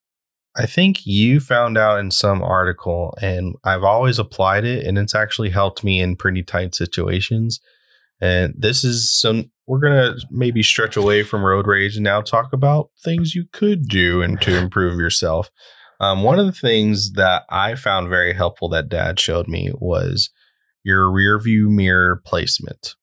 I 0.55 0.65
think 0.67 1.05
you 1.05 1.39
found 1.41 1.77
out 1.77 1.99
in 1.99 2.11
some 2.11 2.41
article, 2.41 3.13
and 3.21 3.55
I've 3.65 3.83
always 3.83 4.19
applied 4.19 4.63
it, 4.65 4.85
and 4.85 4.97
it's 4.97 5.13
actually 5.15 5.49
helped 5.49 5.83
me 5.83 5.99
in 5.99 6.15
pretty 6.15 6.43
tight 6.43 6.73
situations. 6.75 7.59
And 8.21 8.53
this 8.57 8.83
is 8.83 9.11
some. 9.11 9.51
We're 9.65 9.79
gonna 9.79 10.15
maybe 10.29 10.61
stretch 10.61 10.97
away 10.97 11.23
from 11.23 11.45
road 11.45 11.67
rage 11.67 11.95
and 11.95 12.03
now 12.03 12.21
talk 12.21 12.51
about 12.51 12.89
things 13.03 13.33
you 13.33 13.45
could 13.53 13.87
do 13.87 14.21
and 14.21 14.39
to 14.41 14.57
improve 14.57 14.99
yourself. 14.99 15.49
Um, 15.99 16.23
one 16.23 16.37
of 16.37 16.45
the 16.45 16.51
things 16.51 17.13
that 17.13 17.43
I 17.49 17.75
found 17.75 18.09
very 18.09 18.33
helpful 18.33 18.67
that 18.69 18.89
Dad 18.89 19.19
showed 19.19 19.47
me 19.47 19.71
was 19.75 20.29
your 20.83 21.09
rear 21.09 21.39
view 21.39 21.69
mirror 21.69 22.21
placement. 22.25 22.95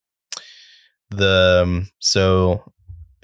The 1.08 1.62
um, 1.62 1.88
so 1.98 2.72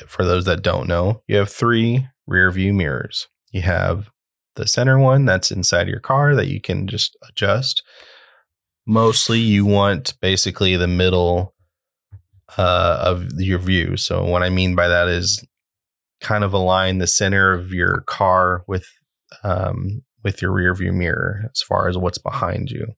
for 0.07 0.24
those 0.24 0.45
that 0.47 0.62
don't 0.62 0.89
know, 0.89 1.22
you 1.26 1.37
have 1.37 1.51
three 1.51 2.09
rear 2.26 2.51
view 2.51 2.72
mirrors. 2.72 3.28
You 3.53 3.62
have 3.62 4.11
the 4.57 4.66
center 4.66 4.99
one 4.99 5.24
that's 5.24 5.51
inside 5.51 5.89
your 5.89 6.01
car 6.01 6.34
that 6.34 6.49
you 6.49 6.61
can 6.61 6.87
just 6.87 7.16
adjust. 7.28 7.82
Mostly, 8.87 9.39
you 9.39 9.64
want 9.64 10.14
basically 10.20 10.76
the 10.76 10.87
middle 10.87 11.55
uh, 12.57 12.99
of 13.01 13.32
your 13.38 13.59
view. 13.59 13.97
So, 13.97 14.24
what 14.24 14.42
I 14.42 14.51
mean 14.51 14.74
by 14.74 14.88
that 14.88 15.09
is 15.09 15.44
kind 16.20 16.44
of 16.44 16.53
align 16.53 16.99
the 16.99 17.07
center 17.07 17.53
of 17.53 17.72
your 17.72 18.03
car 18.07 18.64
with 18.66 18.86
um, 19.42 20.03
with 20.24 20.42
your 20.42 20.53
rear 20.53 20.74
view 20.74 20.92
mirror 20.92 21.51
as 21.53 21.62
far 21.62 21.88
as 21.88 21.97
what's 21.97 22.18
behind 22.18 22.70
you. 22.70 22.94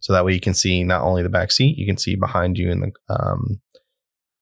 So 0.00 0.12
that 0.12 0.24
way 0.24 0.32
you 0.32 0.40
can 0.40 0.54
see 0.54 0.84
not 0.84 1.02
only 1.02 1.22
the 1.22 1.28
back 1.28 1.50
seat, 1.50 1.76
you 1.76 1.86
can 1.86 1.96
see 1.96 2.14
behind 2.14 2.56
you 2.56 2.70
in 2.70 2.80
the 2.80 2.92
um, 3.08 3.60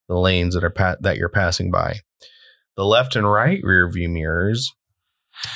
the 0.08 0.18
lanes 0.18 0.54
that 0.54 0.64
are 0.64 0.70
pa- 0.70 0.96
that 1.00 1.16
you're 1.16 1.28
passing 1.28 1.70
by. 1.70 2.00
The 2.76 2.84
left 2.84 3.16
and 3.16 3.30
right 3.30 3.60
rear 3.62 3.88
view 3.90 4.08
mirrors, 4.08 4.70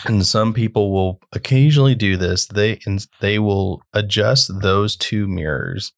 and 0.06 0.24
some 0.24 0.54
people 0.54 0.90
will 0.90 1.20
occasionally 1.32 1.94
do 1.94 2.16
this. 2.16 2.46
They 2.46 2.80
and 2.86 3.06
they 3.20 3.38
will 3.38 3.82
adjust 3.92 4.50
those 4.62 4.96
two 4.96 5.28
mirrors 5.28 5.92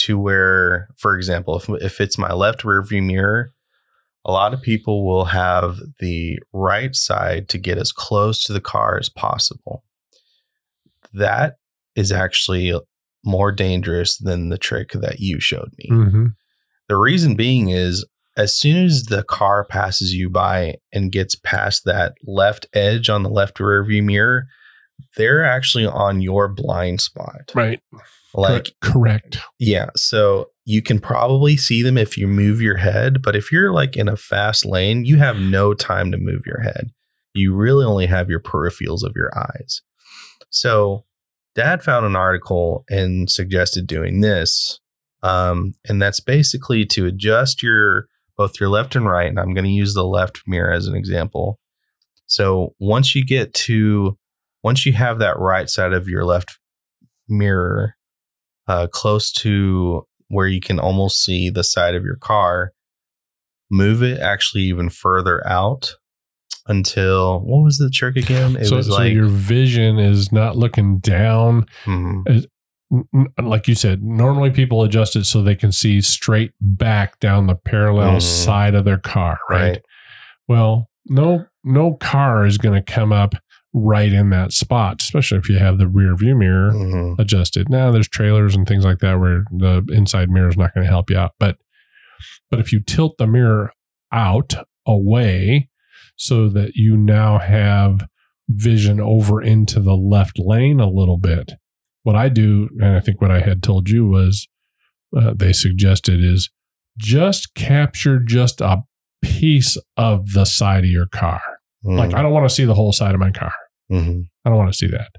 to 0.00 0.18
where, 0.18 0.88
for 0.96 1.16
example, 1.16 1.56
if 1.56 1.68
if 1.82 2.00
it's 2.00 2.18
my 2.18 2.32
left 2.32 2.64
rear 2.64 2.82
view 2.82 3.02
mirror, 3.02 3.50
a 4.24 4.32
lot 4.32 4.54
of 4.54 4.62
people 4.62 5.06
will 5.06 5.26
have 5.26 5.78
the 5.98 6.38
right 6.52 6.94
side 6.94 7.48
to 7.50 7.58
get 7.58 7.78
as 7.78 7.92
close 7.92 8.42
to 8.44 8.52
the 8.52 8.60
car 8.60 8.98
as 8.98 9.08
possible. 9.08 9.84
That 11.12 11.56
is 11.96 12.12
actually 12.12 12.78
more 13.24 13.52
dangerous 13.52 14.16
than 14.16 14.48
the 14.48 14.58
trick 14.58 14.92
that 14.92 15.20
you 15.20 15.40
showed 15.40 15.70
me. 15.78 15.88
Mm-hmm. 15.90 16.26
The 16.88 16.96
reason 16.96 17.34
being 17.34 17.68
is 17.68 18.06
as 18.36 18.54
soon 18.54 18.84
as 18.84 19.04
the 19.04 19.22
car 19.22 19.64
passes 19.64 20.14
you 20.14 20.30
by 20.30 20.76
and 20.92 21.12
gets 21.12 21.34
past 21.34 21.84
that 21.84 22.14
left 22.24 22.66
edge 22.72 23.08
on 23.08 23.22
the 23.22 23.28
left 23.28 23.60
rear 23.60 23.84
view 23.84 24.02
mirror, 24.02 24.46
they're 25.16 25.44
actually 25.44 25.86
on 25.86 26.20
your 26.20 26.48
blind 26.48 27.00
spot. 27.00 27.50
Right. 27.54 27.80
Like, 28.34 28.70
correct. 28.80 29.38
yeah. 29.58 29.90
So 29.96 30.50
you 30.64 30.82
can 30.82 31.00
probably 31.00 31.56
see 31.56 31.82
them 31.82 31.98
if 31.98 32.16
you 32.16 32.28
move 32.28 32.60
your 32.60 32.76
head, 32.76 33.22
but 33.22 33.34
if 33.34 33.50
you're 33.50 33.72
like 33.72 33.96
in 33.96 34.08
a 34.08 34.16
fast 34.16 34.64
lane, 34.64 35.04
you 35.04 35.16
have 35.16 35.36
no 35.36 35.74
time 35.74 36.12
to 36.12 36.18
move 36.18 36.42
your 36.46 36.60
head. 36.60 36.90
You 37.34 37.54
really 37.54 37.84
only 37.84 38.06
have 38.06 38.30
your 38.30 38.40
peripherals 38.40 39.02
of 39.02 39.12
your 39.16 39.36
eyes. 39.36 39.82
So 40.50 41.04
dad 41.54 41.82
found 41.82 42.06
an 42.06 42.16
article 42.16 42.84
and 42.88 43.30
suggested 43.30 43.86
doing 43.86 44.20
this. 44.20 44.80
Um, 45.22 45.74
and 45.88 46.00
that's 46.00 46.20
basically 46.20 46.86
to 46.86 47.06
adjust 47.06 47.62
your 47.62 48.06
both 48.36 48.58
your 48.58 48.70
left 48.70 48.96
and 48.96 49.06
right. 49.06 49.28
And 49.28 49.38
I'm 49.38 49.52
going 49.52 49.66
to 49.66 49.70
use 49.70 49.94
the 49.94 50.06
left 50.06 50.42
mirror 50.46 50.72
as 50.72 50.86
an 50.86 50.94
example. 50.94 51.58
So 52.26 52.74
once 52.78 53.14
you 53.14 53.24
get 53.24 53.52
to 53.54 54.16
once 54.62 54.86
you 54.86 54.92
have 54.92 55.18
that 55.18 55.38
right 55.38 55.68
side 55.68 55.92
of 55.92 56.08
your 56.08 56.24
left 56.24 56.58
mirror 57.28 57.96
uh, 58.70 58.86
close 58.86 59.32
to 59.32 60.06
where 60.28 60.46
you 60.46 60.60
can 60.60 60.78
almost 60.78 61.24
see 61.24 61.50
the 61.50 61.64
side 61.64 61.96
of 61.96 62.04
your 62.04 62.14
car, 62.16 62.72
move 63.68 64.00
it 64.02 64.20
actually 64.20 64.62
even 64.62 64.88
further 64.88 65.44
out 65.46 65.94
until 66.68 67.40
what 67.40 67.64
was 67.64 67.78
the 67.78 67.90
trick 67.90 68.14
again? 68.16 68.54
It 68.56 68.66
so, 68.66 68.76
was 68.76 68.86
so 68.86 68.92
like 68.94 69.12
your 69.12 69.26
vision 69.26 69.98
is 69.98 70.30
not 70.30 70.56
looking 70.56 70.98
down. 70.98 71.66
Mhm. 71.84 72.46
N- 72.92 73.26
Like 73.42 73.66
you 73.66 73.74
said, 73.74 74.02
normally 74.04 74.50
people 74.50 74.82
adjust 74.84 75.16
it 75.16 75.24
so 75.24 75.42
they 75.42 75.54
can 75.56 75.72
see 75.72 76.00
straight 76.00 76.52
back 76.60 77.18
down 77.18 77.46
the 77.48 77.54
parallel 77.56 78.16
Mhm. 78.18 78.22
side 78.22 78.74
of 78.76 78.84
their 78.84 78.98
car, 78.98 79.38
right? 79.48 79.60
right. 79.70 79.82
Well, 80.48 80.88
no, 81.06 81.46
no 81.64 81.94
car 81.94 82.46
is 82.46 82.58
going 82.58 82.80
to 82.80 82.92
come 82.92 83.12
up 83.12 83.34
right 83.72 84.12
in 84.12 84.30
that 84.30 84.52
spot, 84.52 85.00
especially 85.00 85.38
if 85.38 85.48
you 85.48 85.58
have 85.58 85.78
the 85.78 85.86
rear 85.88 86.16
view 86.16 86.34
mirror 86.34 86.72
Mhm. 86.72 87.18
adjusted. 87.18 87.68
Now 87.68 87.90
there's 87.92 88.08
trailers 88.08 88.54
and 88.56 88.66
things 88.66 88.84
like 88.84 88.98
that 88.98 89.20
where 89.20 89.44
the 89.52 89.84
inside 89.92 90.28
mirror 90.30 90.48
is 90.48 90.56
not 90.56 90.74
going 90.74 90.84
to 90.84 90.90
help 90.90 91.08
you 91.10 91.16
out. 91.18 91.32
But 91.38 91.58
but 92.50 92.58
if 92.60 92.72
you 92.72 92.80
tilt 92.80 93.16
the 93.18 93.26
mirror 93.26 93.72
out 94.12 94.54
away 94.86 95.68
so 96.16 96.48
that 96.48 96.74
you 96.74 96.96
now 96.96 97.38
have 97.38 98.06
vision 98.48 98.98
over 99.00 99.40
into 99.40 99.78
the 99.80 99.94
left 99.94 100.36
lane 100.38 100.80
a 100.80 100.90
little 100.90 101.16
bit. 101.16 101.52
What 102.02 102.16
I 102.16 102.28
do, 102.28 102.68
and 102.80 102.96
I 102.96 103.00
think 103.00 103.20
what 103.20 103.30
I 103.30 103.40
had 103.40 103.62
told 103.62 103.88
you 103.88 104.06
was 104.08 104.48
uh, 105.16 105.32
they 105.36 105.52
suggested 105.52 106.22
is 106.22 106.50
just 106.98 107.54
capture 107.54 108.18
just 108.18 108.60
a 108.60 108.78
piece 109.22 109.76
of 109.96 110.32
the 110.32 110.44
side 110.44 110.84
of 110.84 110.90
your 110.90 111.06
car. 111.06 111.40
Like 111.84 112.12
I 112.14 112.20
don't 112.22 112.32
want 112.32 112.48
to 112.48 112.54
see 112.54 112.64
the 112.64 112.74
whole 112.74 112.92
side 112.92 113.14
of 113.14 113.20
my 113.20 113.30
car. 113.30 113.52
Mhm. 113.90 114.24
I 114.44 114.48
don't 114.48 114.58
want 114.58 114.72
to 114.72 114.76
see 114.76 114.88
that. 114.88 115.10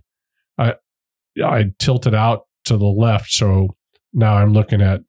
I 0.58 0.74
I 1.44 1.66
tilted 1.80 2.14
it 2.14 2.18
out 2.18 2.42
to 2.66 2.78
the 2.78 2.86
left, 2.86 3.32
so 3.32 3.76
now 4.14 4.36
I'm 4.36 4.54
looking 4.54 4.82
at 4.82 5.02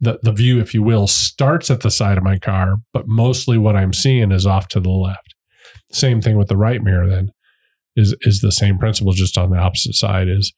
the 0.00 0.18
the 0.22 0.32
view, 0.32 0.60
if 0.60 0.74
you 0.74 0.82
will, 0.82 1.06
starts 1.06 1.70
at 1.70 1.80
the 1.80 1.90
side 1.90 2.18
of 2.18 2.24
my 2.24 2.38
car, 2.38 2.76
but 2.92 3.06
mostly 3.06 3.58
what 3.58 3.76
I'm 3.76 3.92
seeing 3.92 4.30
is 4.32 4.46
off 4.46 4.68
to 4.68 4.80
the 4.80 4.90
left. 4.90 5.34
Same 5.92 6.20
thing 6.20 6.36
with 6.36 6.48
the 6.48 6.56
right 6.56 6.82
mirror. 6.82 7.08
Then 7.08 7.30
is 7.94 8.14
is 8.22 8.40
the 8.40 8.52
same 8.52 8.78
principle, 8.78 9.12
just 9.12 9.38
on 9.38 9.50
the 9.50 9.58
opposite 9.58 9.94
side. 9.94 10.28
Is 10.28 10.52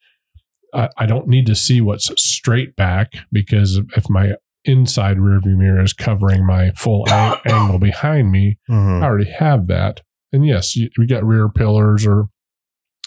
I, 0.75 0.89
I 0.99 1.07
don't 1.07 1.29
need 1.29 1.47
to 1.47 1.55
see 1.55 1.81
what's 1.81 2.11
straight 2.23 2.77
back 2.77 3.13
because 3.33 3.81
if 3.97 4.09
my 4.11 4.35
inside 4.65 5.17
rearview 5.19 5.57
mirror 5.57 5.83
is 5.83 5.93
covering 5.93 6.45
my 6.45 6.71
full 6.73 7.09
angle 7.47 7.79
behind 7.79 8.31
me, 8.33 8.59
Mhm. 8.69 9.03
I 9.03 9.07
already 9.07 9.31
have 9.31 9.67
that. 9.69 10.01
And 10.33 10.47
yes, 10.47 10.77
you, 10.77 10.91
we 10.99 11.07
got 11.07 11.25
rear 11.25 11.49
pillars 11.49 12.07
or 12.07 12.27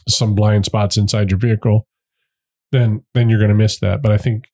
some 0.07 0.35
blind 0.35 0.65
spots 0.65 0.97
inside 0.97 1.31
your 1.31 1.39
vehicle, 1.39 1.87
then 2.71 3.03
then 3.13 3.29
you're 3.29 3.39
going 3.39 3.49
to 3.49 3.55
miss 3.55 3.79
that. 3.79 4.01
But 4.01 4.11
I 4.11 4.17
think 4.17 4.49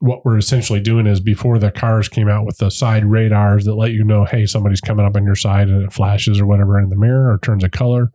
what 0.00 0.24
we're 0.24 0.38
essentially 0.38 0.80
doing 0.80 1.06
is 1.06 1.20
before 1.20 1.58
the 1.58 1.72
cars 1.72 2.08
came 2.08 2.28
out 2.28 2.46
with 2.46 2.58
the 2.58 2.70
side 2.70 3.04
radars 3.04 3.64
that 3.64 3.74
let 3.74 3.90
you 3.90 4.04
know, 4.04 4.24
hey, 4.24 4.46
somebody's 4.46 4.80
coming 4.80 5.04
up 5.04 5.16
on 5.16 5.24
your 5.24 5.34
side 5.34 5.68
and 5.68 5.82
it 5.82 5.92
flashes 5.92 6.40
or 6.40 6.46
whatever 6.46 6.78
in 6.78 6.88
the 6.88 6.96
mirror 6.96 7.32
or 7.32 7.38
turns 7.38 7.64
a 7.64 7.68
color, 7.68 8.10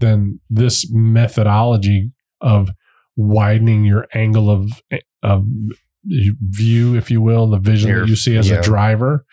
then 0.00 0.40
this 0.50 0.90
methodology 0.92 2.12
of 2.40 2.70
widening 3.16 3.84
your 3.84 4.06
angle 4.14 4.50
of 4.50 4.82
eh, 4.90 4.98
of 5.22 5.46
view, 6.04 6.96
if 6.96 7.10
you 7.10 7.20
will, 7.20 7.46
the 7.46 7.58
vision 7.58 7.90
Your- 7.90 8.00
that 8.00 8.08
you 8.08 8.16
see 8.16 8.36
as 8.36 8.50
yeah. 8.50 8.58
a 8.58 8.62
driver 8.62 9.24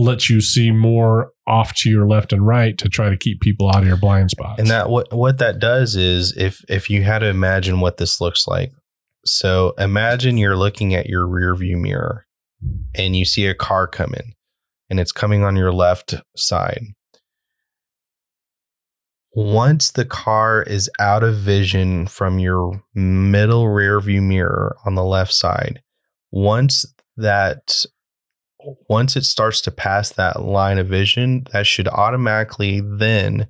lets 0.00 0.30
you 0.30 0.40
see 0.40 0.70
more 0.70 1.32
off 1.46 1.74
to 1.74 1.90
your 1.90 2.08
left 2.08 2.32
and 2.32 2.46
right 2.46 2.78
to 2.78 2.88
try 2.88 3.10
to 3.10 3.16
keep 3.16 3.40
people 3.40 3.68
out 3.68 3.82
of 3.82 3.86
your 3.86 3.96
blind 3.96 4.30
spots. 4.30 4.58
And 4.58 4.70
that 4.70 4.88
what 4.88 5.12
what 5.12 5.38
that 5.38 5.58
does 5.58 5.94
is 5.94 6.34
if 6.36 6.64
if 6.68 6.88
you 6.88 7.02
had 7.02 7.18
to 7.20 7.26
imagine 7.26 7.80
what 7.80 7.98
this 7.98 8.20
looks 8.20 8.46
like. 8.48 8.72
So 9.26 9.74
imagine 9.78 10.38
you're 10.38 10.56
looking 10.56 10.94
at 10.94 11.06
your 11.06 11.26
rear 11.26 11.54
view 11.54 11.76
mirror 11.76 12.26
and 12.94 13.14
you 13.14 13.26
see 13.26 13.46
a 13.46 13.54
car 13.54 13.86
coming 13.86 14.34
and 14.88 14.98
it's 14.98 15.12
coming 15.12 15.44
on 15.44 15.56
your 15.56 15.72
left 15.72 16.14
side. 16.34 16.82
Once 19.32 19.90
the 19.90 20.06
car 20.06 20.62
is 20.62 20.90
out 20.98 21.22
of 21.22 21.36
vision 21.36 22.06
from 22.06 22.38
your 22.38 22.82
middle 22.94 23.68
rear 23.68 24.00
view 24.00 24.22
mirror 24.22 24.76
on 24.86 24.94
the 24.94 25.04
left 25.04 25.32
side, 25.32 25.82
once 26.32 26.86
that 27.16 27.84
once 28.88 29.16
it 29.16 29.24
starts 29.24 29.60
to 29.62 29.70
pass 29.70 30.10
that 30.12 30.42
line 30.42 30.78
of 30.78 30.88
vision, 30.88 31.46
that 31.52 31.66
should 31.66 31.88
automatically 31.88 32.80
then 32.80 33.48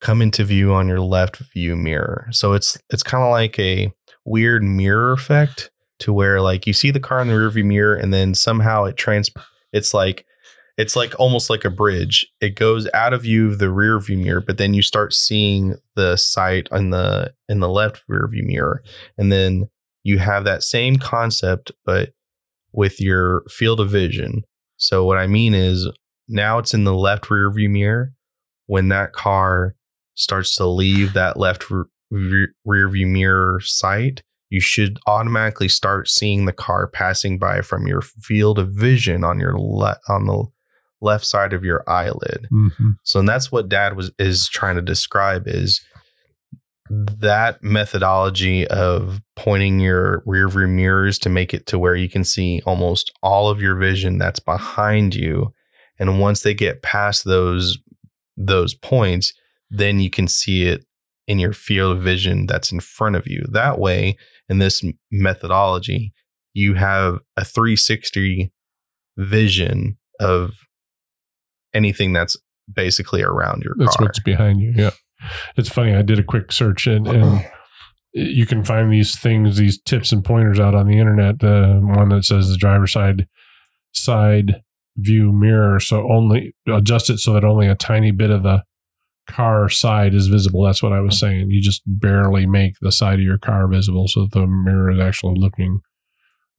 come 0.00 0.22
into 0.22 0.44
view 0.44 0.72
on 0.72 0.88
your 0.88 1.00
left 1.00 1.38
view 1.38 1.76
mirror. 1.76 2.28
So 2.30 2.52
it's 2.52 2.78
it's 2.90 3.02
kind 3.02 3.24
of 3.24 3.30
like 3.30 3.58
a 3.58 3.92
weird 4.24 4.62
mirror 4.62 5.12
effect 5.12 5.70
to 6.00 6.12
where 6.12 6.40
like 6.40 6.66
you 6.66 6.72
see 6.72 6.90
the 6.90 7.00
car 7.00 7.20
in 7.20 7.28
the 7.28 7.38
rear 7.38 7.50
view 7.50 7.64
mirror 7.64 7.94
and 7.94 8.12
then 8.12 8.34
somehow 8.34 8.84
it 8.84 8.96
trans 8.96 9.30
it's 9.72 9.94
like 9.94 10.26
it's 10.76 10.94
like 10.94 11.18
almost 11.18 11.48
like 11.48 11.64
a 11.64 11.70
bridge. 11.70 12.26
It 12.40 12.54
goes 12.54 12.86
out 12.92 13.14
of 13.14 13.22
view 13.22 13.48
of 13.48 13.58
the 13.58 13.70
rear 13.70 13.98
view 13.98 14.18
mirror, 14.18 14.42
but 14.42 14.58
then 14.58 14.74
you 14.74 14.82
start 14.82 15.14
seeing 15.14 15.76
the 15.94 16.16
sight 16.16 16.68
in 16.70 16.90
the 16.90 17.32
in 17.48 17.60
the 17.60 17.68
left 17.68 18.02
rear 18.08 18.28
view 18.28 18.44
mirror. 18.44 18.82
And 19.16 19.32
then 19.32 19.70
you 20.02 20.18
have 20.18 20.44
that 20.44 20.62
same 20.62 20.96
concept 20.96 21.72
but 21.84 22.10
with 22.76 23.00
your 23.00 23.42
field 23.48 23.80
of 23.80 23.90
vision. 23.90 24.42
So 24.76 25.04
what 25.04 25.18
I 25.18 25.26
mean 25.26 25.54
is 25.54 25.90
now 26.28 26.58
it's 26.58 26.74
in 26.74 26.84
the 26.84 26.94
left 26.94 27.30
rear 27.30 27.50
view 27.50 27.70
mirror 27.70 28.12
when 28.66 28.88
that 28.88 29.12
car 29.12 29.74
starts 30.14 30.54
to 30.56 30.66
leave 30.66 31.12
that 31.14 31.36
left 31.38 31.70
re- 31.70 31.84
re- 32.10 32.48
rear 32.64 32.88
view 32.88 33.06
mirror 33.06 33.60
sight, 33.60 34.22
you 34.50 34.60
should 34.60 34.98
automatically 35.06 35.68
start 35.68 36.08
seeing 36.08 36.44
the 36.44 36.52
car 36.52 36.86
passing 36.86 37.38
by 37.38 37.60
from 37.60 37.86
your 37.86 38.02
field 38.02 38.58
of 38.58 38.70
vision 38.70 39.24
on 39.24 39.40
your 39.40 39.58
le- 39.58 39.98
on 40.08 40.26
the 40.26 40.46
left 41.00 41.24
side 41.24 41.52
of 41.52 41.64
your 41.64 41.82
eyelid. 41.88 42.46
Mhm. 42.52 42.96
So 43.02 43.20
and 43.20 43.28
that's 43.28 43.52
what 43.52 43.68
dad 43.68 43.96
was 43.96 44.10
is 44.18 44.48
trying 44.48 44.76
to 44.76 44.82
describe 44.82 45.44
is 45.46 45.80
that 46.90 47.62
methodology 47.62 48.66
of 48.68 49.20
pointing 49.34 49.80
your 49.80 50.22
rear 50.26 50.48
view 50.48 50.66
mirrors 50.66 51.18
to 51.18 51.28
make 51.28 51.52
it 51.52 51.66
to 51.66 51.78
where 51.78 51.96
you 51.96 52.08
can 52.08 52.24
see 52.24 52.62
almost 52.66 53.12
all 53.22 53.48
of 53.48 53.60
your 53.60 53.74
vision 53.74 54.18
that's 54.18 54.40
behind 54.40 55.14
you 55.14 55.52
and 55.98 56.20
once 56.20 56.42
they 56.42 56.54
get 56.54 56.82
past 56.82 57.24
those 57.24 57.78
those 58.36 58.74
points 58.74 59.32
then 59.70 59.98
you 59.98 60.10
can 60.10 60.28
see 60.28 60.66
it 60.66 60.84
in 61.26 61.38
your 61.38 61.52
field 61.52 61.96
of 61.96 62.02
vision 62.02 62.46
that's 62.46 62.70
in 62.70 62.78
front 62.78 63.16
of 63.16 63.26
you 63.26 63.44
that 63.50 63.78
way 63.78 64.16
in 64.48 64.58
this 64.58 64.84
methodology 65.10 66.12
you 66.54 66.74
have 66.74 67.18
a 67.36 67.44
360 67.44 68.52
vision 69.16 69.98
of 70.20 70.52
anything 71.74 72.12
that's 72.12 72.36
basically 72.72 73.22
around 73.22 73.62
your 73.62 73.74
That's 73.76 73.96
car 73.96 74.06
what's 74.06 74.20
behind 74.20 74.60
you. 74.60 74.72
Yeah. 74.74 74.90
It's 75.56 75.68
funny. 75.68 75.94
I 75.94 76.02
did 76.02 76.18
a 76.18 76.24
quick 76.24 76.52
search 76.52 76.86
and, 76.86 77.06
and 77.08 77.44
you 78.12 78.46
can 78.46 78.64
find 78.64 78.92
these 78.92 79.18
things, 79.18 79.56
these 79.56 79.80
tips 79.80 80.12
and 80.12 80.24
pointers 80.24 80.58
out 80.58 80.74
on 80.74 80.86
the 80.86 80.98
internet. 80.98 81.40
The 81.40 81.80
one 81.82 82.10
that 82.10 82.24
says 82.24 82.48
the 82.48 82.56
driver 82.56 82.86
side 82.86 83.26
side 83.92 84.62
view 84.96 85.32
mirror. 85.32 85.80
So 85.80 86.10
only 86.10 86.54
adjust 86.66 87.10
it 87.10 87.18
so 87.18 87.32
that 87.34 87.44
only 87.44 87.68
a 87.68 87.74
tiny 87.74 88.10
bit 88.10 88.30
of 88.30 88.42
the 88.42 88.62
car 89.28 89.68
side 89.68 90.14
is 90.14 90.28
visible. 90.28 90.64
That's 90.64 90.82
what 90.82 90.92
I 90.92 91.00
was 91.00 91.18
saying. 91.18 91.50
You 91.50 91.60
just 91.60 91.82
barely 91.86 92.46
make 92.46 92.74
the 92.80 92.92
side 92.92 93.18
of 93.18 93.24
your 93.24 93.38
car 93.38 93.66
visible 93.68 94.08
so 94.08 94.22
that 94.22 94.32
the 94.32 94.46
mirror 94.46 94.90
is 94.90 95.00
actually 95.00 95.38
looking 95.38 95.80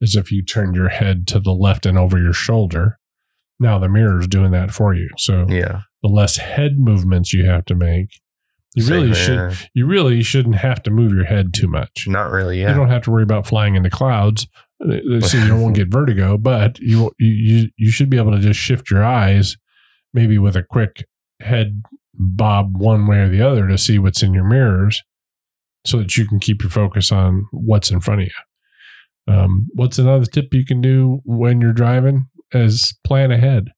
as 0.01 0.15
if 0.15 0.31
you 0.31 0.43
turned 0.43 0.75
your 0.75 0.89
head 0.89 1.25
to 1.27 1.39
the 1.39 1.53
left 1.53 1.85
and 1.85 1.97
over 1.97 2.19
your 2.19 2.33
shoulder. 2.33 2.99
Now 3.59 3.79
the 3.79 3.89
mirror 3.89 4.19
is 4.19 4.27
doing 4.27 4.51
that 4.51 4.71
for 4.71 4.93
you. 4.93 5.09
So 5.17 5.47
yeah 5.49 5.81
the 6.03 6.09
less 6.09 6.37
head 6.37 6.77
movements 6.77 7.33
you 7.33 7.45
have 7.45 7.65
to 7.65 7.75
make. 7.75 8.19
You 8.77 8.93
really 8.93 9.13
should. 9.13 9.35
yeah. 9.35 9.55
You 9.73 9.85
really 9.87 10.21
shouldn't 10.21 10.55
have 10.55 10.83
to 10.83 10.91
move 10.91 11.11
your 11.13 11.25
head 11.25 11.53
too 11.53 11.67
much. 11.67 12.07
not 12.07 12.31
really 12.31 12.59
You 12.59 12.67
don't 12.67 12.89
have 12.89 13.01
to 13.03 13.11
worry 13.11 13.23
about 13.23 13.47
flying 13.47 13.75
into 13.75 13.89
clouds, 13.89 14.47
uh, 14.81 15.19
so 15.21 15.37
you 15.37 15.55
won't 15.55 15.75
get 15.81 15.87
vertigo. 15.91 16.37
But 16.37 16.79
you 16.79 17.11
you 17.17 17.29
you 17.29 17.69
you 17.77 17.91
should 17.91 18.09
be 18.09 18.17
able 18.17 18.31
to 18.31 18.39
just 18.39 18.59
shift 18.59 18.91
your 18.91 19.03
eyes, 19.03 19.57
maybe 20.13 20.37
with 20.37 20.55
a 20.55 20.63
quick 20.63 21.05
head 21.39 21.83
bob 22.13 22.77
one 22.77 23.07
way 23.07 23.19
or 23.19 23.29
the 23.29 23.41
other 23.41 23.67
to 23.67 23.77
see 23.77 23.99
what's 23.99 24.21
in 24.21 24.33
your 24.33 24.47
mirrors, 24.47 25.03
so 25.85 25.97
that 25.97 26.15
you 26.17 26.27
can 26.27 26.39
keep 26.39 26.61
your 26.61 26.71
focus 26.71 27.11
on 27.11 27.47
what's 27.51 27.89
in 27.91 27.99
front 27.99 28.21
of 28.21 28.27
you. 28.27 29.33
Um, 29.33 29.67
what's 29.73 29.99
another 29.99 30.25
tip 30.25 30.53
you 30.53 30.65
can 30.65 30.81
do 30.81 31.21
when 31.25 31.61
you're 31.61 31.73
driving? 31.73 32.27
Is 32.51 32.95
plan 33.03 33.31
ahead, 33.31 33.69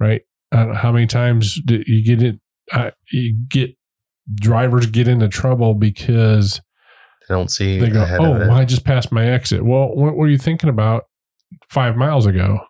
right? 0.00 0.22
Uh, 0.50 0.74
how 0.74 0.90
many 0.92 1.06
times 1.06 1.60
do 1.64 1.82
you 1.86 2.02
get 2.02 2.22
it? 2.22 2.40
Uh, 2.72 2.90
you 3.12 3.36
get 3.48 3.70
drivers 4.34 4.86
get 4.86 5.08
into 5.08 5.28
trouble 5.28 5.74
because 5.74 6.60
they 7.28 7.34
don't 7.34 7.50
see 7.50 7.78
they 7.78 7.90
go, 7.90 8.06
"Oh, 8.20 8.36
it. 8.36 8.50
I 8.50 8.64
just 8.64 8.84
passed 8.84 9.12
my 9.12 9.26
exit." 9.26 9.64
Well, 9.64 9.94
what 9.94 10.16
were 10.16 10.28
you 10.28 10.38
thinking 10.38 10.70
about 10.70 11.04
five 11.68 11.96
miles 11.96 12.26
ago? 12.26 12.60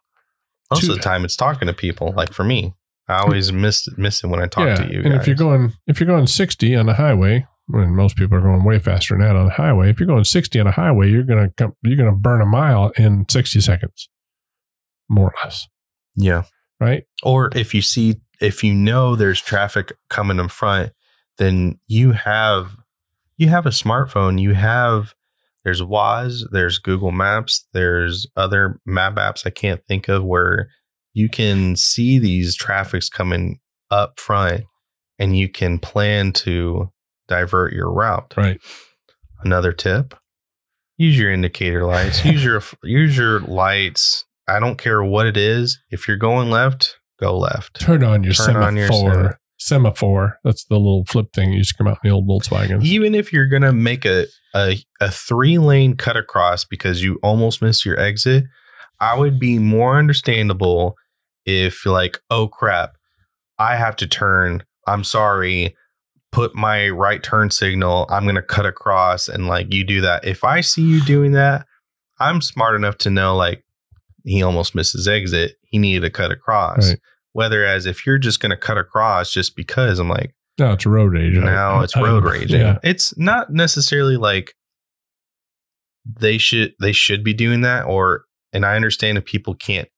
most 0.70 0.82
two- 0.82 0.92
of 0.92 0.96
the 0.96 1.02
time 1.02 1.24
it's 1.24 1.36
talking 1.36 1.66
to 1.66 1.72
people 1.72 2.12
like 2.16 2.32
for 2.32 2.44
me 2.44 2.74
i 3.09 3.16
hmm. 3.16 3.24
always 3.24 3.52
miss 3.52 3.88
miss 3.96 4.22
it 4.22 4.26
when 4.26 4.40
i 4.40 4.46
talk 4.46 4.76
to 4.76 4.92
you 4.92 5.00
and 5.02 5.14
if 5.14 5.26
you're 5.26 5.36
going 5.36 5.72
if 5.86 6.00
you're 6.00 6.06
going 6.06 6.26
60 6.26 6.76
on 6.76 6.86
the 6.86 6.94
highway, 6.94 7.46
when 7.66 7.94
most 7.94 8.16
people 8.16 8.36
are 8.38 8.40
going 8.40 8.64
way 8.64 8.78
faster 8.78 9.14
than 9.14 9.26
that 9.26 9.36
on 9.36 9.46
the 9.46 9.52
highway, 9.52 9.90
if 9.90 10.00
you're 10.00 10.06
going 10.06 10.24
60 10.24 10.59
on 10.59 10.66
a 10.66 10.70
highway, 10.70 11.11
you're 11.11 11.22
gonna 11.22 11.50
come, 11.50 11.74
you're 11.82 11.98
gonna 11.98 12.16
burn 12.16 12.40
a 12.40 12.46
mile 12.46 12.92
in 12.96 13.26
60 13.28 13.61
seconds, 13.61 14.09
more 15.09 15.28
or 15.28 15.34
less, 15.44 15.68
yeah 16.16 16.44
right? 16.80 17.04
or 17.22 17.50
if 17.54 17.74
you 17.74 17.82
see 17.82 18.16
if 18.40 18.62
you 18.62 18.72
know 18.74 19.16
there's 19.16 19.40
traffic 19.40 19.92
coming 20.09 20.38
in 20.38 20.48
front 20.48 20.92
then 21.39 21.78
you 21.86 22.12
have 22.12 22.76
you 23.36 23.49
have 23.49 23.66
a 23.66 23.70
smartphone 23.70 24.41
you 24.41 24.55
have 24.55 25.14
there's 25.64 25.82
Waze, 25.82 26.45
there's 26.51 26.78
Google 26.78 27.12
Maps, 27.12 27.66
there's 27.72 28.26
other 28.36 28.80
map 28.86 29.16
apps 29.16 29.47
I 29.47 29.51
can't 29.51 29.82
think 29.86 30.09
of 30.09 30.24
where 30.24 30.68
you 31.12 31.28
can 31.28 31.76
see 31.76 32.18
these 32.18 32.57
traffics 32.57 33.09
coming 33.09 33.61
up 33.91 34.18
front 34.20 34.64
and 35.18 35.36
you 35.36 35.49
can 35.49 35.78
plan 35.78 36.32
to 36.32 36.91
divert 37.26 37.72
your 37.72 37.91
route. 37.93 38.32
Right. 38.36 38.61
Another 39.43 39.72
tip: 39.72 40.14
use 40.97 41.18
your 41.18 41.32
indicator 41.32 41.84
lights. 41.84 42.24
use 42.24 42.45
your 42.45 42.62
use 42.82 43.16
your 43.16 43.41
lights. 43.41 44.24
I 44.49 44.61
don't 44.61 44.78
care 44.78 45.03
what 45.03 45.26
it 45.26 45.36
is. 45.36 45.78
If 45.91 46.09
you're 46.09 46.16
going 46.16 46.51
left, 46.51 46.99
go 47.20 47.36
left. 47.36 47.80
Turn 47.80 48.03
on 48.03 48.24
your 48.24 48.32
Turn 48.32 48.57
on 48.57 48.76
your 48.76 49.39
semaphore. 49.59 50.38
That's 50.44 50.64
the 50.64 50.76
little 50.76 51.04
flip 51.04 51.32
thing 51.32 51.52
used 51.52 51.70
to 51.70 51.76
come 51.76 51.88
out 51.88 51.98
in 52.02 52.09
the 52.09 52.14
old 52.14 52.28
Volkswagen. 52.28 52.82
Even 52.82 53.14
if 53.14 53.32
you're 53.32 53.48
gonna 53.48 53.72
make 53.72 54.04
a 54.04 54.26
a, 54.54 54.78
a 55.00 55.11
three 55.11 55.59
lane 55.59 55.96
cut 55.96 56.16
across 56.16 56.64
because 56.64 57.02
you 57.02 57.18
almost 57.22 57.61
missed 57.61 57.84
your 57.84 57.98
exit, 57.98 58.44
I 59.00 59.18
would 59.18 59.38
be 59.38 59.59
more 59.59 59.98
understandable 59.98 60.96
if 61.44 61.84
you're 61.84 61.94
like, 61.94 62.18
oh 62.30 62.48
crap, 62.48 62.96
I 63.59 63.76
have 63.76 63.96
to 63.96 64.06
turn. 64.06 64.62
I'm 64.86 65.04
sorry. 65.04 65.76
Put 66.30 66.54
my 66.54 66.88
right 66.90 67.22
turn 67.22 67.50
signal. 67.50 68.06
I'm 68.11 68.26
gonna 68.26 68.42
cut 68.42 68.66
across 68.66 69.28
and 69.28 69.46
like 69.46 69.72
you 69.72 69.84
do 69.84 70.00
that. 70.02 70.24
If 70.24 70.44
I 70.44 70.61
see 70.61 70.82
you 70.82 71.04
doing 71.04 71.32
that, 71.32 71.66
I'm 72.20 72.40
smart 72.40 72.74
enough 72.76 72.98
to 72.98 73.11
know 73.11 73.36
like 73.36 73.64
he 74.24 74.42
almost 74.42 74.74
missed 74.74 74.92
his 74.92 75.09
exit. 75.09 75.56
He 75.62 75.78
needed 75.78 76.02
to 76.02 76.11
cut 76.11 76.30
across. 76.30 76.90
Right. 76.90 76.98
Whereas 77.33 77.87
if 77.87 78.07
you're 78.07 78.18
just 78.18 78.41
gonna 78.41 78.57
cut 78.57 78.79
across 78.79 79.33
just 79.33 79.55
because 79.57 79.99
I'm 79.99 80.09
like 80.09 80.35
No, 80.59 80.72
it's 80.72 80.87
road 80.87 81.12
rage. 81.12 81.35
Now 81.35 81.81
it's 81.83 81.97
road 81.97 82.24
raging. 82.24 82.61
Yeah. 82.61 82.79
It's 82.83 83.16
not 83.16 83.53
necessarily 83.53 84.16
like 84.16 84.55
they 86.05 86.39
should 86.39 86.72
they 86.81 86.93
should 86.93 87.22
be 87.22 87.35
doing 87.35 87.61
that 87.61 87.85
or 87.85 88.24
and 88.53 88.64
I 88.64 88.76
understand 88.76 89.18
if 89.18 89.24
people 89.24 89.55
can't 89.55 89.89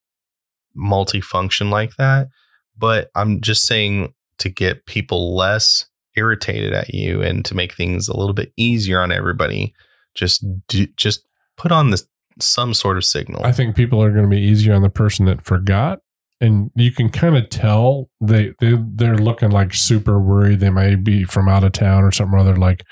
multifunction 0.76 1.70
like 1.70 1.96
that, 1.96 2.28
but 2.76 3.10
I'm 3.14 3.40
just 3.40 3.66
saying 3.66 4.12
to 4.38 4.48
get 4.48 4.86
people 4.86 5.36
less 5.36 5.86
irritated 6.16 6.72
at 6.72 6.92
you 6.92 7.22
and 7.22 7.44
to 7.44 7.54
make 7.54 7.74
things 7.74 8.08
a 8.08 8.16
little 8.16 8.34
bit 8.34 8.52
easier 8.56 9.00
on 9.00 9.12
everybody, 9.12 9.74
just 10.14 10.44
do, 10.66 10.86
just 10.96 11.24
put 11.56 11.72
on 11.72 11.90
this 11.90 12.06
some 12.40 12.74
sort 12.74 12.96
of 12.96 13.04
signal. 13.04 13.44
I 13.44 13.52
think 13.52 13.76
people 13.76 14.02
are 14.02 14.10
going 14.10 14.24
to 14.24 14.30
be 14.30 14.40
easier 14.40 14.74
on 14.74 14.82
the 14.82 14.90
person 14.90 15.26
that 15.26 15.44
forgot, 15.44 16.00
and 16.40 16.70
you 16.74 16.90
can 16.90 17.10
kind 17.10 17.36
of 17.36 17.50
tell 17.50 18.08
they 18.20 18.52
they 18.60 18.76
they're 18.94 19.18
looking 19.18 19.50
like 19.50 19.74
super 19.74 20.18
worried. 20.18 20.60
They 20.60 20.70
might 20.70 21.04
be 21.04 21.24
from 21.24 21.48
out 21.48 21.64
of 21.64 21.72
town 21.72 22.02
or 22.02 22.12
something 22.12 22.34
or 22.34 22.38
other. 22.38 22.56
Like, 22.56 22.84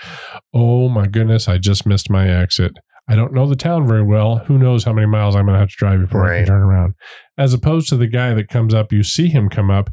oh 0.53 0.89
my 0.89 1.07
goodness, 1.07 1.49
I 1.49 1.59
just 1.59 1.87
missed 1.87 2.11
my 2.11 2.29
exit. 2.29 2.73
I 3.11 3.17
don't 3.17 3.33
know 3.33 3.47
the 3.47 3.57
town 3.57 3.89
very 3.89 4.03
well. 4.03 4.39
Who 4.39 4.59
knows 4.59 4.85
how 4.85 4.93
many 4.93 5.07
miles 5.07 5.35
I'm 5.35 5.47
going 5.47 5.55
to 5.55 5.61
have 5.61 5.71
to 5.71 5.77
drive 5.79 6.01
before 6.01 6.31
I 6.31 6.39
can 6.39 6.47
turn 6.47 6.61
around? 6.61 6.95
As 7.39 7.55
opposed 7.55 7.89
to 7.89 7.97
the 7.97 8.07
guy 8.07 8.35
that 8.35 8.49
comes 8.49 8.75
up, 8.75 8.93
you 8.93 9.03
see 9.03 9.29
him 9.29 9.49
come 9.49 9.71
up 9.71 9.89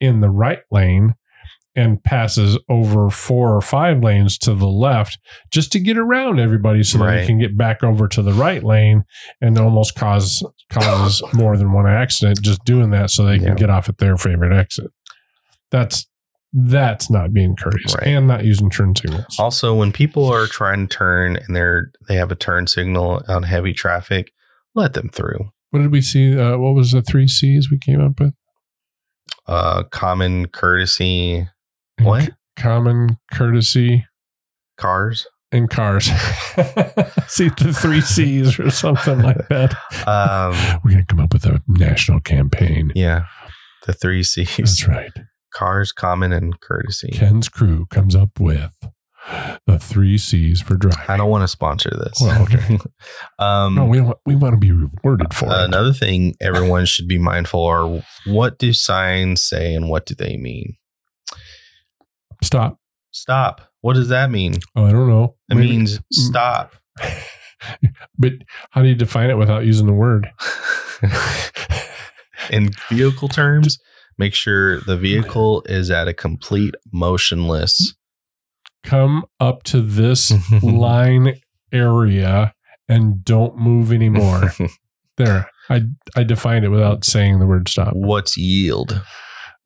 in 0.00 0.20
the 0.20 0.30
right 0.30 0.60
lane 0.70 1.14
and 1.76 2.02
passes 2.04 2.56
over 2.68 3.10
four 3.10 3.54
or 3.56 3.60
five 3.60 4.02
lanes 4.02 4.38
to 4.38 4.54
the 4.54 4.68
left 4.68 5.18
just 5.50 5.72
to 5.72 5.80
get 5.80 5.98
around 5.98 6.38
everybody 6.38 6.82
so 6.84 6.98
that 6.98 7.04
Right. 7.04 7.20
he 7.20 7.26
can 7.26 7.38
get 7.38 7.56
back 7.56 7.82
over 7.82 8.06
to 8.08 8.22
the 8.22 8.32
right 8.32 8.62
lane 8.62 9.04
and 9.40 9.58
almost 9.58 9.96
cause 9.96 10.42
causes 10.70 11.20
more 11.34 11.56
than 11.56 11.72
one 11.72 11.86
accident 11.88 12.40
just 12.42 12.64
doing 12.64 12.90
that 12.90 13.10
so 13.10 13.24
they 13.24 13.38
can 13.38 13.48
Yeah. 13.48 13.54
get 13.54 13.70
off 13.70 13.88
at 13.88 13.98
their 13.98 14.16
favorite 14.16 14.56
exit. 14.56 14.90
That's 15.70 16.06
that's 16.56 17.10
not 17.10 17.32
being 17.32 17.56
courteous 17.56 17.96
Right. 17.96 18.06
and 18.06 18.28
not 18.28 18.44
using 18.44 18.70
turn 18.70 18.94
signals. 18.94 19.36
Also, 19.40 19.74
when 19.74 19.90
people 19.90 20.26
are 20.32 20.46
trying 20.46 20.86
to 20.86 20.96
turn 20.96 21.36
and 21.36 21.56
they're 21.56 21.90
they 22.06 22.14
have 22.14 22.30
a 22.30 22.36
turn 22.36 22.68
signal 22.68 23.24
on 23.26 23.42
heavy 23.42 23.72
traffic, 23.72 24.32
let 24.76 24.92
them 24.92 25.08
through. 25.12 25.50
What 25.70 25.80
did 25.80 25.90
we 25.90 26.00
see? 26.00 26.38
Uh, 26.38 26.56
what 26.58 26.74
was 26.76 26.92
the 26.92 27.02
three 27.02 27.26
C's 27.26 27.68
we 27.72 27.78
came 27.78 28.00
up 28.00 28.20
with? 28.20 28.34
Uh, 29.48 29.82
common 29.90 30.46
courtesy. 30.46 31.48
What? 32.00 32.30
Common 32.56 33.18
courtesy 33.32 34.04
Cars. 34.78 35.26
in 35.52 35.68
cars. 35.68 36.06
see 37.28 37.48
the 37.48 37.72
three 37.76 38.00
C's 38.00 38.58
or 38.58 38.70
something 38.70 39.20
like 39.20 39.48
that. 39.48 39.74
Um, 40.06 40.80
We're 40.84 40.92
gonna 40.92 41.04
come 41.06 41.20
up 41.20 41.32
with 41.32 41.46
a 41.46 41.62
national 41.68 42.20
campaign. 42.20 42.92
yeah, 42.94 43.24
the 43.86 43.92
three 43.92 44.22
C's: 44.22 44.56
That's 44.56 44.88
right. 44.88 45.12
cars, 45.52 45.92
common, 45.92 46.32
and 46.32 46.58
courtesy. 46.60 47.10
Ken's 47.12 47.48
crew 47.48 47.86
comes 47.86 48.14
up 48.16 48.40
with 48.40 48.74
the 49.66 49.78
three 49.78 50.18
C's 50.18 50.60
for 50.60 50.74
driving. 50.76 51.04
I 51.08 51.16
don't 51.16 51.30
want 51.30 51.42
to 51.42 51.48
sponsor 51.48 51.90
this. 51.90 52.20
Well, 52.20 52.42
okay. 52.42 52.78
um, 53.38 53.74
No, 53.74 53.84
we 53.86 54.00
want 54.00 54.18
we 54.26 54.34
want 54.36 54.54
to 54.54 54.58
be 54.58 54.72
rewarded 54.72 55.32
for 55.34 55.46
it. 55.46 55.52
another 55.64 55.92
thing 55.92 56.34
everyone 56.40 56.84
should 56.86 57.08
be 57.08 57.18
mindful 57.18 57.64
are 57.64 58.02
what 58.26 58.58
do 58.58 58.72
signs 58.72 59.42
say 59.42 59.74
and 59.74 59.88
what 59.88 60.04
do 60.06 60.14
they 60.14 60.36
mean? 60.36 60.76
Stop. 62.44 62.78
Stop. 63.10 63.60
What 63.80 63.94
does 63.94 64.08
that 64.08 64.30
mean? 64.30 64.54
Oh, 64.76 64.84
I 64.86 64.92
don't 64.92 65.08
know. 65.08 65.36
It 65.50 65.54
Maybe- 65.56 65.70
means 65.70 66.00
stop. 66.12 66.74
But 68.18 68.32
how 68.72 68.82
do 68.82 68.88
you 68.88 68.94
define 68.94 69.30
it 69.30 69.38
without 69.38 69.64
using 69.64 69.86
the 69.86 69.94
word? 69.94 70.30
In 72.50 72.70
vehicle 72.90 73.28
terms, 73.28 73.78
make 74.18 74.34
sure 74.34 74.80
the 74.82 74.98
vehicle 74.98 75.62
is 75.66 75.90
at 75.90 76.06
a 76.08 76.12
complete 76.12 76.74
motionless. 76.92 77.94
Come 78.82 79.24
up 79.40 79.62
to 79.64 79.80
this 79.80 80.30
line 80.62 81.36
area 81.72 82.52
and 82.86 83.24
don't 83.24 83.56
move 83.56 83.92
anymore. 83.92 84.52
there. 85.16 85.48
I 85.70 85.84
I 86.14 86.22
defined 86.24 86.66
it 86.66 86.68
without 86.68 87.02
saying 87.04 87.38
the 87.38 87.46
word 87.46 87.68
stop. 87.70 87.94
What's 87.94 88.36
yield? 88.36 89.02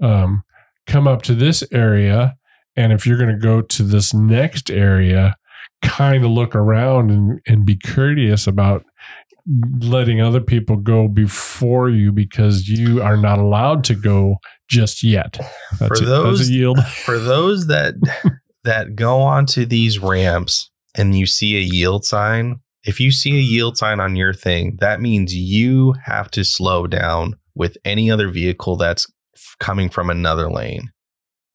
Um, 0.01 0.45
come 0.87 1.09
up 1.09 1.23
to 1.23 1.35
this 1.35 1.65
area, 1.73 2.37
and 2.79 2.93
if 2.93 3.05
you're 3.07 3.19
going 3.19 3.29
to 3.35 3.37
go 3.37 3.61
to 3.61 3.83
this 3.83 4.15
next 4.15 4.71
area, 4.71 5.35
kind 5.83 6.25
of 6.25 6.31
look 6.31 6.55
around 6.55 7.11
and, 7.11 7.41
and 7.47 7.67
be 7.67 7.77
courteous 7.77 8.47
about 8.47 8.85
letting 9.81 10.21
other 10.21 10.41
people 10.41 10.77
go 10.77 11.09
before 11.09 11.89
you 11.89 12.13
because 12.13 12.69
you 12.69 13.03
are 13.03 13.17
not 13.17 13.39
allowed 13.39 13.83
to 13.83 13.95
go 13.95 14.37
just 14.69 15.03
yet. 15.03 15.39
That's 15.81 15.99
For 15.99 16.05
a, 16.05 16.07
those- 16.07 16.51
yield. 16.51 16.79
For 16.87 17.19
those 17.19 17.67
that 17.67 17.95
that 18.65 18.95
go 18.95 19.21
onto 19.21 19.67
these 19.67 19.99
ramps 19.99 20.71
and 20.97 21.19
you 21.19 21.27
see 21.27 21.57
a 21.57 21.61
yield 21.61 22.05
sign, 22.05 22.61
if 22.85 23.01
you 23.01 23.11
see 23.11 23.37
a 23.37 23.43
yield 23.43 23.77
sign 23.77 23.99
on 23.99 24.15
your 24.15 24.33
thing, 24.33 24.77
that 24.81 25.01
means 25.01 25.35
you 25.35 25.95
have 26.05 26.31
to 26.33 26.45
slow 26.45 26.87
down 26.87 27.35
with 27.57 27.77
any 27.85 28.09
other 28.09 28.29
vehicle 28.29 28.77
that's 28.77 29.07
coming 29.59 29.89
from 29.89 30.11
another 30.11 30.49
lane. 30.49 30.91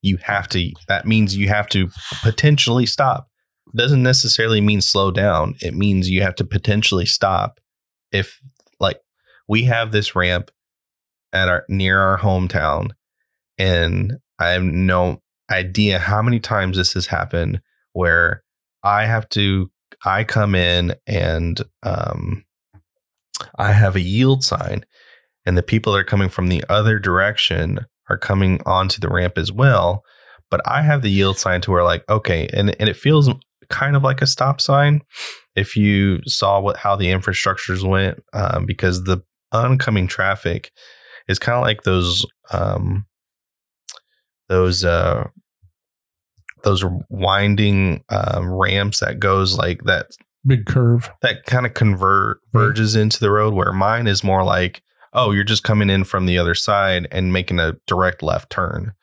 You 0.03 0.17
have 0.23 0.47
to 0.49 0.71
that 0.87 1.07
means 1.07 1.35
you 1.35 1.47
have 1.47 1.67
to 1.69 1.89
potentially 2.21 2.85
stop. 2.85 3.27
Doesn't 3.75 4.03
necessarily 4.03 4.61
mean 4.61 4.81
slow 4.81 5.09
down. 5.09 5.55
It 5.61 5.73
means 5.73 6.09
you 6.09 6.21
have 6.21 6.35
to 6.35 6.43
potentially 6.43 7.07
stop 7.07 7.59
if 8.11 8.39
like 8.79 8.99
we 9.47 9.63
have 9.63 9.91
this 9.91 10.15
ramp 10.15 10.51
at 11.31 11.49
our 11.49 11.65
near 11.67 11.99
our 11.99 12.19
hometown 12.19 12.91
and 13.57 14.13
I 14.39 14.49
have 14.49 14.63
no 14.63 15.21
idea 15.49 15.99
how 15.99 16.21
many 16.21 16.39
times 16.39 16.77
this 16.77 16.93
has 16.93 17.07
happened 17.07 17.61
where 17.93 18.43
I 18.83 19.05
have 19.05 19.27
to 19.29 19.71
I 20.05 20.23
come 20.23 20.53
in 20.53 20.95
and 21.07 21.61
um 21.81 22.43
I 23.55 23.71
have 23.71 23.95
a 23.95 24.01
yield 24.01 24.43
sign 24.43 24.85
and 25.45 25.57
the 25.57 25.63
people 25.63 25.93
that 25.93 25.99
are 25.99 26.03
coming 26.03 26.29
from 26.29 26.47
the 26.47 26.63
other 26.69 26.99
direction 26.99 27.85
are 28.09 28.17
coming 28.17 28.61
onto 28.65 28.99
the 28.99 29.09
ramp 29.09 29.37
as 29.37 29.51
well 29.51 30.03
but 30.49 30.61
I 30.65 30.83
have 30.83 31.01
the 31.01 31.09
yield 31.09 31.37
sign 31.37 31.61
to 31.61 31.71
where 31.71 31.83
like 31.83 32.07
okay 32.09 32.47
and 32.53 32.75
and 32.79 32.89
it 32.89 32.95
feels 32.95 33.29
kind 33.69 33.95
of 33.95 34.03
like 34.03 34.21
a 34.21 34.27
stop 34.27 34.61
sign 34.61 35.01
if 35.55 35.75
you 35.75 36.19
saw 36.25 36.59
what 36.59 36.77
how 36.77 36.95
the 36.95 37.07
infrastructures 37.07 37.87
went 37.87 38.21
um, 38.33 38.65
because 38.65 39.03
the 39.03 39.19
oncoming 39.51 40.07
traffic 40.07 40.71
is 41.27 41.39
kind 41.39 41.55
of 41.55 41.63
like 41.63 41.83
those 41.83 42.25
um 42.51 43.05
those 44.49 44.83
uh 44.83 45.27
those 46.63 46.83
winding 47.09 48.03
um, 48.09 48.49
ramps 48.51 48.99
that 49.01 49.19
goes 49.19 49.57
like 49.57 49.83
that 49.83 50.07
Big 50.45 50.65
curve. 50.65 51.09
that 51.21 51.45
kind 51.45 51.65
of 51.65 51.73
convert 51.73 52.39
verges 52.51 52.95
into 52.95 53.19
the 53.19 53.31
road 53.31 53.53
where 53.53 53.73
mine 53.73 54.07
is 54.07 54.23
more 54.23 54.43
like 54.43 54.81
oh 55.13 55.31
you're 55.31 55.43
just 55.43 55.63
coming 55.63 55.89
in 55.89 56.03
from 56.03 56.25
the 56.25 56.37
other 56.37 56.55
side 56.55 57.07
and 57.11 57.33
making 57.33 57.59
a 57.59 57.77
direct 57.87 58.21
left 58.21 58.49
turn. 58.49 58.93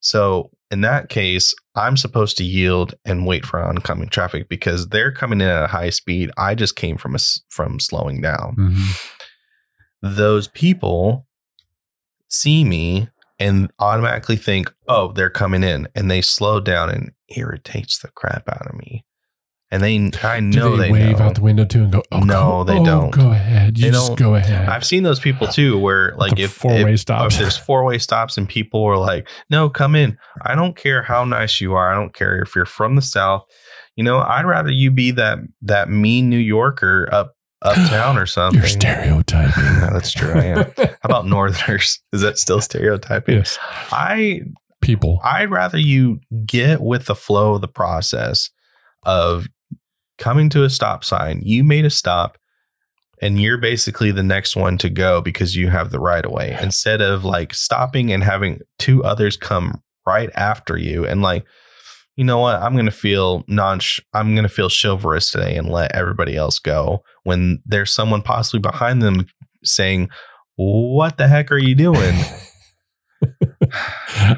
So 0.00 0.50
in 0.70 0.80
that 0.80 1.10
case 1.10 1.54
i'm 1.74 1.98
supposed 1.98 2.36
to 2.38 2.44
yield 2.44 2.94
and 3.04 3.26
wait 3.26 3.44
for 3.44 3.62
oncoming 3.62 4.08
traffic 4.08 4.48
because 4.48 4.88
they're 4.88 5.12
coming 5.12 5.40
in 5.40 5.46
at 5.46 5.64
a 5.64 5.68
high 5.68 5.90
speed. 5.90 6.30
I 6.36 6.54
just 6.54 6.76
came 6.76 6.96
from 6.96 7.14
a 7.14 7.18
from 7.48 7.78
slowing 7.78 8.20
down. 8.20 8.56
Mm-hmm. 8.58 10.16
Those 10.16 10.48
people 10.48 11.26
see 12.28 12.64
me 12.64 13.08
and 13.38 13.70
automatically 13.78 14.36
think, 14.36 14.72
oh, 14.88 15.12
they're 15.12 15.30
coming 15.30 15.64
in, 15.64 15.88
and 15.94 16.10
they 16.10 16.22
slow 16.22 16.60
down 16.60 16.90
and 16.90 17.12
irritates 17.28 17.98
the 17.98 18.08
crap 18.08 18.48
out 18.48 18.66
of 18.66 18.74
me. 18.76 19.04
And 19.72 19.82
they, 19.82 19.96
I 20.22 20.38
Do 20.40 20.46
know 20.46 20.76
they, 20.76 20.84
they, 20.88 20.92
wave 20.92 21.18
know. 21.18 21.24
out 21.24 21.34
the 21.34 21.40
window 21.40 21.64
too 21.64 21.82
and 21.84 21.90
go, 21.92 22.02
oh, 22.12 22.18
No, 22.20 22.62
go, 22.62 22.64
they 22.64 22.78
oh, 22.78 22.84
don't. 22.84 23.10
Go 23.10 23.30
ahead. 23.30 23.78
You 23.78 23.86
They 23.86 23.90
just 23.90 24.08
don't- 24.08 24.18
go 24.18 24.34
ahead. 24.34 24.68
I've 24.68 24.84
seen 24.84 25.02
those 25.02 25.18
people 25.18 25.48
uh, 25.48 25.50
too, 25.52 25.78
where 25.78 26.12
like 26.16 26.36
The 26.36 26.42
if 26.42 26.52
four-way 26.52 26.82
if, 26.82 26.86
uh, 26.88 26.96
stops. 26.98 27.34
if 27.34 27.40
there's 27.40 27.56
four 27.56 27.82
way 27.84 27.96
stops 27.98 28.36
and 28.36 28.46
people 28.48 28.84
are 28.84 28.98
like, 28.98 29.26
no, 29.48 29.70
come 29.70 29.96
in. 29.96 30.18
I 30.42 30.54
don't 30.54 30.76
care 30.76 31.02
how 31.02 31.24
nice 31.24 31.60
you 31.60 31.72
are. 31.74 31.90
I 31.90 31.94
don't 31.94 32.14
care 32.14 32.36
if 32.42 32.54
you're 32.54 32.66
from 32.66 32.96
the 32.96 33.02
south. 33.02 33.44
You 33.96 34.04
know, 34.04 34.18
I'd 34.20 34.44
rather 34.44 34.70
you 34.70 34.90
be 34.90 35.10
that 35.12 35.38
that 35.62 35.88
mean 35.88 36.28
New 36.28 36.36
Yorker 36.38 37.08
up 37.10 37.34
uptown 37.62 38.18
or 38.18 38.26
something. 38.36 38.60
You're 38.60 38.68
stereotyping. 38.68 39.64
No, 39.64 39.88
that's 39.92 40.12
true. 40.12 40.32
I 40.34 40.44
am. 40.44 40.72
How 40.76 40.88
about 41.04 41.26
Northerners? 41.26 41.98
Is 42.12 42.20
that 42.20 42.36
still 42.38 42.60
stereotyping? 42.60 43.36
yes. 43.36 43.58
I 43.90 44.40
People. 44.82 45.20
I'd 45.24 45.50
rather 45.50 45.78
you 45.78 46.18
get 46.44 46.82
with 46.82 47.06
the 47.06 47.14
flow 47.14 47.54
of 47.54 47.60
the 47.62 47.68
process 47.68 48.50
of 49.04 49.46
coming 50.22 50.48
to 50.48 50.62
a 50.62 50.70
stop 50.70 51.02
sign. 51.02 51.40
You 51.42 51.64
made 51.64 51.84
a 51.84 51.90
stop 51.90 52.38
and 53.20 53.42
you're 53.42 53.58
basically 53.58 54.12
the 54.12 54.22
next 54.22 54.54
one 54.54 54.78
to 54.78 54.88
go 54.88 55.20
because 55.20 55.56
you 55.56 55.68
have 55.70 55.90
the 55.90 55.98
right 55.98 56.24
of 56.24 56.30
way. 56.30 56.56
Instead 56.62 57.00
of 57.00 57.24
like 57.24 57.52
stopping 57.52 58.12
and 58.12 58.22
having 58.22 58.60
two 58.78 59.02
others 59.02 59.36
come 59.36 59.82
right 60.06 60.30
after 60.36 60.76
you 60.76 61.04
and 61.04 61.22
like 61.22 61.44
you 62.14 62.24
know 62.24 62.38
what? 62.38 62.56
I'm 62.56 62.76
gonna 62.76 62.90
feel 62.90 63.42
non 63.48 63.80
i'm 64.12 64.34
gonna 64.34 64.48
feel 64.48 64.68
chivalrous 64.68 65.30
today 65.30 65.56
and 65.56 65.68
let 65.68 65.94
everybody 65.94 66.36
else 66.36 66.58
go 66.58 67.02
when 67.24 67.60
there's 67.64 67.92
someone 67.92 68.22
possibly 68.22 68.60
behind 68.60 69.00
them 69.00 69.26
saying 69.64 70.10
what 70.56 71.16
the 71.16 71.26
heck 71.26 71.50
are 71.50 71.58
you 71.58 71.74
doing 71.74 72.14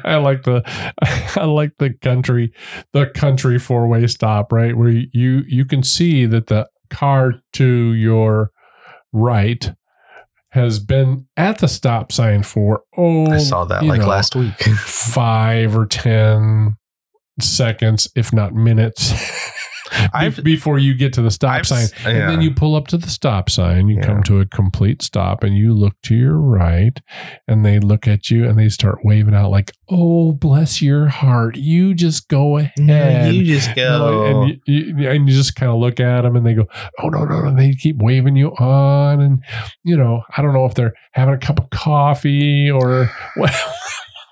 I 0.03 0.15
like 0.15 0.43
the 0.43 0.63
I 1.39 1.45
like 1.45 1.73
the 1.79 1.93
country 1.93 2.53
the 2.93 3.07
country 3.07 3.59
four 3.59 3.87
way 3.87 4.05
stop 4.07 4.51
right? 4.51 4.77
Where 4.77 4.89
you 4.89 5.43
you 5.47 5.65
can 5.65 5.83
see 5.83 6.25
that 6.25 6.47
the 6.47 6.67
car 6.89 7.33
to 7.53 7.93
your 7.93 8.51
right 9.11 9.73
has 10.51 10.79
been 10.79 11.27
at 11.35 11.57
the 11.59 11.67
stop 11.67 12.11
sign 12.11 12.41
for 12.41 12.83
oh 12.97 13.29
i 13.29 13.37
saw 13.37 13.65
that 13.65 13.83
like 13.83 13.99
know, 13.99 14.07
last 14.07 14.35
week. 14.35 14.57
five 14.61 15.75
or 15.75 15.85
ten 15.85 16.77
seconds 17.41 18.07
if 18.15 18.31
not 18.31 18.53
minutes 18.53 19.11
I've 20.13 20.43
before 20.43 20.77
you 20.79 20.93
get 20.95 21.13
to 21.13 21.21
the 21.21 21.31
stop 21.31 21.51
I've 21.51 21.67
sign. 21.67 21.83
s- 21.83 21.93
And 22.05 22.17
then 22.29 22.41
you 22.41 22.51
pull 22.51 22.75
up 22.75 22.87
to 22.87 22.97
the 22.97 23.09
stop 23.09 23.49
sign, 23.49 23.87
you 23.87 23.97
Yeah. 23.97 24.05
come 24.05 24.23
to 24.23 24.39
a 24.39 24.45
complete 24.45 25.01
stop, 25.01 25.43
and 25.43 25.55
you 25.57 25.73
look 25.73 25.93
to 26.03 26.15
your 26.15 26.37
right, 26.37 26.99
and 27.47 27.65
they 27.65 27.79
look 27.79 28.07
at 28.07 28.29
you 28.29 28.47
and 28.47 28.57
they 28.57 28.69
start 28.69 28.99
waving 29.03 29.33
out, 29.35 29.51
like, 29.51 29.71
Oh, 29.89 30.31
bless 30.31 30.81
your 30.81 31.07
heart. 31.07 31.55
You 31.57 31.93
just 31.93 32.27
go 32.27 32.57
ahead. 32.57 32.71
Yeah, 32.79 33.27
you 33.27 33.43
just 33.45 33.75
go. 33.75 34.23
and 34.25 34.59
you, 34.65 34.95
you, 34.97 35.09
and 35.09 35.29
you 35.29 35.35
just 35.35 35.55
kind 35.55 35.71
of 35.71 35.77
look 35.79 35.99
at 35.99 36.21
them 36.23 36.35
and 36.35 36.45
they 36.45 36.53
go, 36.55 36.65
Oh, 37.01 37.09
no, 37.09 37.23
no, 37.25 37.41
no. 37.41 37.47
And 37.49 37.59
they 37.59 37.73
keep 37.73 37.97
waving 37.99 38.35
you 38.35 38.49
on. 38.55 39.21
And, 39.21 39.43
you 39.83 39.95
know, 39.95 40.23
I 40.35 40.41
don't 40.41 40.53
know 40.53 40.65
if 40.65 40.73
they're 40.73 40.93
having 41.11 41.35
a 41.35 41.37
cup 41.37 41.59
of 41.59 41.69
coffee 41.69 42.71
or 42.71 43.11
what, 43.35 43.53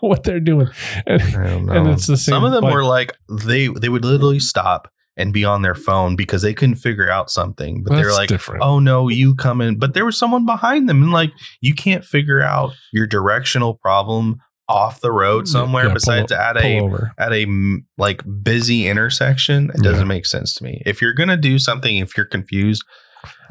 what 0.01 0.24
they're 0.24 0.39
doing. 0.39 0.68
And, 1.05 1.22
I 1.22 1.49
don't 1.49 1.66
know. 1.68 1.74
and 1.74 1.88
it's 1.89 2.07
the 2.07 2.18
same. 2.18 2.34
Some 2.34 2.43
of 2.43 2.51
them 2.51 2.64
were 2.66 2.84
like 2.84 3.14
they 3.30 3.68
they 3.68 3.89
would 3.89 4.03
literally 4.03 4.39
stop 4.39 4.89
and 5.18 5.32
be 5.34 5.45
on 5.45 5.61
their 5.61 5.76
phone 5.76 6.16
because 6.16 6.41
they 6.41 6.53
couldn't 6.53 6.76
figure 6.76 7.09
out 7.09 7.30
something. 7.30 7.84
But 7.86 7.95
they're 7.95 8.11
like, 8.11 8.30
different. 8.30 8.64
"Oh 8.64 8.80
no, 8.80 9.09
you 9.09 9.36
come 9.36 9.61
in." 9.61 9.78
But 9.78 9.93
there 9.93 10.05
was 10.05 10.18
someone 10.18 10.45
behind 10.45 10.88
them, 10.89 11.01
and 11.03 11.11
like 11.11 11.32
you 11.61 11.74
can't 11.76 12.03
figure 12.03 12.41
out 12.41 12.72
your 12.91 13.05
directional 13.07 13.76
problem 13.76 14.38
off 14.70 15.01
the 15.01 15.11
road 15.11 15.47
somewhere 15.47 15.84
Yeah, 15.84 15.89
pull 15.89 15.93
besides 15.95 16.32
o- 16.32 16.36
at 16.38 16.57
a 16.57 16.80
over. 16.80 17.11
at 17.18 17.34
a 17.34 17.45
like 17.97 18.24
busy 18.43 18.88
intersection. 18.88 19.70
It 19.76 19.84
doesn't 19.84 19.99
Yeah. 19.99 20.03
make 20.05 20.26
sense 20.26 20.53
to 20.55 20.64
me. 20.64 20.82
If 20.86 21.01
you're 21.01 21.14
gonna 21.14 21.38
do 21.38 21.59
something, 21.59 21.97
if 21.97 22.16
you're 22.16 22.26
confused, 22.26 22.84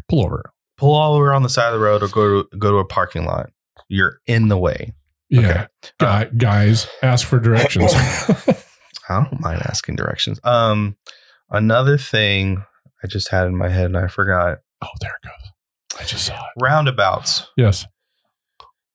Pull 0.08 0.24
over. 0.24 0.52
pull 0.78 0.94
all 0.94 1.14
over 1.14 1.32
on 1.32 1.42
the 1.42 1.48
side 1.50 1.66
of 1.68 1.74
the 1.74 1.84
road 1.84 2.02
or 2.02 2.08
go 2.08 2.42
to 2.42 2.56
go 2.58 2.70
to 2.72 2.78
a 2.78 2.84
parking 2.86 3.24
lot. 3.24 3.50
You're 3.88 4.18
in 4.26 4.48
the 4.48 4.56
way. 4.58 4.94
Yeah. 5.28 5.40
Okay. 5.40 5.66
Guy, 6.00 6.24
guys, 6.36 6.86
ask 7.02 7.26
for 7.26 7.38
directions. 7.38 7.92
I 9.08 9.22
don't 9.22 9.40
mind 9.40 9.62
asking 9.66 9.96
directions. 9.96 10.40
Um, 10.44 10.96
another 11.53 11.96
thing 11.96 12.64
I 13.05 13.07
just 13.07 13.28
had 13.28 13.46
in 13.46 13.57
my 13.57 13.68
head 13.68 13.86
and 13.86 13.96
I 13.96 14.09
forgot 14.09 14.59
oh, 14.82 14.88
there 15.00 15.12
it 15.22 15.26
goes. 15.28 16.00
I 16.00 16.05
just 16.05 16.24
saw 16.26 16.34
it. 16.34 16.62
roundabouts. 16.62 17.48
Yes. 17.57 17.86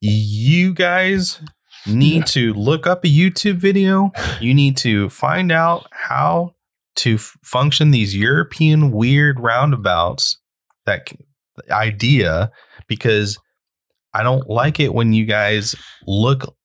You 0.01 0.73
guys 0.73 1.39
need 1.85 2.17
Yeah. 2.17 2.23
to 2.25 2.53
look 2.53 2.85
up 2.85 3.03
a 3.05 3.07
YouTube 3.07 3.57
video. 3.57 4.11
You 4.41 4.53
need 4.53 4.77
to 4.77 5.09
find 5.09 5.51
out 5.51 5.87
how 5.91 6.53
to 6.97 7.15
f- 7.15 7.37
function 7.43 7.91
these 7.91 8.15
European 8.15 8.91
weird 8.91 9.39
roundabouts. 9.39 10.39
That 10.85 11.09
c- 11.09 11.17
idea 11.71 12.51
because 12.87 13.37
I 14.13 14.23
don't 14.23 14.47
like 14.49 14.79
it 14.79 14.93
when 14.93 15.11
you 15.13 15.25
guys 15.25 15.75
look 16.05 16.55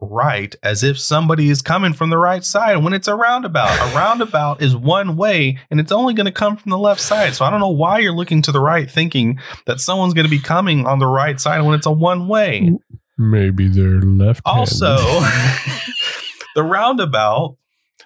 right 0.00 0.54
as 0.62 0.82
if 0.82 0.98
somebody 0.98 1.50
is 1.50 1.62
coming 1.62 1.92
from 1.92 2.10
the 2.10 2.18
right 2.18 2.44
side 2.44 2.82
when 2.82 2.92
it's 2.92 3.08
a 3.08 3.14
roundabout. 3.14 3.70
A 3.80 3.94
roundabout 3.96 4.62
is 4.62 4.76
one 4.76 5.16
way 5.16 5.58
and 5.70 5.80
it's 5.80 5.92
only 5.92 6.14
going 6.14 6.26
to 6.26 6.32
come 6.32 6.56
from 6.56 6.70
the 6.70 6.78
left 6.78 7.00
side. 7.00 7.34
So 7.34 7.44
I 7.44 7.50
don't 7.50 7.60
know 7.60 7.68
why 7.68 7.98
you're 7.98 8.12
looking 8.12 8.42
to 8.42 8.52
the 8.52 8.60
right 8.60 8.90
thinking 8.90 9.38
that 9.66 9.80
someone's 9.80 10.14
going 10.14 10.26
to 10.26 10.30
be 10.30 10.38
coming 10.38 10.86
on 10.86 10.98
the 10.98 11.06
right 11.06 11.40
side 11.40 11.62
when 11.62 11.74
it's 11.74 11.86
a 11.86 11.92
one 11.92 12.28
way. 12.28 12.76
Maybe 13.16 13.68
they're 13.68 14.00
left. 14.00 14.42
Also, 14.44 14.96
the 16.54 16.64
roundabout, 16.64 17.56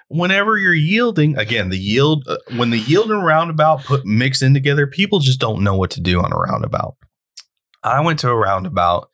whenever 0.09 0.59
you're 0.59 0.75
yielding, 0.75 1.39
again, 1.39 1.71
the 1.71 1.79
yield, 1.79 2.25
uh, 2.29 2.37
when 2.57 2.71
the 2.71 2.79
yield 2.79 3.11
and 3.11 3.25
roundabout 3.25 3.85
put 3.85 4.05
mixed 4.05 4.43
in 4.43 4.53
together, 4.53 4.87
people 4.87 5.19
just 5.19 5.41
don't 5.41 5.65
know 5.65 5.77
what 5.77 5.93
to 5.93 6.01
do 6.01 6.21
on 6.21 6.33
a 6.33 6.37
roundabout. 6.37 6.97
I 7.83 8.01
went 8.01 8.19
to 8.21 8.29
a 8.29 8.37
roundabout, 8.37 9.09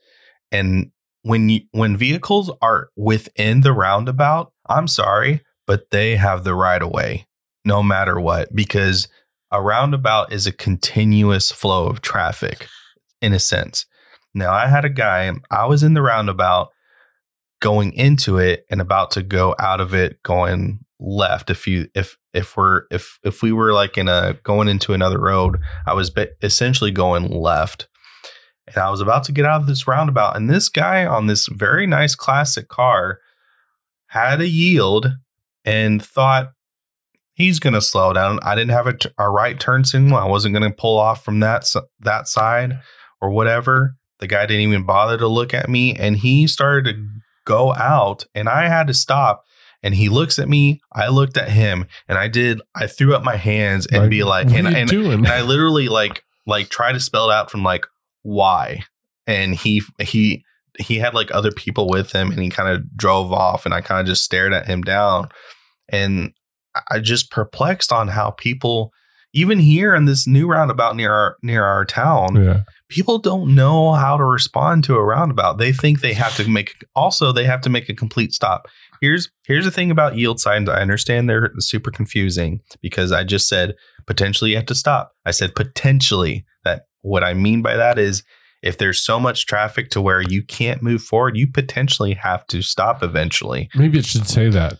and 0.50 0.90
when 1.24 1.48
you, 1.48 1.62
when 1.72 1.96
vehicles 1.96 2.50
are 2.60 2.90
within 2.96 3.62
the 3.62 3.72
roundabout, 3.72 4.52
I'm 4.68 4.86
sorry, 4.86 5.40
but 5.66 5.90
they 5.90 6.16
have 6.16 6.44
the 6.44 6.54
right 6.54 6.82
of 6.82 6.90
way, 6.90 7.26
no 7.64 7.82
matter 7.82 8.20
what, 8.20 8.54
because 8.54 9.08
a 9.50 9.62
roundabout 9.62 10.32
is 10.32 10.46
a 10.46 10.52
continuous 10.52 11.50
flow 11.50 11.86
of 11.86 12.02
traffic, 12.02 12.68
in 13.22 13.32
a 13.32 13.38
sense. 13.38 13.86
Now, 14.34 14.52
I 14.52 14.66
had 14.66 14.84
a 14.84 14.90
guy, 14.90 15.32
I 15.50 15.64
was 15.64 15.82
in 15.82 15.94
the 15.94 16.02
roundabout 16.02 16.68
going 17.62 17.94
into 17.94 18.36
it 18.36 18.66
and 18.70 18.82
about 18.82 19.10
to 19.12 19.22
go 19.22 19.54
out 19.58 19.80
of 19.80 19.94
it 19.94 20.22
going 20.22 20.80
left 21.00 21.48
if 21.48 21.66
you 21.66 21.88
if 21.94 22.18
if 22.34 22.56
we're 22.56 22.82
if 22.90 23.18
if 23.24 23.42
we 23.42 23.52
were 23.52 23.72
like 23.72 23.96
in 23.96 24.08
a 24.08 24.38
going 24.42 24.68
into 24.68 24.92
another 24.92 25.18
road 25.18 25.58
i 25.86 25.92
was 25.92 26.12
essentially 26.42 26.90
going 26.90 27.28
left 27.30 27.88
and 28.68 28.76
i 28.78 28.90
was 28.90 29.00
about 29.00 29.24
to 29.24 29.32
get 29.32 29.44
out 29.44 29.60
of 29.60 29.66
this 29.66 29.86
roundabout 29.86 30.36
and 30.36 30.48
this 30.50 30.68
guy 30.68 31.04
on 31.06 31.26
this 31.26 31.48
very 31.48 31.86
nice 31.86 32.14
classic 32.14 32.68
car 32.68 33.18
had 34.08 34.40
a 34.40 34.48
yield 34.48 35.12
and 35.64 36.04
thought 36.04 36.52
he's 37.32 37.58
going 37.58 37.74
to 37.74 37.80
slow 37.80 38.12
down. 38.12 38.38
I 38.42 38.54
didn't 38.54 38.70
have 38.70 38.86
a, 38.86 38.92
t- 38.96 39.08
a 39.18 39.28
right 39.28 39.58
turn 39.58 39.84
signal. 39.84 40.16
I 40.16 40.26
wasn't 40.26 40.54
going 40.54 40.70
to 40.70 40.76
pull 40.76 40.98
off 40.98 41.24
from 41.24 41.40
that 41.40 41.62
s- 41.62 41.76
that 42.00 42.28
side 42.28 42.78
or 43.20 43.30
whatever. 43.30 43.96
The 44.20 44.28
guy 44.28 44.46
didn't 44.46 44.62
even 44.62 44.86
bother 44.86 45.18
to 45.18 45.26
look 45.26 45.52
at 45.52 45.68
me 45.68 45.94
and 45.96 46.16
he 46.16 46.46
started 46.46 46.94
to 46.94 47.06
go 47.44 47.74
out 47.74 48.24
and 48.36 48.48
I 48.48 48.68
had 48.68 48.86
to 48.86 48.94
stop 48.94 49.42
and 49.82 49.94
he 49.96 50.08
looks 50.08 50.38
at 50.38 50.48
me. 50.48 50.80
I 50.92 51.08
looked 51.08 51.36
at 51.36 51.48
him 51.50 51.86
and 52.08 52.16
I 52.18 52.28
did 52.28 52.60
I 52.76 52.86
threw 52.86 53.14
up 53.16 53.24
my 53.24 53.36
hands 53.36 53.86
and 53.86 54.02
be 54.10 54.22
like 54.22 54.46
and, 54.50 54.68
and, 54.76 54.88
and 55.10 55.26
I 55.26 55.42
literally 55.42 55.88
like 55.88 56.22
like 56.46 56.68
try 56.68 56.92
to 56.92 57.00
spell 57.00 57.30
it 57.30 57.34
out 57.34 57.50
from 57.50 57.64
like 57.64 57.84
why 58.24 58.82
and 59.26 59.54
he 59.54 59.82
he 60.00 60.44
he 60.78 60.98
had 60.98 61.14
like 61.14 61.32
other 61.32 61.52
people 61.52 61.88
with 61.88 62.10
him 62.10 62.32
and 62.32 62.42
he 62.42 62.50
kind 62.50 62.68
of 62.68 62.96
drove 62.96 63.32
off 63.32 63.64
and 63.64 63.72
I 63.72 63.80
kind 63.80 64.00
of 64.00 64.06
just 64.06 64.24
stared 64.24 64.52
at 64.52 64.66
him 64.66 64.82
down 64.82 65.28
and 65.88 66.32
I 66.90 66.98
just 66.98 67.30
perplexed 67.30 67.92
on 67.92 68.08
how 68.08 68.32
people 68.32 68.92
even 69.32 69.58
here 69.58 69.94
in 69.94 70.04
this 70.04 70.26
new 70.26 70.46
roundabout 70.46 70.96
near 70.96 71.12
our 71.12 71.36
near 71.42 71.64
our 71.64 71.84
town 71.84 72.36
yeah. 72.36 72.60
people 72.88 73.18
don't 73.18 73.54
know 73.54 73.92
how 73.92 74.16
to 74.16 74.24
respond 74.24 74.84
to 74.84 74.96
a 74.96 75.04
roundabout. 75.04 75.58
They 75.58 75.72
think 75.72 76.00
they 76.00 76.14
have 76.14 76.34
to 76.36 76.48
make 76.48 76.74
also 76.94 77.30
they 77.30 77.44
have 77.44 77.60
to 77.62 77.70
make 77.70 77.88
a 77.88 77.94
complete 77.94 78.32
stop. 78.32 78.66
Here's 79.00 79.30
here's 79.46 79.64
the 79.64 79.70
thing 79.70 79.90
about 79.90 80.16
yield 80.16 80.40
signs. 80.40 80.68
I 80.68 80.80
understand 80.80 81.28
they're 81.28 81.52
super 81.58 81.90
confusing 81.90 82.60
because 82.80 83.12
I 83.12 83.24
just 83.24 83.48
said 83.48 83.74
potentially 84.06 84.50
you 84.50 84.56
have 84.56 84.66
to 84.66 84.74
stop. 84.74 85.12
I 85.26 85.30
said 85.30 85.54
potentially. 85.54 86.44
What 87.04 87.22
I 87.22 87.34
mean 87.34 87.60
by 87.62 87.76
that 87.76 87.98
is 87.98 88.22
if 88.62 88.78
there's 88.78 89.00
so 89.04 89.20
much 89.20 89.44
traffic 89.46 89.90
to 89.90 90.00
where 90.00 90.22
you 90.22 90.42
can't 90.42 90.82
move 90.82 91.02
forward, 91.02 91.36
you 91.36 91.46
potentially 91.50 92.14
have 92.14 92.46
to 92.46 92.62
stop 92.62 93.02
eventually. 93.02 93.68
Maybe 93.74 93.98
it 93.98 94.06
should 94.06 94.26
say 94.26 94.48
that. 94.48 94.78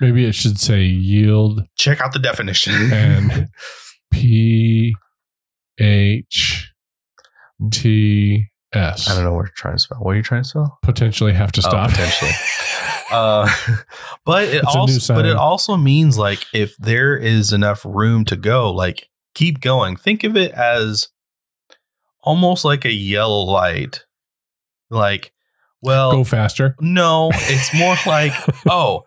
Maybe 0.00 0.24
it 0.24 0.34
should 0.34 0.58
say 0.58 0.82
yield 0.84 1.62
Check 1.76 2.00
out 2.00 2.12
the 2.14 2.18
definition. 2.20 2.72
and 2.92 3.48
P 4.12 4.94
H 5.78 6.72
T 7.70 8.46
S. 8.72 9.08
I 9.10 9.14
don't 9.14 9.24
know 9.24 9.32
what 9.32 9.46
you're 9.46 9.52
trying 9.56 9.74
to 9.76 9.78
spell. 9.82 9.98
What 9.98 10.12
are 10.12 10.16
you 10.16 10.22
trying 10.22 10.42
to 10.42 10.48
spell? 10.48 10.78
Potentially 10.82 11.32
have 11.32 11.52
to 11.52 11.60
Oh, 11.64 11.68
stop. 11.68 11.90
potentially. 11.90 12.30
uh, 13.10 13.48
but 14.24 14.44
it 14.44 14.62
It's 14.64 14.74
also 14.76 15.14
but 15.14 15.26
it 15.26 15.36
also 15.36 15.76
means 15.76 16.16
like 16.18 16.40
if 16.52 16.76
there 16.78 17.16
is 17.16 17.52
enough 17.52 17.84
room 17.84 18.24
to 18.26 18.36
go, 18.36 18.70
like 18.72 19.08
keep 19.34 19.60
going. 19.60 19.96
Think 19.96 20.24
of 20.24 20.36
it 20.36 20.52
as 20.52 21.08
almost 22.22 22.64
like 22.64 22.84
a 22.84 22.92
yellow 22.92 23.42
light. 23.42 24.04
Like, 24.90 25.32
well, 25.82 26.12
Go 26.12 26.24
faster. 26.24 26.74
no, 26.80 27.30
it's 27.34 27.74
more 27.74 27.96
like, 28.06 28.32
oh, 28.68 29.04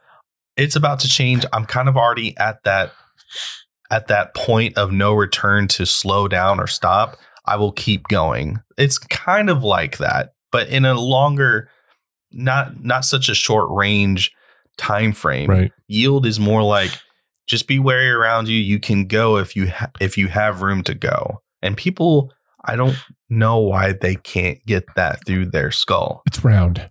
it's 0.57 0.76
about 0.76 0.99
to 1.01 1.07
change. 1.07 1.45
I'm 1.53 1.66
kind 1.66 1.89
of 1.89 1.97
already 1.97 2.36
at 2.38 2.64
that 2.64 2.93
at 3.89 4.07
that 4.07 4.34
point 4.34 4.78
of 4.78 4.91
no 4.91 5.14
return 5.14 5.68
to 5.68 5.86
slow 5.86 6.28
down 6.28 6.59
or 6.59 6.68
stop. 6.68 7.18
I 7.45 7.55
will 7.57 7.72
keep 7.74 8.07
going. 8.07 8.59
It's 8.78 8.97
kind 8.97 9.49
of 9.49 9.64
like 9.64 9.97
that, 9.97 10.34
but 10.51 10.70
in 10.70 10.86
a 10.86 10.93
longer 10.93 11.70
not 12.32 12.84
not 12.84 13.03
such 13.03 13.28
a 13.28 13.36
short 13.36 13.68
range 13.72 14.32
time 14.78 15.12
frame. 15.14 15.49
Right. 15.49 15.72
Yield 15.88 16.26
is 16.26 16.39
more 16.39 16.64
like 16.64 16.91
just 17.47 17.68
be 17.68 17.80
wary 17.80 18.09
around 18.09 18.47
you. 18.47 18.57
You 18.57 18.80
can 18.80 19.05
go 19.07 19.38
if 19.38 19.55
you 19.55 19.70
ha- 19.70 19.91
if 19.99 20.18
you 20.18 20.28
have 20.30 20.62
room 20.62 20.84
to 20.84 20.93
go. 20.93 21.41
And 21.62 21.76
people 21.76 22.32
I 22.66 22.76
don't 22.76 22.95
know 23.30 23.59
why 23.59 23.93
they 23.99 24.16
can't 24.16 24.64
get 24.66 24.84
that 24.95 25.26
through 25.26 25.47
their 25.47 25.72
skull. 25.72 26.22
It's 26.28 26.43
round. 26.43 26.89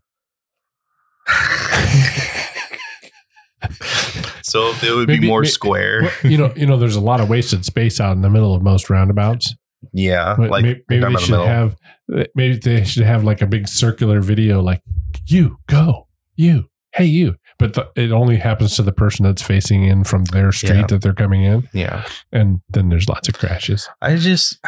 so 4.42 4.70
if 4.70 4.82
it 4.82 4.92
would 4.94 5.08
Maybe- 5.08 5.20
be 5.20 5.26
more 5.28 5.42
may- 5.42 5.48
square. 5.48 6.02
Well, 6.02 6.12
you 6.32 6.38
know, 6.38 6.52
you 6.56 6.66
know, 6.66 6.76
there's 6.78 6.96
a 6.96 7.00
lot 7.00 7.20
of 7.20 7.28
wasted 7.28 7.64
space 7.64 8.00
out 8.00 8.12
in 8.12 8.22
the 8.22 8.30
middle 8.30 8.54
of 8.54 8.62
most 8.62 8.90
roundabouts. 8.90 9.54
yeah. 9.92 10.34
But 10.36 10.50
like 10.50 10.64
may- 10.64 10.80
maybe 10.88 11.04
they 11.04 11.12
the 11.12 11.18
should 11.20 11.30
middle. 11.30 11.46
have 11.46 11.76
eh, 12.16 12.24
maybe 12.34 12.56
they 12.56 12.84
should 12.84 13.04
have 13.04 13.24
like 13.24 13.40
a 13.42 13.46
big 13.46 13.68
circular 13.68 14.20
video 14.20 14.60
like 14.60 14.82
you 15.26 15.58
go 15.68 16.06
you 16.36 16.68
hey 16.92 17.04
you 17.04 17.36
but 17.58 17.74
the, 17.74 17.88
it 17.96 18.10
only 18.12 18.36
happens 18.36 18.74
to 18.76 18.82
the 18.82 18.92
person 18.92 19.24
that's 19.24 19.42
facing 19.42 19.84
in 19.84 20.02
from 20.04 20.24
their 20.26 20.50
street 20.52 20.76
Yeah. 20.76 20.86
that 20.88 21.02
they're 21.02 21.12
coming 21.14 21.44
in 21.44 21.68
yeah. 21.72 22.04
and 22.32 22.60
then 22.68 22.88
there's 22.88 23.08
lots 23.08 23.28
of 23.28 23.38
crashes 23.38 23.88
I 24.02 24.16
just 24.16 24.58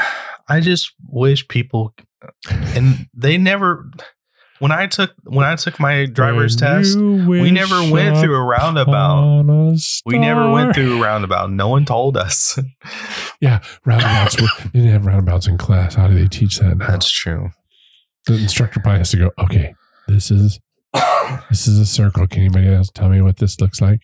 I 0.48 0.60
just 0.60 0.92
wish 1.08 1.46
people 1.48 1.94
and 2.48 3.06
they 3.14 3.36
never 3.36 3.90
when 4.62 4.70
I 4.70 4.86
took 4.86 5.12
when 5.24 5.44
I 5.44 5.56
took 5.56 5.80
my 5.80 6.06
driver's 6.06 6.54
test, 6.54 6.96
we 6.96 7.50
never 7.50 7.90
went 7.90 8.18
through 8.18 8.36
a 8.36 8.44
roundabout. 8.44 9.40
a 9.40 9.76
We 10.06 10.18
never 10.18 10.52
went 10.52 10.76
through 10.76 10.98
a 10.98 11.02
roundabout. 11.02 11.50
No 11.50 11.68
one 11.68 11.84
told 11.84 12.16
us. 12.16 12.58
Yeah, 13.40 13.60
roundabouts. 13.84 14.40
were, 14.40 14.46
they 14.72 14.78
didn't 14.78 14.92
have 14.92 15.04
roundabouts 15.04 15.48
in 15.48 15.58
class. 15.58 15.96
How 15.96 16.06
do 16.06 16.14
they 16.14 16.28
teach 16.28 16.60
that 16.60 16.76
now? 16.76 16.86
That's 16.86 17.10
true. 17.10 17.50
the 18.26 18.34
instructor 18.34 18.78
probably 18.78 18.98
has 18.98 19.10
to 19.10 19.16
go. 19.16 19.30
Okay, 19.36 19.74
this 20.06 20.30
is 20.30 20.60
this 21.50 21.66
is 21.66 21.80
a 21.80 21.86
circle. 21.86 22.28
Can 22.28 22.42
anybody 22.42 22.72
else 22.72 22.88
tell 22.94 23.08
me 23.08 23.20
what 23.20 23.38
this 23.38 23.60
looks 23.60 23.80
like? 23.80 24.02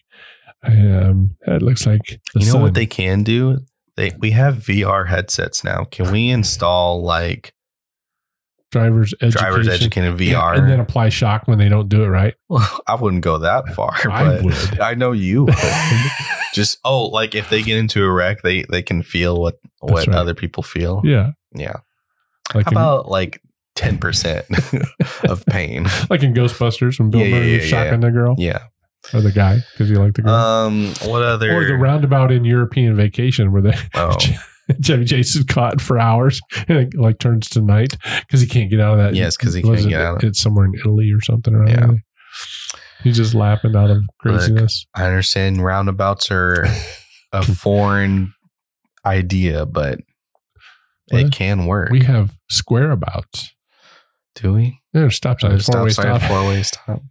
I, 0.64 0.72
um, 0.90 1.36
it 1.46 1.62
looks 1.62 1.86
like 1.86 2.20
the 2.34 2.40
you 2.40 2.46
know 2.46 2.52
sun. 2.54 2.62
what 2.62 2.74
they 2.74 2.86
can 2.86 3.22
do? 3.22 3.60
They 3.98 4.12
we 4.18 4.30
have 4.30 4.54
VR 4.56 5.08
headsets 5.08 5.64
now. 5.64 5.84
Can 5.84 6.12
we 6.12 6.30
install 6.30 7.02
like 7.02 7.52
driver's 8.70 9.12
education. 9.20 9.40
driver's 9.40 9.68
educated 9.68 10.20
Yeah, 10.20 10.40
VR? 10.40 10.58
and 10.58 10.70
then 10.70 10.78
apply 10.80 11.08
shock 11.08 11.48
when 11.48 11.58
they 11.58 11.68
don't 11.68 11.88
do 11.88 12.04
it 12.04 12.08
right. 12.08 12.34
Well, 12.48 12.80
I 12.86 12.94
wouldn't 12.94 13.22
go 13.24 13.38
that 13.38 13.66
far, 13.74 13.94
I 14.10 14.24
but 14.24 14.42
would. 14.44 14.80
I 14.80 14.94
know 14.94 15.12
you. 15.12 15.48
Just 16.54 16.78
oh, 16.84 17.06
like 17.06 17.34
if 17.34 17.50
they 17.50 17.62
get 17.62 17.76
into 17.76 18.04
a 18.04 18.10
wreck, 18.10 18.42
they 18.42 18.62
they 18.70 18.82
can 18.82 19.02
feel 19.02 19.40
what 19.40 19.56
what 19.80 20.06
right. 20.06 20.16
other 20.16 20.34
people 20.34 20.62
feel. 20.62 21.02
Yeah, 21.04 21.32
Yeah. 21.54 21.78
like 22.54 22.66
How 22.66 22.70
in, 22.70 22.76
about 22.76 23.08
like 23.08 23.42
ten 23.74 23.98
percent 23.98 24.46
of 25.24 25.44
pain? 25.46 25.86
like 26.08 26.22
in 26.22 26.34
Ghostbusters 26.34 26.98
when 27.00 27.10
Bill 27.10 27.20
Yeah, 27.20 27.26
yeah, 27.26 27.34
Murray 27.34 27.50
yeah, 27.52 27.56
was 27.58 27.66
shocking 27.66 28.00
the 28.00 28.10
girl 28.10 28.34
Yeah. 28.38 28.58
Or 29.14 29.20
the 29.20 29.32
guy 29.32 29.58
because 29.72 29.88
you 29.90 29.96
like 29.96 30.14
the 30.14 30.22
girl. 30.22 30.34
Um. 30.34 30.88
What 31.04 31.22
other? 31.22 31.54
or 31.54 31.64
the 31.64 31.74
roundabout 31.76 32.30
in 32.32 32.44
European 32.44 32.96
Vacation 32.96 33.52
where 33.52 33.62
they 33.62 33.74
oh, 33.94 34.16
Chevy 34.82 35.04
Chase 35.06 35.34
is 35.36 35.44
caught 35.44 35.80
for 35.80 35.98
hours 35.98 36.40
and 36.68 36.78
it 36.78 36.94
like 36.94 37.18
turns 37.18 37.48
to 37.50 37.60
night 37.62 37.96
because 38.20 38.40
he 38.40 38.46
can't 38.46 38.70
get 38.70 38.80
out 38.80 38.94
of 38.94 38.98
that. 38.98 39.14
Yes, 39.14 39.36
because 39.36 39.54
he 39.54 39.62
can't 39.62 39.80
it- 39.80 39.88
get 39.88 40.00
out 40.00 40.16
of- 40.22 40.24
It's 40.28 40.40
somewhere 40.40 40.66
in 40.66 40.74
Italy 40.74 41.10
or 41.12 41.20
something 41.22 41.54
around 41.54 41.68
Yeah. 41.70 41.86
there. 41.86 42.04
He's 43.04 43.16
just 43.16 43.32
laughing 43.32 43.76
out 43.76 43.90
of 43.90 44.02
craziness. 44.20 44.84
I 44.94 45.04
understand 45.06 45.64
roundabouts 45.64 46.30
are 46.32 46.66
a 47.32 47.42
foreign 47.56 48.34
idea, 49.06 49.64
but 49.66 50.00
Well, 51.12 51.24
it 51.26 51.32
can 51.32 51.66
work. 51.66 51.90
we 51.90 52.02
have 52.04 52.36
squareabouts. 52.50 53.54
Do 54.34 54.54
we? 54.54 54.80
There's 54.92 55.14
stop 55.16 55.40
signs, 55.40 55.64
four 55.66 55.84
way 55.84 55.90
stop. 55.90 56.20
four 56.22 56.42
way 56.48 56.62
stop. 56.64 57.02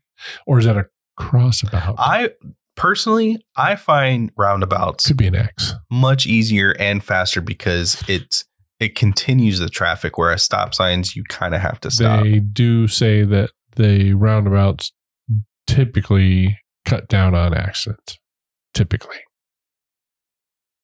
Or 0.46 0.60
is 0.60 0.66
that 0.66 0.76
a 0.78 0.86
crossabout? 1.20 1.96
I 1.98 2.32
personally, 2.76 3.38
I 3.56 3.76
find 3.76 4.32
roundabouts 4.38 5.08
Could 5.08 5.18
be 5.18 5.28
an 5.28 5.36
X. 5.36 5.74
much 5.92 6.26
easier 6.26 6.76
and 6.80 7.04
faster 7.04 7.42
because 7.42 8.04
it's 8.08 8.46
it 8.80 8.96
continues 8.96 9.60
the 9.60 9.70
traffic. 9.70 10.18
Whereas 10.18 10.44
stop 10.44 10.74
signs, 10.76 11.16
you 11.16 11.24
kind 11.24 11.56
of 11.56 11.62
have 11.62 11.80
to 11.82 11.92
stop. 11.92 12.24
They 12.24 12.40
do 12.40 12.88
say 12.88 13.24
that 13.24 13.52
the 13.76 14.14
roundabouts 14.14 14.92
typically 15.66 16.60
cut 16.86 17.08
down 17.08 17.36
on 17.36 17.54
accidents. 17.54 18.18
Typically. 18.74 19.18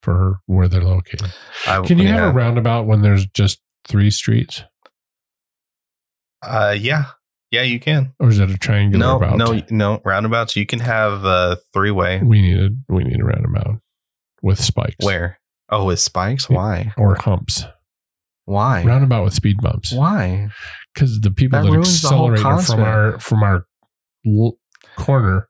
For 0.01 0.39
where 0.47 0.67
they're 0.67 0.83
located. 0.83 1.31
I, 1.65 1.81
Can 1.81 1.97
you 1.97 2.07
yeah. 2.07 2.15
have 2.15 2.31
a 2.31 2.37
roundabout 2.37 2.85
when 2.87 3.01
there's 3.01 3.25
just 3.27 3.61
three 3.87 4.09
streets? 4.09 4.63
Uh, 6.41 6.75
yeah, 6.77 7.05
yeah, 7.53 7.61
you 7.61 7.79
can. 7.79 8.13
Or 8.19 8.27
is 8.29 8.39
it 8.39 8.49
a 8.49 8.57
triangular 8.57 9.05
No, 9.05 9.19
route? 9.19 9.37
no, 9.37 9.61
no 9.69 10.01
roundabouts. 10.03 10.55
You 10.57 10.65
can 10.65 10.79
have 10.79 11.23
a 11.23 11.57
three 11.73 11.91
way. 11.91 12.19
We 12.21 12.41
need 12.41 12.59
a 12.59 12.69
we 12.89 13.03
need 13.05 13.19
a 13.21 13.23
roundabout 13.23 13.79
with 14.41 14.59
spikes. 14.59 14.97
Where? 15.05 15.39
Oh, 15.69 15.85
with 15.85 15.99
spikes? 15.99 16.49
Why? 16.49 16.93
Or 16.97 17.15
humps. 17.15 17.63
Why? 18.45 18.83
Roundabout 18.83 19.23
with 19.23 19.33
speed 19.33 19.57
bumps. 19.61 19.93
Why? 19.93 20.49
Because 20.93 21.21
the 21.21 21.31
people 21.31 21.59
That 21.59 21.65
that, 21.65 21.71
ruins 21.71 22.01
the 22.01 22.09
whole 22.09 22.33
accelerate 22.33 22.65
from 22.65 22.81
our 22.81 23.19
from 23.19 23.43
our 23.43 23.65
l- 24.27 24.57
corner. 24.97 25.47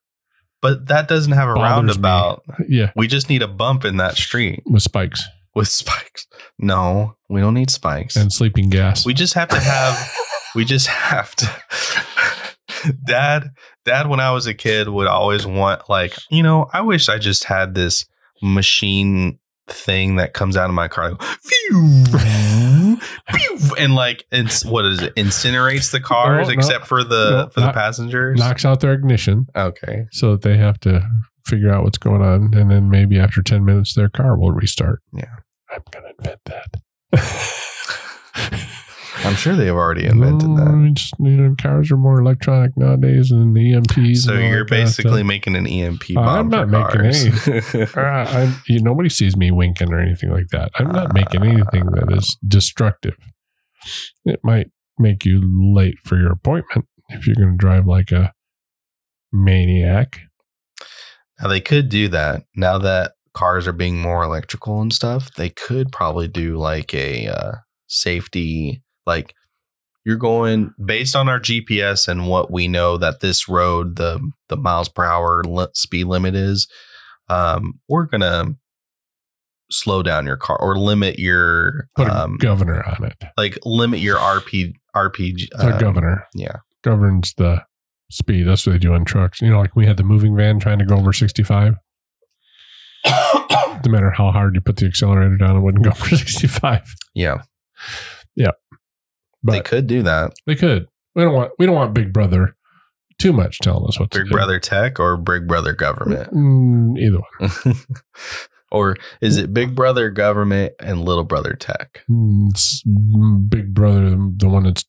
But 0.61 0.87
that 0.87 1.07
doesn't 1.07 1.33
have 1.33 1.49
a 1.49 1.55
Bothers 1.55 1.97
me. 1.97 2.03
roundabout. 2.03 2.43
Yeah. 2.69 2.91
We 2.95 3.07
just 3.07 3.27
need 3.29 3.41
a 3.41 3.47
bump 3.47 3.83
in 3.83 3.97
that 3.97 4.15
street 4.15 4.61
With 4.65 4.83
spikes 4.83 5.23
with 5.55 5.67
spikes. 5.67 6.25
No, 6.57 7.15
we 7.29 7.39
don't 7.41 7.53
need 7.53 7.69
spikes. 7.69 8.15
and 8.15 8.31
sleeping 8.33 8.69
gas. 8.69 9.05
we 9.05 9.13
just 9.13 9.33
have 9.35 9.49
to 9.49 9.59
have. 9.59 10.11
we 10.55 10.65
just 10.65 10.87
have 11.09 11.35
to. 11.35 11.49
dad, 13.05 13.51
dad, 13.85 14.07
when 14.07 14.19
I 14.19 14.31
was 14.31 14.47
a 14.47 14.53
kid, 14.53 14.89
would 14.89 15.07
always 15.07 15.45
want 15.45 15.89
like 15.89 16.15
you 16.29 16.43
know. 16.43 16.69
I 16.73 16.81
wish 16.81 17.09
I 17.09 17.17
just 17.17 17.45
had 17.45 17.75
this 17.75 18.05
machine 18.41 19.39
thing 19.67 20.17
that 20.17 20.33
comes 20.33 20.57
out 20.57 20.69
of 20.69 20.75
my 20.75 20.89
car, 20.89 21.11
like, 21.11 21.21
phew, 21.21 22.05
phew, 23.31 23.75
and 23.77 23.95
like 23.95 24.25
it's 24.31 24.65
what 24.65 24.85
is 24.85 25.01
it? 25.01 25.15
Incinerates 25.15 25.91
the 25.91 26.01
cars 26.01 26.47
No, 26.47 26.53
no, 26.53 26.59
except 26.59 26.87
for 26.87 27.03
the 27.03 27.43
no, 27.43 27.49
for 27.49 27.61
the 27.61 27.71
passengers. 27.71 28.39
knocks 28.39 28.65
out 28.65 28.81
their 28.81 28.93
ignition 28.93 29.47
okay. 29.55 30.07
so 30.11 30.31
that 30.31 30.41
they 30.41 30.57
have 30.57 30.79
to 30.81 31.07
figure 31.45 31.71
out 31.71 31.83
what's 31.83 31.97
going 31.97 32.21
on. 32.21 32.53
And 32.53 32.71
then 32.71 32.89
maybe 32.89 33.19
after 33.19 33.41
10 33.41 33.65
minutes, 33.65 33.93
their 33.93 34.09
car 34.09 34.37
will 34.37 34.51
restart. 34.51 35.01
Yeah. 35.13 35.35
I'm 35.69 35.81
going 35.91 36.05
to 36.05 36.11
invent 36.19 36.39
that. 36.45 36.75
I'm 39.25 39.35
sure 39.35 39.55
they've 39.55 39.73
already 39.73 40.05
invented 40.05 40.49
No, 40.49 40.55
that. 40.65 40.91
it's, 40.91 41.11
you 41.19 41.29
know, 41.31 41.55
cars 41.59 41.91
are 41.91 41.97
more 41.97 42.19
electronic 42.19 42.75
nowadays 42.75 43.29
than 43.29 43.53
the 43.53 43.71
EMPs. 43.73 44.17
So 44.17 44.33
you're 44.33 44.41
that 44.41 44.49
kind 44.49 44.61
of 44.61 44.67
basically 44.67 45.11
stuff. 45.19 45.25
making 45.27 45.55
an 45.55 45.65
EMP 45.67 46.03
Uh, 46.11 46.13
bomb. 46.15 46.27
I'm 46.27 46.49
for 46.49 46.65
not 46.65 46.93
making 46.93 47.31
cars. 47.73 47.95
Uh, 47.97 48.53
you, 48.67 48.79
nobody 48.81 49.09
sees 49.09 49.37
me 49.37 49.49
winking 49.51 49.93
or 49.93 49.99
anything 49.99 50.29
like 50.31 50.47
that. 50.51 50.71
I'm 50.75 50.91
not 50.91 51.13
making 51.13 51.43
anything 51.43 51.85
that 51.91 52.11
is 52.11 52.37
destructive. 52.47 53.15
It 54.25 54.39
might 54.43 54.67
make 54.99 55.25
you 55.25 55.41
late 55.73 55.95
for 56.03 56.17
your 56.17 56.31
appointment 56.31 56.85
if 57.09 57.25
you're 57.25 57.35
going 57.35 57.51
to 57.51 57.57
drive 57.57 57.85
like 57.87 58.11
a 58.11 58.33
maniac. 59.31 60.19
now 61.41 61.47
they 61.47 61.61
could 61.61 61.89
do 61.89 62.07
that. 62.09 62.43
Now 62.55 62.77
that 62.77 63.13
cars 63.33 63.67
are 63.67 63.73
being 63.73 63.99
more 64.01 64.23
electrical 64.23 64.81
and 64.81 64.93
stuff, 64.93 65.33
they 65.33 65.49
could 65.49 65.91
probably 65.91 66.27
do 66.27 66.57
like 66.57 66.93
a 66.93 67.27
uh, 67.27 67.51
safety, 67.87 68.83
like 69.05 69.33
you're 70.05 70.17
going 70.17 70.73
based 70.83 71.15
on 71.15 71.29
our 71.29 71.39
GPS 71.39 72.07
and 72.07 72.27
what 72.27 72.51
we 72.51 72.67
know 72.67 72.97
that 72.97 73.21
this 73.21 73.47
road, 73.47 73.95
the 73.95 74.19
the 74.49 74.57
miles 74.57 74.89
per 74.89 75.05
hour 75.05 75.41
speed 75.73 76.05
limit 76.05 76.35
is. 76.35 76.67
Um, 77.29 77.79
we're 77.87 78.05
gonna 78.05 78.55
slow 79.71 80.03
down 80.03 80.25
your 80.27 80.35
car 80.37 80.57
or 80.59 80.77
limit 80.77 81.17
your 81.19 81.87
Put 81.95 82.07
a 82.07 82.23
um, 82.23 82.37
governor 82.37 82.83
on 82.85 83.05
it. 83.05 83.15
like 83.37 83.57
limit 83.65 83.99
your 84.01 84.17
RP 84.17 84.73
RPG. 84.95 85.47
Um, 85.57 85.79
governor 85.79 86.27
Yeah. 86.35 86.57
governs 86.83 87.33
the 87.37 87.63
speed. 88.11 88.43
That's 88.43 88.65
what 88.67 88.73
they 88.73 88.77
do 88.79 88.93
on 88.93 89.05
trucks. 89.05 89.41
You 89.41 89.49
know, 89.49 89.59
like 89.59 89.75
we 89.75 89.85
had 89.87 89.97
the 89.97 90.03
moving 90.03 90.35
van 90.35 90.59
trying 90.59 90.79
to 90.79 90.85
go 90.85 90.95
over 90.97 91.13
65. 91.13 91.75
No 93.85 93.91
matter 93.91 94.11
how 94.11 94.31
hard 94.31 94.55
you 94.55 94.61
put 94.61 94.77
the 94.77 94.85
accelerator 94.85 95.35
down, 95.35 95.57
it 95.57 95.59
wouldn't 95.59 95.83
go 95.83 95.89
over 95.89 96.05
65. 96.15 96.81
Yeah. 97.13 97.41
Yeah. 98.35 98.51
But 99.43 99.51
they 99.51 99.61
could 99.61 99.87
do 99.87 100.03
that. 100.03 100.33
They 100.45 100.55
could. 100.55 100.87
We 101.15 101.23
don't 101.23 101.33
want. 101.33 101.51
We 101.59 101.65
don't 101.65 101.75
want 101.75 101.93
Big 101.93 102.13
Brother 102.13 102.55
too 103.19 103.33
much 103.33 103.59
telling 103.59 103.87
us 103.87 103.99
what 103.99 104.11
to 104.11 104.23
Big. 104.23 104.31
Brother 104.31 104.59
Tech 104.59 104.99
or 104.99 105.17
Big 105.17 105.47
Brother 105.47 105.73
Government? 105.73 106.31
Mm, 106.33 106.97
either 106.97 107.19
one. 107.37 107.75
or 108.71 108.97
is 109.21 109.37
it 109.37 109.53
Big 109.53 109.75
Brother 109.75 110.09
Government 110.09 110.73
and 110.79 111.05
Little 111.05 111.23
Brother 111.23 111.53
Tech? 111.53 112.03
Mm, 112.09 112.49
it's 112.49 112.83
mm, 112.83 113.49
Big 113.49 113.73
Brother, 113.73 114.09
the 114.09 114.33
the 114.37 114.49
one 114.49 114.63
that's 114.63 114.85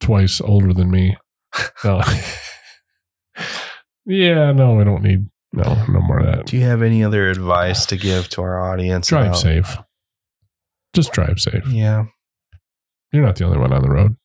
twice 0.00 0.40
older 0.40 0.72
than 0.72 0.90
me. 0.90 1.16
No. 1.84 2.02
yeah, 4.04 4.52
no, 4.52 4.74
we 4.74 4.84
don't 4.84 5.02
need 5.02 5.26
no 5.52 5.62
no 5.88 6.00
more 6.00 6.18
of 6.20 6.26
that. 6.26 6.46
Do 6.46 6.56
you 6.58 6.64
have 6.64 6.82
any 6.82 7.02
other 7.02 7.30
advice 7.30 7.86
to 7.86 7.96
give 7.96 8.28
to 8.30 8.42
our 8.42 8.60
audience? 8.60 9.08
Drive 9.08 9.26
about- 9.28 9.36
safe. 9.38 9.78
Just 10.92 11.12
drive 11.12 11.38
safe. 11.38 11.66
Yeah. 11.68 12.06
You're 13.12 13.24
not 13.24 13.36
the 13.36 13.44
only 13.44 13.58
one 13.58 13.72
on 13.72 13.82
the 13.82 13.90
road. 13.90 14.16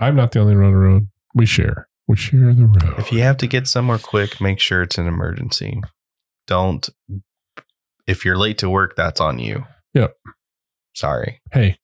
I'm 0.00 0.16
not 0.16 0.32
the 0.32 0.40
only 0.40 0.54
one 0.54 0.64
on 0.66 0.72
the 0.72 0.78
road. 0.78 1.08
We 1.34 1.46
share. 1.46 1.88
We 2.06 2.16
share 2.16 2.52
the 2.52 2.66
road. 2.66 2.98
If 2.98 3.12
you 3.12 3.20
have 3.22 3.36
to 3.38 3.46
get 3.46 3.66
somewhere 3.66 3.98
quick, 3.98 4.40
make 4.40 4.60
sure 4.60 4.82
it's 4.82 4.98
an 4.98 5.06
emergency. 5.06 5.80
Don't. 6.46 6.88
If 8.06 8.24
you're 8.24 8.36
late 8.36 8.58
to 8.58 8.68
work, 8.68 8.96
that's 8.96 9.20
on 9.20 9.38
you. 9.38 9.64
Yep. 9.94 10.14
Sorry. 10.94 11.40
hey, 11.52 11.78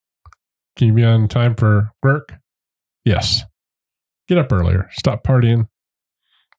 can 0.77 0.89
you 0.89 0.93
be 0.95 1.05
on 1.05 1.27
time 1.29 1.55
for 1.55 1.91
work? 2.03 2.35
Yes. 3.05 3.45
Get 4.29 4.39
up 4.39 4.53
earlier. 4.53 4.89
Stop 4.93 5.25
partying. 5.25 5.69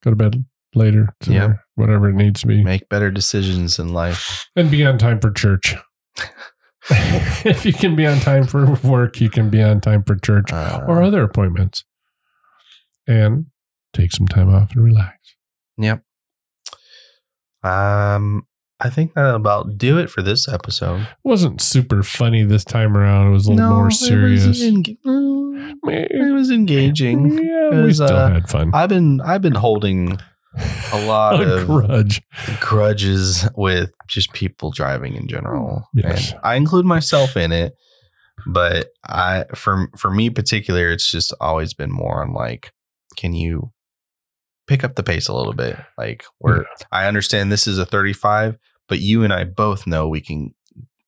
Go 0.03 0.09
to 0.09 0.15
bed 0.15 0.43
later. 0.75 1.15
Yeah. 1.25 1.53
Whatever 1.75 2.09
it 2.09 2.15
needs 2.15 2.41
to 2.41 2.47
be. 2.47 2.63
Make 2.63 2.89
better 2.89 3.11
decisions 3.11 3.79
in 3.79 3.93
life. 3.93 4.49
And 4.55 4.69
be 4.69 4.85
on 4.85 4.97
time 4.97 5.19
for 5.19 5.31
church. 5.31 5.75
if 7.45 7.65
you 7.65 7.73
can 7.73 7.95
be 7.95 8.05
on 8.07 8.19
time 8.19 8.45
for 8.45 8.65
work, 8.83 9.21
you 9.21 9.29
can 9.29 9.49
be 9.49 9.61
on 9.61 9.81
time 9.81 10.03
for 10.03 10.15
church 10.15 10.51
Uh, 10.51 10.83
or 10.87 11.01
other 11.03 11.23
appointments. 11.23 11.83
And 13.07 13.47
take 13.93 14.11
some 14.11 14.27
time 14.27 14.53
off 14.53 14.71
and 14.75 14.83
relax. 14.83 15.35
Yep. 15.77 16.03
Um, 17.63 18.47
I 18.79 18.89
think 18.89 19.13
that'll 19.13 19.35
about 19.35 19.77
do 19.77 19.97
it 19.99 20.09
for 20.09 20.21
this 20.23 20.47
episode. 20.47 21.01
It 21.01 21.07
wasn't 21.23 21.61
super 21.61 22.01
funny 22.03 22.43
this 22.43 22.63
time 22.63 22.97
around. 22.97 23.27
It 23.27 23.31
was 23.33 23.47
a 23.47 23.51
little 23.51 23.69
more 23.69 23.91
serious. 23.91 24.45
It 24.45 24.47
was, 24.47 24.61
enga- 24.63 24.97
mm, 25.05 25.73
it 25.87 26.33
was 26.33 26.49
engaging. 26.49 27.31
Yeah, 27.43 27.79
It 27.79 27.83
we 27.85 27.93
still 27.93 28.07
uh, 28.15 28.31
had 28.31 28.49
fun. 28.49 28.71
I've 28.73 28.89
been 28.89 29.21
I've 29.21 29.41
been 29.43 29.55
holding 29.55 30.17
a 30.91 31.05
lot 31.05 31.39
A 31.41 31.57
of 31.61 31.67
grudge. 31.67 32.21
grudges 32.59 33.47
with 33.55 33.91
just 34.07 34.33
people 34.33 34.71
driving 34.71 35.15
in 35.15 35.27
general. 35.27 35.87
Yes. 35.93 36.31
And 36.31 36.39
I 36.43 36.55
include 36.55 36.85
myself 36.85 37.37
in 37.37 37.51
it, 37.51 37.73
but 38.47 38.89
I 39.05 39.45
for 39.55 39.87
for 39.97 40.11
me 40.11 40.29
particular, 40.29 40.89
it's 40.89 41.09
just 41.09 41.33
always 41.39 41.73
been 41.73 41.91
more 41.91 42.21
on 42.21 42.33
like, 42.33 42.71
can 43.17 43.33
you 43.33 43.71
pick 44.67 44.83
up 44.83 44.95
the 44.95 45.03
pace 45.03 45.27
a 45.27 45.33
little 45.33 45.53
bit? 45.53 45.77
Like 45.97 46.23
where 46.39 46.65
I 46.91 47.07
understand 47.07 47.51
this 47.51 47.67
is 47.67 47.77
a 47.77 47.85
35, 47.85 48.57
but 48.87 48.99
you 48.99 49.23
and 49.23 49.33
I 49.33 49.43
both 49.45 49.87
know 49.87 50.07
we 50.07 50.21
can 50.21 50.53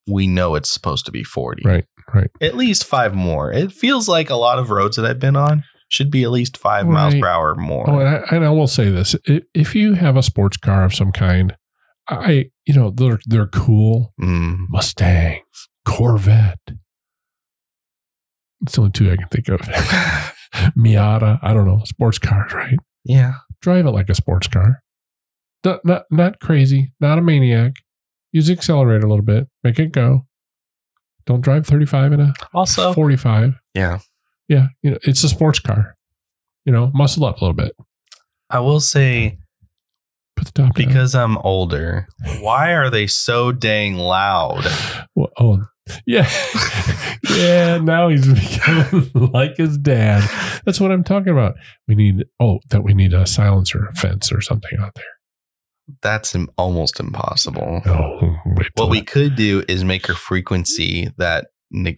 we 0.08 0.28
know 0.28 0.56
it's 0.56 0.70
supposed 0.70 1.06
to 1.06 1.12
be 1.12 1.24
40. 1.24 1.64
Right, 1.66 1.86
right. 2.14 2.30
At 2.42 2.56
least 2.56 2.84
five 2.86 3.14
more. 3.16 3.54
It 3.54 3.72
feels 3.72 4.10
like 4.10 4.30
a 4.30 4.36
lot 4.36 4.60
of 4.60 4.70
roads 4.70 4.98
that 4.98 5.06
I've 5.06 5.20
been 5.20 5.38
on 5.38 5.64
should 5.90 6.10
be 6.12 6.24
at 6.24 6.32
least 6.32 6.58
five 6.58 6.88
miles 6.88 7.14
per 7.16 7.28
hour 7.28 7.56
more. 7.56 7.90
Oh, 7.90 8.00
and 8.00 8.08
I, 8.08 8.36
and 8.36 8.46
I 8.46 8.50
will 8.50 8.68
say 8.68 8.90
this: 8.90 9.16
if 9.54 9.76
you 9.76 9.94
have 9.94 10.18
a 10.18 10.24
sports 10.24 10.58
car 10.58 10.84
of 10.84 10.94
some 10.94 11.12
kind, 11.12 11.56
I 12.10 12.50
you 12.66 12.74
know 12.74 12.90
they're 12.92 13.20
they're 13.26 13.48
cool. 13.48 14.14
Mm. 14.22 14.66
Mustangs, 14.70 15.70
Corvette. 15.86 16.60
It's 18.62 18.76
the 18.76 18.82
only 18.82 18.92
two 18.92 19.12
I 19.12 19.18
can 19.18 19.28
think 19.28 19.50
of. 19.50 19.60
Miata. 20.78 21.40
I 21.42 21.54
don't 21.54 21.66
know. 21.68 21.82
Sports 21.86 22.20
cars, 22.20 22.54
right? 22.54 22.78
yeah. 23.04 23.34
Drive 23.62 23.86
it 23.86 23.92
like 23.92 24.10
a 24.10 24.16
sports 24.16 24.48
car. 24.48 24.82
Not 25.64 25.86
not 25.86 26.04
not 26.12 26.40
crazy. 26.42 26.94
Not 27.00 27.18
a 27.18 27.22
maniac. 27.22 27.74
Use 28.34 28.48
the 28.48 28.54
accelerator 28.54 29.06
a 29.06 29.10
little 29.10 29.24
bit. 29.24 29.48
Make 29.64 29.80
it 29.80 29.92
go. 29.94 30.26
Don't 31.26 31.40
drive 31.42 31.66
35 31.66 32.12
in 32.14 32.20
a 32.20 32.34
Also, 32.54 32.92
45. 32.94 33.54
yeah. 33.74 34.00
Yeah, 34.54 34.68
you 34.84 34.92
know, 34.92 34.98
it's 35.02 35.24
a 35.24 35.30
sports 35.30 35.60
car. 35.60 35.96
You 36.66 36.72
know, 36.72 36.92
muscle 36.94 37.26
up 37.26 37.42
a 37.42 37.46
little 37.46 37.56
bit. 37.56 37.74
I 38.50 38.60
will 38.60 38.80
say 38.80 39.40
Put 40.36 40.46
the 40.46 40.52
top 40.52 40.76
down. 40.76 40.86
because 40.88 41.16
I'm 41.16 41.38
older, 41.40 42.08
why 42.40 42.74
are 42.74 42.90
they 42.90 43.08
so 43.08 43.52
dang 43.52 43.96
loud? 43.96 44.66
Well, 45.16 45.30
oh, 45.40 45.64
yeah. 46.06 46.30
yeah, 47.30 47.78
now 47.80 48.10
he's 48.10 48.28
becoming 48.52 49.12
like 49.34 49.58
his 49.58 49.78
dad. 49.78 50.22
That's 50.66 50.80
what 50.80 50.92
I'm 50.92 51.04
talking 51.04 51.30
about. 51.34 51.56
We 51.88 51.96
need, 51.96 52.26
oh, 52.40 52.60
that 52.70 52.84
we 52.84 52.94
need 52.94 53.14
a 53.14 53.26
silencer 53.26 53.90
fence 53.96 54.32
or 54.32 54.40
something 54.42 54.78
out 54.80 54.94
there. 54.96 55.04
That's 56.02 56.34
im- 56.36 56.50
almost 56.58 57.00
impossible. 57.00 57.82
Oh, 57.86 58.36
wait 58.46 58.68
till 58.76 58.86
What 58.86 58.92
we 58.92 59.02
could 59.02 59.36
do 59.36 59.64
is 59.68 59.84
make 59.84 60.10
a 60.10 60.16
frequency 60.16 61.10
that, 61.18 61.48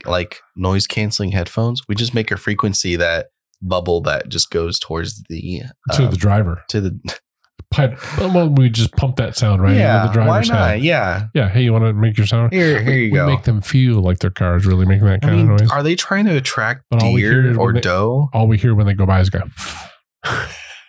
like 0.05 0.41
noise 0.55 0.88
canceling 0.88 1.32
headphones, 1.32 1.82
we 1.88 1.95
just 1.95 2.13
make 2.13 2.32
a 2.32 2.38
frequency 2.38 2.95
that 2.95 3.28
bubble 3.61 4.01
that 4.01 4.30
just 4.30 4.49
goes 4.51 4.80
towards 4.80 5.23
the 5.30 5.63
to 5.93 6.05
um, 6.05 6.11
the 6.11 6.17
driver. 6.17 6.63
to 6.69 6.82
the 6.82 6.99
Pipe. 7.71 7.99
Well, 8.19 8.49
we 8.49 8.69
just 8.69 8.91
pump 8.93 9.15
that 9.17 9.36
sound 9.36 9.61
right 9.61 9.76
yeah. 9.76 10.01
into 10.03 10.07
the 10.07 10.13
driver's 10.23 10.49
why 10.49 10.55
not? 10.55 10.69
head. 10.69 10.84
Yeah. 10.84 11.28
Yeah. 11.34 11.49
Hey, 11.49 11.63
you 11.63 11.73
want 11.73 11.84
to 11.84 11.93
make 11.93 12.15
your 12.17 12.28
sound? 12.28 12.53
Here, 12.53 12.82
here 12.82 12.93
you 12.93 13.11
we 13.11 13.17
go. 13.17 13.26
make 13.26 13.43
them 13.43 13.59
feel 13.59 14.01
like 14.01 14.19
their 14.19 14.30
car 14.30 14.55
is 14.55 14.65
really 14.65 14.86
making 14.86 15.05
that 15.05 15.15
I 15.23 15.28
kind 15.28 15.36
mean, 15.38 15.51
of 15.51 15.59
noise. 15.59 15.71
are 15.71 15.84
they 15.84 15.95
trying 15.95 16.26
to 16.26 16.38
attract 16.38 16.84
But 16.89 17.03
we 17.11 17.21
deer 17.21 17.57
or 17.57 17.73
they- 17.73 17.82
doe? 17.82 18.30
All 18.34 18.47
we 18.47 18.57
hear 18.57 18.76
when 18.76 18.86
they 18.86 18.93
go 18.93 19.05
by 19.05 19.19
is 19.19 19.30
go. 19.30 19.41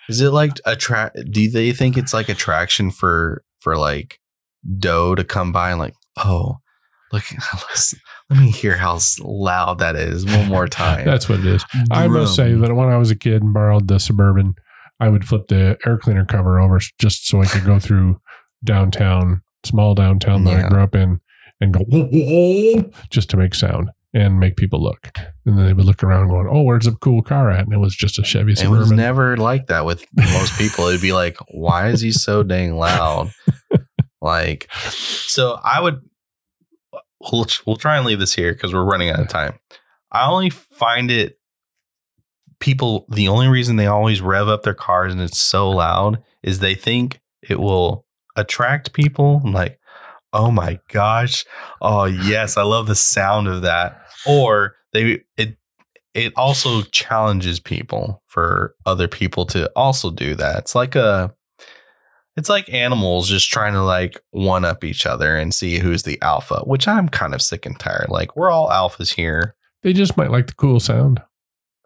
Is 0.09 0.21
it 0.21 0.31
like 0.31 0.53
attract? 0.65 1.19
Do 1.31 1.51
they 1.51 1.73
think 1.73 1.97
it's 1.97 2.15
like 2.15 2.29
attraction 2.29 2.91
for 2.93 3.43
for 3.59 3.77
like 3.77 4.21
doe 4.79 5.15
to 5.17 5.25
come 5.25 5.51
by 5.53 5.71
and 5.71 5.81
like, 5.81 5.95
oh, 6.19 6.59
look, 7.13 7.25
let 8.31 8.41
me 8.41 8.51
hear 8.51 8.77
how 8.77 8.99
loud 9.21 9.79
that 9.79 9.97
is 9.97 10.25
one 10.27 10.47
more 10.49 10.67
time. 10.85 11.05
That's 11.05 11.29
what 11.29 11.41
it 11.41 11.47
is. 11.47 11.65
I 11.91 12.09
must 12.09 12.35
say 12.35 12.55
that 12.55 12.75
when 12.75 12.89
I 12.89 12.97
was 12.97 13.11
a 13.11 13.17
kid 13.17 13.43
and 13.43 13.53
borrowed 13.55 13.89
the 13.89 13.99
suburban, 14.01 14.55
I 14.99 15.09
would 15.09 15.27
flip 15.27 15.49
the 15.49 15.79
air 15.87 15.99
cleaner 15.99 16.25
cover 16.25 16.59
over 16.59 16.81
just 16.99 17.27
so 17.29 17.41
I 17.43 17.47
could 17.47 17.65
go 17.65 17.79
through 17.79 18.21
downtown, 18.65 19.43
small 19.65 19.95
downtown 19.95 20.45
that 20.45 20.51
Yeah. 20.59 20.67
I 20.67 20.69
grew 20.71 20.83
up 20.83 20.95
in, 20.95 21.21
and 21.61 21.73
go 21.73 21.81
"Whoa, 21.81 22.05
whoa, 22.05 22.81
whoa," 22.83 22.91
just 23.11 23.31
to 23.31 23.37
make 23.37 23.55
sound 23.55 23.91
and 24.15 24.41
make 24.41 24.57
people 24.57 24.83
look. 24.83 25.11
And 25.45 25.59
then 25.59 25.67
they 25.67 25.73
would 25.75 25.85
look 25.85 26.03
around, 26.03 26.29
going, 26.29 26.49
"Oh, 26.51 26.63
where's 26.63 26.87
the 26.87 26.93
cool 26.93 27.23
car 27.23 27.51
at?" 27.51 27.65
And 27.67 27.73
it 27.75 27.79
was 27.79 27.95
just 27.95 28.19
a 28.19 28.25
Chevy 28.25 28.55
Suburban. 28.55 28.77
It 28.77 28.81
was 28.81 28.93
never 28.93 29.37
like 29.37 29.67
that 29.67 29.85
with 29.85 30.05
most 30.17 30.59
people. 30.59 30.87
It'd 30.87 31.01
be 31.03 31.13
like, 31.13 31.37
why 31.51 31.89
is 31.89 32.01
he 32.01 32.11
so 32.13 32.43
dang 32.43 32.77
loud? 32.77 33.31
like, 34.23 34.69
so 34.91 35.61
I 35.63 35.81
would, 35.81 36.01
we'll, 37.33 37.47
we'll 37.67 37.77
try 37.77 37.97
and 37.97 38.07
leave 38.07 38.19
this 38.19 38.35
here 38.35 38.53
because 38.53 38.73
we're 38.73 38.85
running 38.85 39.11
out 39.11 39.21
of 39.21 39.29
time. 39.29 39.59
I 40.13 40.29
only 40.29 40.51
find 40.51 41.11
it, 41.11 41.39
people, 42.61 43.07
the 43.11 43.29
only 43.29 43.49
reason 43.49 43.77
they 43.77 43.87
always 43.87 44.21
rev 44.21 44.49
up 44.49 44.63
their 44.63 44.75
cars 44.75 45.13
and 45.13 45.21
it's 45.21 45.39
so 45.39 45.71
loud 45.71 46.23
is 46.43 46.59
they 46.59 46.75
think 46.75 47.21
it 47.43 47.61
will 47.61 48.07
attract 48.35 48.93
people. 48.93 49.43
I'm 49.45 49.53
like, 49.53 49.79
oh 50.33 50.51
my 50.51 50.79
gosh. 50.89 51.45
Oh, 51.81 52.05
yes. 52.05 52.57
I 52.57 52.63
love 52.63 52.87
the 52.87 52.95
sound 52.95 53.49
of 53.49 53.63
that. 53.63 54.01
Or 54.27 54.77
they, 54.93 55.23
it, 55.37 55.57
it 56.15 56.33
also 56.35 56.83
challenges 56.83 57.61
people 57.61 58.23
for 58.27 58.75
other 58.87 59.07
people 59.07 59.45
to 59.47 59.71
also 59.77 60.11
do 60.11 60.35
that. 60.35 60.61
It's 60.61 60.75
like 60.75 60.95
a 60.95 61.35
it's 62.37 62.49
like 62.49 62.73
animals 62.73 63.29
just 63.29 63.51
trying 63.51 63.73
to 63.73 63.83
like 63.83 64.21
one 64.31 64.65
up 64.65 64.85
each 64.85 65.07
other 65.07 65.37
and 65.37 65.55
see 65.55 65.79
who's 65.79 66.03
the 66.03 66.21
alpha, 66.23 66.61
which 66.65 66.87
I'm 66.87 67.09
kind 67.09 67.35
of 67.35 67.41
sick 67.43 67.65
and 67.67 67.79
tired. 67.79 68.07
Like 68.09 68.37
we're 68.37 68.51
all 68.51 68.69
alphas 68.69 69.15
here. 69.15 69.55
they 69.83 69.93
just 69.93 70.17
might 70.17 70.31
like 70.31 70.47
the 70.49 70.55
cool 70.55 70.81
sound. 70.81 71.23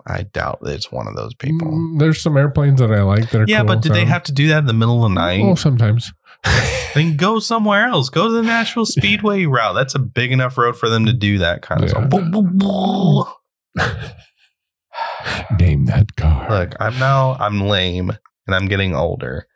I 0.07 0.23
doubt 0.23 0.61
that 0.63 0.73
it's 0.75 0.91
one 0.91 1.07
of 1.07 1.15
those 1.15 1.35
people. 1.35 1.69
Mm, 1.69 1.99
There's 1.99 2.23
some 2.23 2.37
airplanes 2.37 2.81
that 2.81 2.91
I 2.91 3.03
like 3.03 3.31
that 3.31 3.43
are 3.43 3.45
yeah, 3.47 3.59
cool 3.59 3.67
but 3.67 3.83
do 3.83 3.91
they 3.91 4.07
have 4.07 4.23
to 4.25 4.33
do 4.33 4.49
that 4.49 4.59
in 4.61 4.65
the 4.67 4.73
middle 4.73 5.05
of 5.05 5.11
the 5.11 5.15
night? 5.15 5.43
Oh, 5.45 5.55
sometimes. 5.55 6.11
then 6.95 7.17
go 7.19 7.39
somewhere 7.39 7.87
else. 7.87 8.09
Go 8.09 8.27
to 8.29 8.33
the 8.33 8.43
Nashville 8.43 8.87
Speedway 8.87 9.45
route. 9.45 9.75
That's 9.75 9.95
a 9.95 9.99
big 9.99 10.33
enough 10.33 10.57
road 10.57 10.77
for 10.79 10.89
them 10.89 11.05
to 11.05 11.13
do 11.13 11.37
that 11.39 11.61
kind 11.61 11.85
of 11.85 11.91
Yeah. 11.91 12.09
stuff. 12.09 14.07
Name 15.59 15.85
that 15.87 16.17
car. 16.17 16.49
Look, 16.51 16.75
I'm 16.81 16.99
now 16.99 17.37
I'm 17.39 17.61
lame 17.61 18.11
and 18.47 18.55
I'm 18.57 18.67
getting 18.69 18.95
older. 18.95 19.47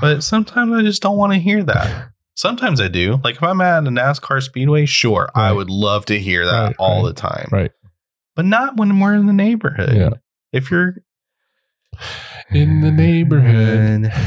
But 0.00 0.22
sometimes 0.22 0.72
I 0.72 0.82
just 0.82 1.02
don't 1.02 1.16
want 1.16 1.32
to 1.32 1.38
hear 1.38 1.62
that. 1.64 2.08
Sometimes 2.34 2.82
I 2.82 2.88
do. 2.88 3.18
Like 3.24 3.36
if 3.36 3.42
I'm 3.42 3.62
at 3.62 3.84
a 3.86 3.88
NASCAR 3.88 4.42
speedway, 4.42 4.84
sure, 4.84 5.30
I 5.34 5.52
would 5.52 5.70
love 5.70 6.04
to 6.06 6.18
hear 6.18 6.44
that 6.44 6.62
Right, 6.66 6.76
all 6.78 7.02
right, 7.02 7.08
the 7.08 7.14
time. 7.14 7.48
right. 7.50 7.70
But 8.34 8.44
not 8.44 8.76
when 8.76 9.00
we're 9.00 9.14
in 9.14 9.24
the 9.26 9.32
neighborhood. 9.32 9.96
Yeah. 9.96 10.10
If 10.52 10.70
you're 10.70 10.96
In 12.50 12.82
the 12.82 12.90
neighborhood. 12.90 14.12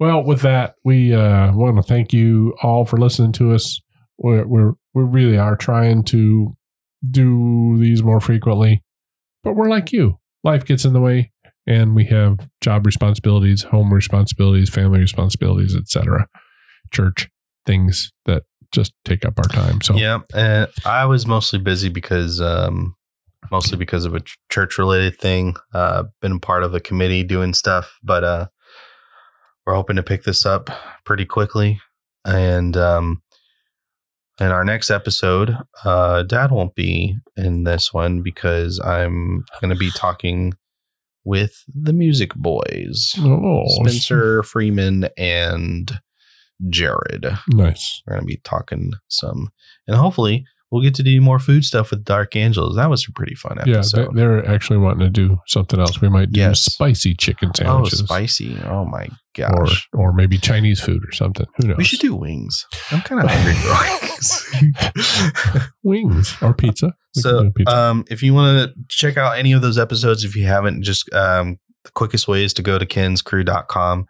Well, 0.00 0.24
with 0.24 0.40
that, 0.40 0.74
we 0.84 1.14
uh, 1.14 1.52
want 1.54 1.76
to 1.76 1.82
thank 1.82 2.12
you 2.12 2.54
all 2.62 2.84
for 2.84 2.96
listening 2.98 3.30
to 3.34 3.52
us. 3.52 3.80
We're, 4.18 4.44
we're 4.44 4.72
we 4.92 5.04
really 5.04 5.38
are 5.38 5.56
trying 5.56 6.02
to 6.06 6.56
do 7.08 7.76
these 7.78 8.02
more 8.02 8.20
frequently, 8.20 8.82
but 9.44 9.54
we're 9.54 9.68
like 9.70 9.92
you. 9.92 10.18
Life 10.42 10.64
gets 10.64 10.84
in 10.84 10.94
the 10.94 11.00
way, 11.00 11.30
and 11.66 11.94
we 11.94 12.04
have 12.06 12.48
job 12.60 12.86
responsibilities, 12.86 13.62
home 13.62 13.92
responsibilities, 13.92 14.70
family 14.70 15.00
responsibilities, 15.00 15.74
etc. 15.76 16.28
Church 16.92 17.28
things 17.66 18.12
that 18.26 18.42
just 18.72 18.92
take 19.04 19.24
up 19.24 19.38
our 19.38 19.48
time. 19.48 19.80
So 19.80 19.94
Yeah, 19.94 20.20
and 20.34 20.68
I 20.84 21.06
was 21.06 21.26
mostly 21.26 21.58
busy 21.58 21.88
because, 21.88 22.40
um, 22.40 22.96
mostly 23.50 23.78
because 23.78 24.04
of 24.04 24.14
a 24.14 24.20
church 24.50 24.78
related 24.78 25.18
thing. 25.18 25.54
Uh, 25.72 26.04
been 26.20 26.40
part 26.40 26.64
of 26.64 26.74
a 26.74 26.80
committee 26.80 27.22
doing 27.22 27.54
stuff, 27.54 27.98
but 28.02 28.24
uh, 28.24 28.46
we're 29.66 29.74
hoping 29.74 29.96
to 29.96 30.02
pick 30.02 30.24
this 30.24 30.44
up 30.44 30.70
pretty 31.04 31.24
quickly. 31.24 31.80
And 32.24 32.76
um, 32.76 33.22
in 34.40 34.48
our 34.48 34.64
next 34.64 34.90
episode, 34.90 35.56
uh, 35.84 36.22
Dad 36.22 36.50
won't 36.50 36.74
be 36.74 37.16
in 37.36 37.64
this 37.64 37.92
one 37.92 38.22
because 38.22 38.80
I'm 38.80 39.44
going 39.60 39.72
to 39.72 39.78
be 39.78 39.90
talking 39.90 40.54
with 41.24 41.64
the 41.74 41.92
Music 41.92 42.34
Boys, 42.34 43.14
oh, 43.18 43.64
Spencer 43.66 44.42
Freeman 44.42 45.08
and 45.16 46.00
Jared 46.68 47.26
nice. 47.48 48.02
we're 48.06 48.14
going 48.14 48.22
to 48.22 48.26
be 48.26 48.40
talking 48.44 48.92
some 49.08 49.50
and 49.88 49.96
hopefully 49.96 50.46
we'll 50.70 50.82
get 50.82 50.94
to 50.96 51.02
do 51.02 51.20
more 51.20 51.38
food 51.38 51.64
stuff 51.64 51.90
with 51.90 52.04
dark 52.04 52.34
angels 52.36 52.74
that 52.76 52.90
was 52.90 53.06
a 53.08 53.12
pretty 53.12 53.34
fun 53.34 53.58
episode. 53.60 53.98
Yeah, 54.00 54.06
they, 54.06 54.14
they're 54.14 54.48
actually 54.48 54.78
wanting 54.78 55.00
to 55.00 55.10
do 55.10 55.38
something 55.46 55.78
else. 55.78 56.00
We 56.00 56.08
might 56.08 56.32
do 56.32 56.40
Yes. 56.40 56.62
spicy 56.62 57.14
chicken 57.14 57.54
sandwiches. 57.54 58.02
oh 58.02 58.06
sandwiches. 58.06 58.34
spicy 58.34 58.62
oh 58.66 58.84
my 58.84 59.04
or 59.04 59.64
gosh 59.66 59.88
or 59.92 60.12
maybe 60.12 60.38
Chinese 60.38 60.80
food 60.80 61.02
or 61.06 61.12
something. 61.12 61.46
Who 61.56 61.68
knows? 61.68 61.76
we 61.78 61.84
should 61.84 62.00
do 62.00 62.14
wings 62.14 62.66
i'm 62.92 63.00
kind 63.02 63.20
of 63.22 63.30
hungry 63.30 63.54
for 63.54 64.06
wings 64.06 65.64
wings 65.82 66.36
or 66.42 66.54
pizza. 66.54 66.94
We 67.16 67.22
so 67.22 67.50
pizza. 67.50 67.76
um 67.76 68.04
if 68.10 68.22
you 68.22 68.34
want 68.34 68.58
to 68.74 68.74
check 68.88 69.16
out 69.16 69.38
any 69.38 69.52
of 69.52 69.62
those 69.62 69.78
episodes 69.78 70.24
if 70.24 70.34
you 70.36 70.44
haven't 70.46 70.82
just 70.82 71.12
um 71.12 71.58
the 71.84 71.90
quickest 71.92 72.26
way 72.28 72.42
is 72.44 72.54
to 72.54 72.62
go 72.62 72.78
to 72.78 72.86
kenscrew.com 72.86 74.06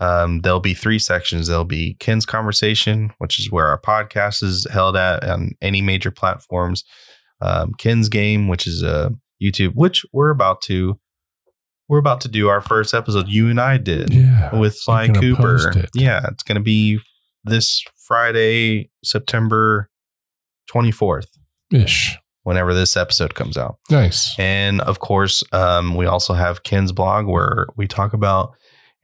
Um, 0.00 0.40
there'll 0.42 0.60
be 0.60 0.74
three 0.74 0.98
sections. 0.98 1.46
There'll 1.48 1.64
be 1.64 1.94
Ken's 2.00 2.26
conversation, 2.26 3.12
which 3.18 3.38
is 3.38 3.50
where 3.50 3.66
our 3.68 3.80
podcast 3.80 4.42
is 4.42 4.66
held 4.70 4.96
at 4.96 5.24
on 5.24 5.52
any 5.62 5.80
major 5.80 6.10
platforms. 6.10 6.84
Um, 7.40 7.72
Ken's 7.78 8.08
game, 8.08 8.48
which 8.48 8.66
is 8.66 8.82
a 8.82 9.12
YouTube, 9.42 9.74
which 9.74 10.04
we're 10.12 10.30
about 10.30 10.60
to 10.62 10.98
we're 11.88 11.98
about 11.98 12.20
to 12.22 12.28
do 12.28 12.48
our 12.48 12.60
first 12.60 12.92
episode. 12.94 13.28
You 13.28 13.48
and 13.48 13.60
I 13.60 13.76
did 13.78 14.12
Yeah. 14.12 14.54
with 14.58 14.76
Sly 14.76 15.08
Cooper. 15.08 15.70
it. 15.78 15.90
Yeah, 15.94 16.26
it's 16.32 16.42
going 16.42 16.56
to 16.56 16.62
be 16.62 16.98
this 17.44 17.82
Friday, 18.06 18.90
September 19.04 19.88
twenty 20.68 20.90
fourth, 20.90 21.28
Ish. 21.72 22.18
whenever 22.42 22.74
this 22.74 22.96
episode 22.96 23.34
comes 23.34 23.56
out. 23.56 23.76
Nice. 23.90 24.34
And 24.38 24.80
of 24.80 24.98
course, 24.98 25.44
um, 25.52 25.94
we 25.94 26.06
also 26.06 26.34
have 26.34 26.64
Ken's 26.64 26.90
blog 26.92 27.26
where 27.26 27.66
we 27.76 27.86
talk 27.86 28.12
about 28.12 28.54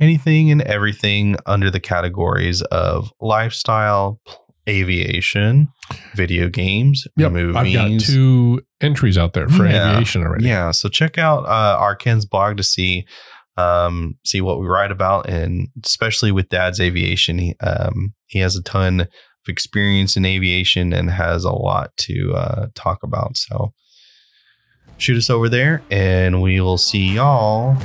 anything 0.03 0.51
and 0.51 0.61
everything 0.63 1.37
under 1.47 1.71
the 1.71 1.81
categories 1.81 2.61
of 2.63 3.13
lifestyle, 3.21 4.21
aviation, 4.69 5.69
video 6.15 6.49
games, 6.49 7.07
Yep. 7.17 7.33
movies. 7.33 7.57
I've 7.57 7.73
got 7.73 8.01
two 8.01 8.63
entries 8.81 9.17
out 9.19 9.33
there 9.33 9.49
for 9.49 9.67
Yeah. 9.67 9.93
aviation 9.93 10.23
already. 10.23 10.47
Yeah, 10.47 10.71
so 10.73 10.89
check 10.89 11.19
out 11.19 11.45
uh, 11.45 11.77
our 11.79 11.95
Ken's 11.97 12.25
blog 12.27 12.57
to 12.59 12.63
see 12.63 13.05
um, 13.59 14.15
see 14.25 14.41
what 14.41 14.59
we 14.59 14.67
write 14.67 14.91
about, 14.91 15.29
and 15.29 15.69
especially 15.85 16.33
with 16.33 16.49
Dad's 16.49 16.81
aviation, 16.81 17.37
he, 17.37 17.55
um, 17.61 18.15
he 18.27 18.39
has 18.39 18.57
a 18.57 18.63
ton 18.63 19.01
of 19.03 19.09
experience 19.47 20.17
in 20.17 20.25
aviation 20.25 20.95
and 20.95 21.11
has 21.11 21.45
a 21.45 21.53
lot 21.53 21.95
to 21.99 22.33
uh, 22.35 22.67
talk 22.75 23.03
about. 23.03 23.37
So 23.37 23.75
shoot 24.97 25.19
us 25.19 25.29
over 25.29 25.51
there, 25.51 25.83
and 25.91 26.41
we 26.41 26.63
will 26.63 26.79
see 26.79 27.13
y'all 27.17 27.77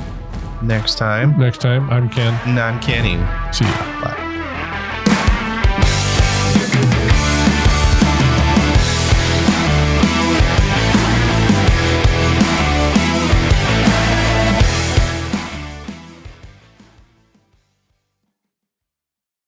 next 0.62 0.96
time. 0.96 1.38
Next 1.38 1.60
time, 1.60 1.88
I'm 1.90 2.08
Ken. 2.08 2.34
And 2.46 2.58
I'm 2.58 2.80
Kenny. 2.80 3.16
See 3.52 3.64
ya. 3.64 4.02
Bye. 4.02 4.27